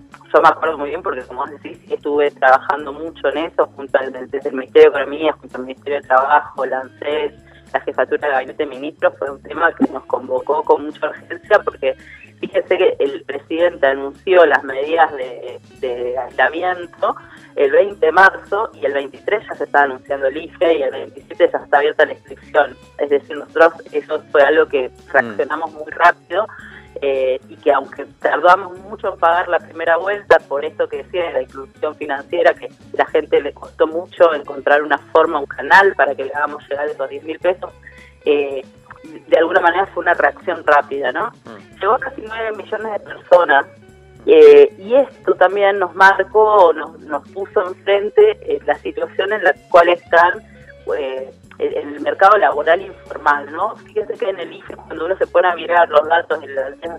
me 0.43 0.49
acuerdo 0.49 0.79
muy 0.79 0.91
bien 0.91 1.03
porque 1.03 1.23
como 1.23 1.41
vos 1.41 1.51
decís, 1.51 1.79
estuve 1.91 2.31
trabajando 2.33 2.93
mucho 2.93 3.29
en 3.29 3.39
eso, 3.39 3.67
junto 3.75 3.99
al, 3.99 4.13
desde 4.13 4.49
el 4.49 4.55
Ministerio 4.55 4.91
de 4.91 4.97
Economía, 4.99 5.33
junto 5.33 5.57
al 5.57 5.63
Ministerio 5.65 6.01
de 6.01 6.07
Trabajo, 6.07 6.67
la 6.67 6.81
ANSES, 6.81 7.33
la 7.73 7.81
Jefatura 7.81 8.29
de 8.29 8.35
Gabinete 8.35 8.65
de 8.65 8.71
Ministros, 8.71 9.15
fue 9.19 9.31
un 9.31 9.43
tema 9.43 9.73
que 9.75 9.87
nos 9.93 10.05
convocó 10.05 10.63
con 10.63 10.85
mucha 10.85 11.09
urgencia 11.09 11.59
porque 11.61 11.97
fíjese 12.41 12.77
que 12.77 12.97
el 12.99 13.25
presidente 13.25 13.87
anunció 13.87 14.45
las 14.45 14.63
medidas 14.63 15.11
de 15.81 16.19
aislamiento 16.19 17.17
el 17.57 17.71
20 17.71 18.05
de 18.05 18.13
marzo 18.13 18.71
y 18.75 18.85
el 18.85 18.93
23 18.93 19.47
ya 19.49 19.55
se 19.55 19.65
está 19.65 19.85
anunciando 19.85 20.27
el 20.27 20.37
IFE 20.37 20.79
y 20.79 20.83
el 20.83 20.91
27 20.91 21.51
ya 21.53 21.59
está 21.59 21.79
abierta 21.79 22.05
la 22.05 22.13
inscripción. 22.13 22.77
Es 22.99 23.11
decir, 23.11 23.37
nosotros 23.37 23.75
eso 23.93 24.23
fue 24.33 24.43
algo 24.43 24.67
que 24.67 24.91
reaccionamos 25.13 25.73
muy 25.73 25.91
rápido 25.93 26.47
eh, 27.01 27.41
y 27.49 27.57
que 27.57 27.73
aunque 27.73 28.07
tardamos 28.21 28.79
mucho 28.81 29.13
en 29.13 29.19
pagar 29.19 29.49
la 29.49 29.59
primera 29.59 29.97
vuelta 29.97 30.39
por 30.49 30.65
esto 30.65 30.89
que 30.89 30.99
decía 30.99 31.25
de 31.27 31.33
la 31.33 31.43
inclusión 31.43 31.95
financiera, 31.95 32.55
que 32.55 32.71
la 32.93 33.07
gente 33.07 33.41
le 33.41 33.53
costó 33.53 33.87
mucho 33.87 34.33
encontrar 34.35 34.83
una 34.83 34.99
forma, 34.99 35.39
un 35.39 35.47
canal 35.47 35.95
para 35.95 36.15
que 36.15 36.25
le 36.25 36.33
hagamos 36.35 36.69
llegar 36.69 36.89
esos 36.89 37.09
10 37.09 37.25
mil 37.25 37.39
pesos, 37.39 37.73
eh, 38.25 38.65
de 39.29 39.39
alguna 39.39 39.61
manera 39.61 39.87
fue 39.87 40.03
una 40.03 40.15
reacción 40.15 40.65
rápida, 40.65 41.13
¿no? 41.13 41.31
Llegó 41.81 41.95
a 41.95 41.99
casi 41.99 42.23
9 42.23 42.57
millones 42.57 42.93
de 42.93 43.01
personas 43.01 43.67
eh, 44.27 44.75
y 44.79 44.95
esto 44.95 45.35
también 45.35 45.79
nos 45.79 45.95
marcó, 45.95 46.73
nos, 46.73 46.99
nos 47.01 47.29
puso 47.31 47.67
enfrente 47.67 48.39
eh, 48.43 48.61
la 48.67 48.77
situación 48.79 49.33
en 49.33 49.45
la 49.45 49.55
cual 49.71 49.89
están 49.91 50.43
eh, 50.97 51.31
el, 51.59 52.01
mercado 52.01 52.37
laboral 52.37 52.81
informal, 52.83 53.51
¿no? 53.53 53.77
Fíjense 53.77 54.15
que 54.15 54.29
en 54.29 54.41
el 54.41 54.53
IFE, 54.53 54.77
cuando 54.77 55.07
uno 55.07 55.17
se 55.17 55.27
pone 55.27 55.49
a 55.49 55.55
mirar 55.55 55.89
los 55.89 56.07
datos, 56.09 56.43
el 56.43 56.55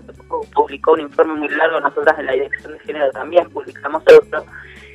se 0.06 0.12
publicó 0.54 0.92
un 0.92 1.00
informe 1.00 1.34
muy 1.34 1.48
largo, 1.48 1.80
nosotras 1.80 2.18
en 2.18 2.26
la 2.26 2.32
Dirección 2.32 2.72
de 2.72 2.78
Género 2.80 3.10
también 3.12 3.48
publicamos 3.50 4.02
otro, 4.02 4.44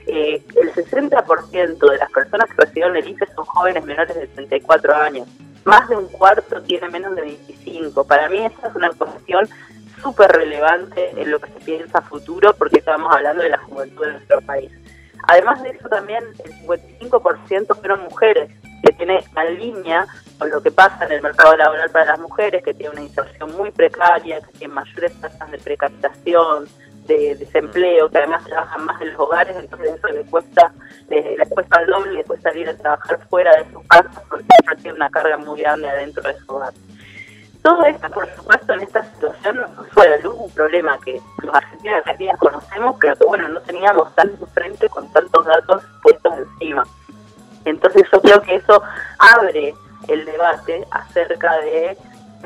eh, 0.07 0.43
el 0.61 0.73
60% 0.73 1.91
de 1.91 1.97
las 1.97 2.11
personas 2.11 2.49
que 2.49 2.65
recibieron 2.65 2.97
el 2.97 3.07
IFE 3.07 3.27
son 3.35 3.45
jóvenes 3.45 3.85
menores 3.85 4.15
de 4.15 4.27
34 4.27 4.95
años. 4.95 5.27
Más 5.63 5.87
de 5.89 5.95
un 5.95 6.07
cuarto 6.07 6.61
tiene 6.63 6.89
menos 6.89 7.15
de 7.15 7.21
25. 7.21 8.03
Para 8.05 8.27
mí 8.29 8.43
esa 8.43 8.67
es 8.67 8.75
una 8.75 8.89
cuestión 8.89 9.47
súper 10.01 10.31
relevante 10.31 11.11
en 11.15 11.31
lo 11.31 11.39
que 11.39 11.51
se 11.51 11.59
piensa 11.59 12.01
futuro 12.01 12.53
porque 12.53 12.79
estamos 12.79 13.13
hablando 13.13 13.43
de 13.43 13.49
la 13.49 13.57
juventud 13.59 14.05
de 14.05 14.11
nuestro 14.13 14.41
país. 14.41 14.71
Además 15.27 15.61
de 15.63 15.69
eso 15.69 15.87
también 15.87 16.23
el 16.43 16.51
55% 16.65 17.75
fueron 17.77 18.03
mujeres, 18.03 18.51
que 18.83 18.93
tiene 18.93 19.23
en 19.35 19.59
línea 19.59 20.07
con 20.39 20.49
lo 20.49 20.61
que 20.61 20.71
pasa 20.71 21.05
en 21.05 21.11
el 21.11 21.21
mercado 21.21 21.55
laboral 21.55 21.89
para 21.91 22.05
las 22.05 22.19
mujeres, 22.19 22.63
que 22.63 22.73
tiene 22.73 22.93
una 22.93 23.01
inserción 23.01 23.55
muy 23.55 23.69
precaria, 23.71 24.41
que 24.41 24.57
tiene 24.57 24.73
mayores 24.73 25.13
tasas 25.21 25.51
de 25.51 25.59
precapitación, 25.59 26.67
de 27.05 27.35
desempleo, 27.35 28.09
que 28.09 28.17
además 28.17 28.43
trabajan 28.45 28.85
más 28.85 29.01
en 29.01 29.11
los 29.11 29.19
hogares, 29.19 29.55
entonces 29.57 29.95
eso 29.95 30.07
les 30.07 30.27
cuesta, 30.29 30.71
les, 31.09 31.49
cuesta 31.49 31.81
el 31.81 31.87
doble, 31.87 32.13
les 32.13 32.25
cuesta 32.25 32.49
salir 32.49 32.69
a 32.69 32.77
trabajar 32.77 33.19
fuera 33.29 33.51
de 33.57 33.71
sus 33.71 33.83
casas 33.87 34.23
porque 34.29 34.45
tiene 34.81 34.95
una 34.95 35.09
carga 35.09 35.37
muy 35.37 35.61
grande 35.61 35.89
adentro 35.89 36.23
de 36.23 36.37
su 36.39 36.55
hogar. 36.55 36.73
Todo 37.61 37.85
esto, 37.85 38.09
por 38.09 38.27
supuesto, 38.35 38.73
en 38.73 38.81
esta 38.81 39.03
situación 39.03 39.59
fue 39.91 40.09
la 40.09 40.17
luz 40.17 40.35
un 40.35 40.51
problema 40.51 40.97
que 41.05 41.21
los 41.43 41.53
argentinos 41.53 42.01
y 42.17 42.37
conocemos, 42.37 42.95
pero 42.99 43.15
que 43.15 43.25
bueno, 43.25 43.47
no 43.49 43.61
teníamos 43.61 44.13
tanto 44.15 44.47
frente 44.47 44.89
con 44.89 45.11
tantos 45.13 45.45
datos 45.45 45.83
puestos 46.01 46.33
encima. 46.37 46.83
Entonces 47.65 48.03
yo 48.11 48.21
creo 48.21 48.41
que 48.41 48.55
eso 48.55 48.81
abre 49.19 49.75
el 50.07 50.25
debate 50.25 50.87
acerca 50.91 51.57
de 51.59 51.97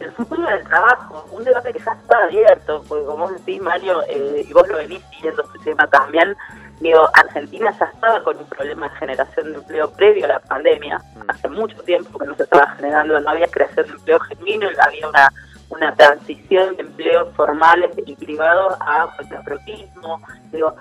el 0.02 0.12
futuro 0.12 0.44
del 0.44 0.64
trabajo, 0.66 1.26
un 1.32 1.44
debate 1.46 1.72
que 1.72 1.80
ya 1.80 1.94
está 1.94 2.24
abierto, 2.24 2.84
porque 2.88 3.06
como 3.06 3.32
decís, 3.32 3.62
Mario, 3.62 4.02
eh, 4.10 4.46
y 4.46 4.52
vos 4.52 4.68
lo 4.68 4.78
venís 4.78 5.02
siguiendo 5.12 5.44
este 5.44 5.60
tema 5.60 5.88
también, 5.88 6.36
digo, 6.80 7.10
Argentina 7.14 7.74
ya 7.80 7.86
estaba 7.86 8.24
con 8.24 8.38
un 8.38 8.46
problema 8.46 8.90
de 8.90 8.96
generación 8.96 9.52
de 9.52 9.58
empleo 9.60 9.92
previo 9.92 10.26
a 10.26 10.30
la 10.30 10.40
pandemia, 10.40 10.98
mm. 10.98 11.30
hace 11.30 11.48
mucho 11.50 11.78
tiempo 11.84 12.20
que 12.20 12.26
no 12.26 12.36
se 12.36 12.44
estaba 12.44 12.68
generando, 12.76 13.20
no 13.20 13.30
había 13.30 13.48
creación 13.48 13.88
de 13.88 13.94
empleo 13.94 14.20
genuino, 14.20 14.68
había 14.80 15.08
una, 15.08 15.30
una 15.70 15.96
transición 15.96 16.76
de 16.76 16.84
empleos 16.84 17.34
formales 17.36 17.92
y 18.06 18.16
privados 18.16 18.76
a 18.82 19.08
contraprotismo. 19.18 20.22
Digo, 20.52 20.76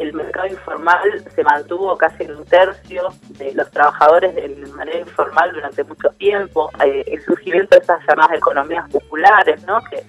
el, 0.00 0.12
mercado 0.14 0.46
informal 0.46 1.24
se 1.34 1.44
mantuvo 1.44 1.96
casi 1.96 2.24
en 2.24 2.36
un 2.36 2.44
tercio 2.44 3.08
de 3.30 3.52
los 3.54 3.70
trabajadores 3.70 4.34
de 4.34 4.48
manera 4.72 4.98
informal 4.98 5.52
durante 5.52 5.84
mucho 5.84 6.08
tiempo. 6.18 6.70
Eh, 6.84 7.04
el 7.06 7.22
surgimiento 7.22 7.76
de 7.76 7.82
esas 7.82 8.00
llamadas 8.06 8.38
economías 8.38 8.88
populares, 8.90 9.62
¿no? 9.66 9.80
Que 9.84 10.04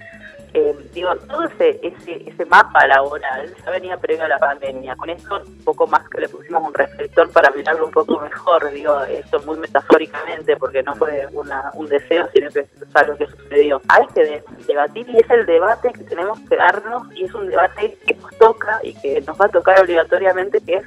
eh, 0.54 0.76
digo, 0.94 1.16
todo 1.28 1.44
ese, 1.44 1.80
ese, 1.84 2.30
ese 2.30 2.46
mapa 2.46 2.88
laboral 2.88 3.54
ya 3.64 3.72
venía 3.72 3.98
previo 3.98 4.26
a 4.26 4.28
la 4.28 4.40
pandemia. 4.40 4.96
Con 4.96 5.10
esto, 5.10 5.42
un 5.46 5.64
poco 5.64 5.88
más 5.88 6.08
que 6.10 6.22
le 6.22 6.30
pusimos 6.30 6.64
un 6.64 6.74
reflector 6.74 7.32
para 7.32 7.52
mirarlo 7.52 7.86
un 7.86 7.92
poco 7.92 8.20
mejor, 8.20 8.72
digo, 8.72 9.02
esto 9.04 9.40
muy 9.44 9.58
metafóricamente, 9.58 10.56
porque 10.58 10.84
no 10.84 10.96
fue 10.96 11.28
una, 11.34 11.72
un 11.74 11.88
deseo, 11.88 12.28
sino 12.34 12.50
que 12.50 12.62
es 12.62 12.96
algo 12.96 13.18
que 13.18 13.28
sucedió. 13.28 13.82
Hay 13.90 14.08
que 14.16 14.44
debatir 14.68 15.10
y 15.10 15.18
es 15.18 15.30
el 15.30 15.46
debate 15.46 15.92
que 15.94 16.04
tenemos 16.04 16.40
que 16.42 16.56
darnos 16.56 17.04
y 17.14 17.26
es 17.26 17.34
un 17.34 17.50
debate 17.50 17.98
que 18.06 18.16
nos 18.16 18.38
toca 18.38 18.80
y 18.84 18.94
que 18.96 19.22
nos 19.22 19.40
va 19.40 19.46
a 19.46 19.50
tocar 19.50 19.82
obligatoriamente, 19.82 20.62
que 20.62 20.76
es 20.76 20.86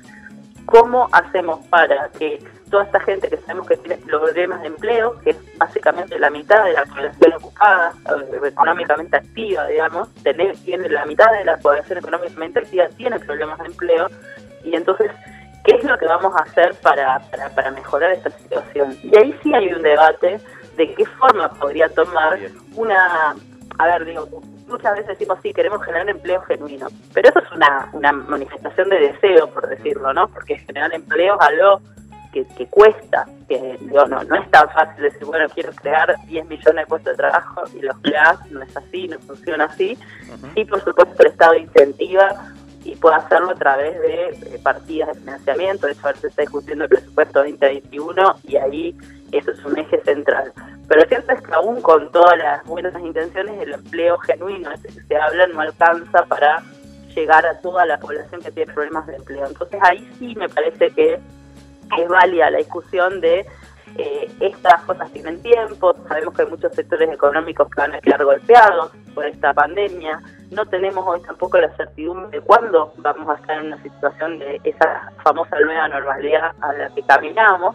cómo 0.66 1.08
hacemos 1.12 1.66
para 1.66 2.08
que 2.10 2.38
toda 2.70 2.84
esta 2.84 3.00
gente 3.00 3.28
que 3.28 3.36
sabemos 3.38 3.66
que 3.66 3.76
tiene 3.76 3.96
problemas 3.98 4.60
de 4.62 4.68
empleo, 4.68 5.18
que 5.20 5.30
es 5.30 5.58
básicamente 5.58 6.18
la 6.18 6.30
mitad 6.30 6.64
de 6.64 6.72
la 6.72 6.84
población 6.84 7.32
ocupada, 7.34 7.92
eh, 8.08 8.48
económicamente 8.48 9.16
activa, 9.16 9.66
digamos, 9.66 10.08
tiene 10.22 10.88
la 10.88 11.04
mitad 11.04 11.30
de 11.32 11.44
la 11.44 11.56
población 11.58 11.98
económicamente 11.98 12.60
activa 12.60 12.88
tiene 12.96 13.18
problemas 13.18 13.58
de 13.58 13.66
empleo, 13.66 14.08
y 14.64 14.74
entonces, 14.74 15.10
¿qué 15.64 15.76
es 15.76 15.84
lo 15.84 15.98
que 15.98 16.06
vamos 16.06 16.34
a 16.36 16.42
hacer 16.42 16.74
para, 16.82 17.18
para, 17.30 17.48
para 17.50 17.70
mejorar 17.72 18.12
esta 18.12 18.30
situación? 18.30 18.96
Y 19.02 19.16
ahí 19.16 19.38
sí 19.42 19.54
hay 19.54 19.72
un 19.72 19.82
debate 19.82 20.40
de 20.76 20.94
qué 20.94 21.04
forma 21.04 21.48
podría 21.50 21.88
tomar 21.88 22.38
una, 22.76 23.34
a 23.78 23.86
ver, 23.86 24.04
digo, 24.04 24.28
muchas 24.68 24.92
veces 24.92 25.08
decimos, 25.08 25.38
sí, 25.42 25.52
queremos 25.52 25.82
generar 25.84 26.08
empleo 26.08 26.40
genuino, 26.42 26.86
pero 27.12 27.28
eso 27.28 27.40
es 27.40 27.52
una, 27.52 27.88
una 27.92 28.12
manifestación 28.12 28.88
de 28.88 28.98
deseo, 29.00 29.48
por 29.50 29.68
decirlo, 29.68 30.12
¿no? 30.14 30.28
Porque 30.28 30.58
generar 30.58 30.94
empleo 30.94 31.36
es 31.40 31.46
algo 31.46 31.80
que, 32.32 32.66
cuesta, 32.68 33.26
que 33.48 33.78
no, 33.82 34.06
no 34.06 34.36
es 34.36 34.50
tan 34.50 34.70
fácil 34.70 35.02
decir, 35.02 35.24
bueno, 35.24 35.46
quiero 35.52 35.72
crear 35.72 36.14
10 36.26 36.46
millones 36.46 36.84
de 36.84 36.86
puestos 36.86 37.12
de 37.12 37.16
trabajo 37.16 37.62
y 37.74 37.80
los 37.80 37.96
creas, 37.98 38.50
no 38.50 38.62
es 38.62 38.76
así, 38.76 39.08
no 39.08 39.18
funciona 39.20 39.64
así. 39.64 39.98
Sí, 40.54 40.64
por 40.64 40.82
supuesto, 40.84 41.22
el 41.22 41.30
Estado 41.30 41.54
incentiva 41.54 42.52
y 42.84 42.96
puede 42.96 43.16
hacerlo 43.16 43.50
a 43.50 43.54
través 43.54 44.00
de 44.00 44.58
partidas 44.62 45.08
de 45.08 45.20
financiamiento, 45.20 45.86
de 45.86 45.92
hecho 45.92 46.06
ahora 46.06 46.18
se 46.18 46.28
está 46.28 46.42
discutiendo 46.42 46.84
el 46.84 46.90
presupuesto 46.90 47.40
2021 47.40 48.36
y 48.44 48.56
ahí 48.56 48.96
eso 49.32 49.50
es 49.50 49.64
un 49.64 49.78
eje 49.78 50.00
central. 50.02 50.52
Pero 50.88 51.02
lo 51.02 51.08
cierto 51.08 51.32
es 51.32 51.42
que 51.42 51.54
aún 51.54 51.80
con 51.82 52.10
todas 52.10 52.36
las 52.38 52.64
buenas 52.64 52.98
intenciones, 53.00 53.60
el 53.60 53.74
empleo 53.74 54.18
genuino 54.18 54.72
ese 54.72 54.88
que 54.88 55.00
se 55.02 55.16
habla 55.16 55.46
no 55.48 55.60
alcanza 55.60 56.24
para 56.24 56.62
llegar 57.14 57.46
a 57.46 57.60
toda 57.60 57.84
la 57.86 57.98
población 57.98 58.40
que 58.40 58.50
tiene 58.50 58.72
problemas 58.72 59.06
de 59.06 59.16
empleo. 59.16 59.46
Entonces 59.46 59.80
ahí 59.82 60.08
sí 60.18 60.34
me 60.36 60.48
parece 60.48 60.90
que 60.90 61.20
es 61.98 62.08
válida 62.08 62.50
la 62.50 62.58
discusión 62.58 63.20
de 63.20 63.46
eh, 63.96 64.30
estas 64.40 64.82
cosas 64.82 65.10
tienen 65.12 65.42
tiempo, 65.42 65.94
sabemos 66.06 66.34
que 66.34 66.42
hay 66.42 66.48
muchos 66.48 66.72
sectores 66.74 67.10
económicos 67.10 67.68
que 67.70 67.80
van 67.80 67.94
a 67.94 68.00
quedar 68.00 68.24
golpeados 68.24 68.92
por 69.14 69.26
esta 69.26 69.52
pandemia, 69.52 70.20
no 70.52 70.64
tenemos 70.66 71.04
hoy 71.06 71.20
tampoco 71.22 71.58
la 71.58 71.74
certidumbre 71.76 72.38
de 72.38 72.40
cuándo 72.40 72.92
vamos 72.98 73.28
a 73.28 73.40
estar 73.40 73.58
en 73.58 73.66
una 73.66 73.82
situación 73.82 74.38
de 74.38 74.60
esa 74.62 75.12
famosa 75.24 75.58
nueva 75.60 75.88
normalidad 75.88 76.52
a 76.60 76.72
la 76.72 76.88
que 76.90 77.02
caminamos, 77.02 77.74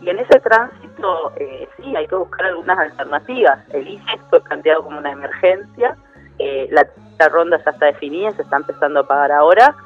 y 0.00 0.08
en 0.08 0.18
ese 0.18 0.40
tránsito 0.40 1.32
eh, 1.36 1.68
sí 1.76 1.94
hay 1.94 2.06
que 2.06 2.14
buscar 2.14 2.46
algunas 2.46 2.78
alternativas. 2.78 3.58
El 3.70 3.86
ICE 3.86 4.18
fue 4.30 4.40
planteado 4.40 4.84
como 4.84 4.98
una 4.98 5.12
emergencia, 5.12 5.94
eh, 6.38 6.68
la, 6.70 6.86
la 7.18 7.28
ronda 7.28 7.62
ya 7.62 7.70
está 7.70 7.86
definida, 7.86 8.30
se 8.30 8.42
está 8.42 8.56
empezando 8.56 9.00
a 9.00 9.06
pagar 9.06 9.30
ahora, 9.30 9.76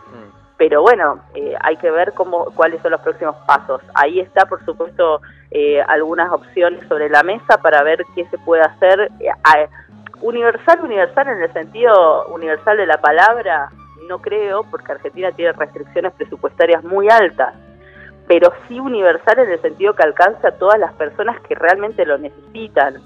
pero 0.56 0.82
bueno, 0.82 1.20
eh, 1.34 1.54
hay 1.60 1.76
que 1.78 1.90
ver 1.90 2.12
cómo, 2.12 2.46
cuáles 2.54 2.80
son 2.82 2.92
los 2.92 3.00
próximos 3.00 3.36
pasos. 3.46 3.82
Ahí 3.94 4.20
está, 4.20 4.46
por 4.46 4.64
supuesto, 4.64 5.20
eh, 5.50 5.82
algunas 5.88 6.30
opciones 6.32 6.86
sobre 6.88 7.08
la 7.08 7.22
mesa 7.22 7.58
para 7.58 7.82
ver 7.82 8.04
qué 8.14 8.24
se 8.26 8.38
puede 8.38 8.62
hacer. 8.62 9.10
Eh, 9.20 9.68
universal, 10.20 10.80
universal 10.82 11.28
en 11.28 11.42
el 11.42 11.52
sentido 11.52 12.26
universal 12.28 12.76
de 12.76 12.86
la 12.86 12.98
palabra, 12.98 13.70
no 14.08 14.20
creo, 14.20 14.62
porque 14.70 14.92
Argentina 14.92 15.32
tiene 15.32 15.52
restricciones 15.52 16.12
presupuestarias 16.12 16.84
muy 16.84 17.08
altas, 17.08 17.54
pero 18.26 18.52
sí 18.68 18.80
universal 18.80 19.38
en 19.38 19.50
el 19.50 19.60
sentido 19.60 19.94
que 19.94 20.02
alcanza 20.02 20.48
a 20.48 20.52
todas 20.52 20.78
las 20.78 20.92
personas 20.94 21.40
que 21.42 21.54
realmente 21.54 22.06
lo 22.06 22.18
necesitan. 22.18 23.02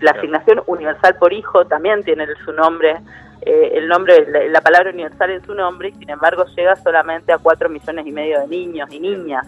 la 0.00 0.10
asignación 0.10 0.62
universal 0.66 1.16
por 1.18 1.32
hijo 1.32 1.66
también 1.66 2.02
tiene 2.02 2.26
su 2.44 2.52
nombre 2.52 2.96
eh, 3.42 3.78
el 3.78 3.88
nombre, 3.88 4.26
la, 4.50 4.60
palabra 4.60 4.90
universal 4.90 5.30
en 5.30 5.44
su 5.44 5.54
nombre, 5.54 5.90
y 5.90 5.92
sin 5.92 6.10
embargo 6.10 6.44
llega 6.56 6.74
solamente 6.76 7.32
a 7.32 7.38
4 7.38 7.68
millones 7.68 8.06
y 8.06 8.12
medio 8.12 8.40
de 8.40 8.48
niños 8.48 8.92
y 8.92 9.00
niñas. 9.00 9.46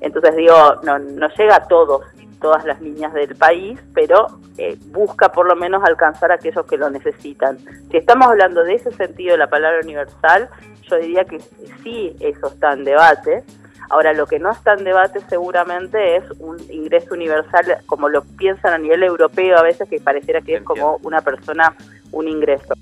Entonces 0.00 0.36
digo, 0.36 0.54
no, 0.84 0.98
no 0.98 1.28
llega 1.36 1.56
a 1.56 1.66
todos, 1.66 2.02
todas 2.40 2.64
las 2.64 2.80
niñas 2.80 3.12
del 3.14 3.34
país, 3.34 3.80
pero 3.92 4.28
eh, 4.56 4.78
busca 4.86 5.32
por 5.32 5.48
lo 5.48 5.56
menos 5.56 5.82
alcanzar 5.84 6.30
a 6.30 6.36
aquellos 6.36 6.64
que 6.66 6.78
lo 6.78 6.88
necesitan. 6.90 7.58
Si 7.90 7.96
estamos 7.96 8.28
hablando 8.28 8.62
de 8.62 8.74
ese 8.74 8.92
sentido 8.92 9.32
de 9.32 9.38
la 9.38 9.50
palabra 9.50 9.80
universal, 9.82 10.48
yo 10.88 10.96
diría 10.96 11.24
que 11.24 11.40
sí, 11.82 12.14
eso 12.20 12.46
está 12.46 12.72
en 12.72 12.84
debate. 12.84 13.42
Ahora, 13.90 14.12
lo 14.12 14.26
que 14.26 14.38
no 14.38 14.50
está 14.50 14.74
en 14.74 14.84
debate 14.84 15.20
seguramente 15.28 16.16
es 16.16 16.24
un 16.40 16.58
ingreso 16.70 17.14
universal, 17.14 17.78
como 17.86 18.08
lo 18.08 18.22
piensan 18.22 18.74
a 18.74 18.78
nivel 18.78 19.02
europeo 19.02 19.56
a 19.56 19.62
veces, 19.62 19.88
que 19.88 19.98
pareciera 19.98 20.42
que 20.42 20.56
es 20.56 20.62
como 20.62 20.98
una 21.02 21.22
persona 21.22 21.74
un 22.12 22.28
ingreso. 22.28 22.74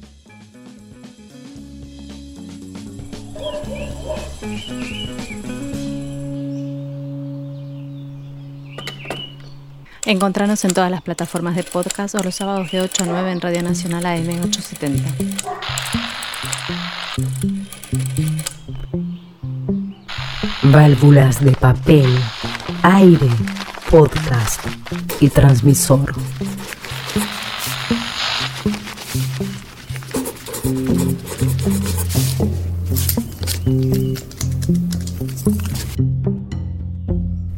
Encontranos 10.04 10.64
en 10.64 10.72
todas 10.72 10.90
las 10.90 11.02
plataformas 11.02 11.56
de 11.56 11.64
podcast 11.64 12.14
o 12.14 12.22
los 12.22 12.36
sábados 12.36 12.70
de 12.70 12.80
8 12.80 13.02
a 13.02 13.06
9 13.06 13.32
en 13.32 13.40
Radio 13.40 13.62
Nacional 13.62 14.06
AM 14.06 14.40
870. 14.44 15.26
Válvulas 20.72 21.44
de 21.44 21.52
papel, 21.52 22.06
aire, 22.82 23.28
podcast 23.90 24.66
y 25.20 25.28
transmisor. 25.28 26.12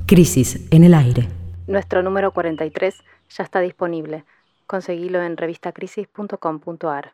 Crisis 0.06 0.66
en 0.70 0.84
el 0.84 0.94
aire. 0.94 1.28
Nuestro 1.66 2.02
número 2.02 2.32
43 2.32 2.94
ya 3.30 3.44
está 3.44 3.60
disponible. 3.60 4.24
Conseguilo 4.66 5.22
en 5.22 5.36
revistacrisis.com.ar. 5.36 7.06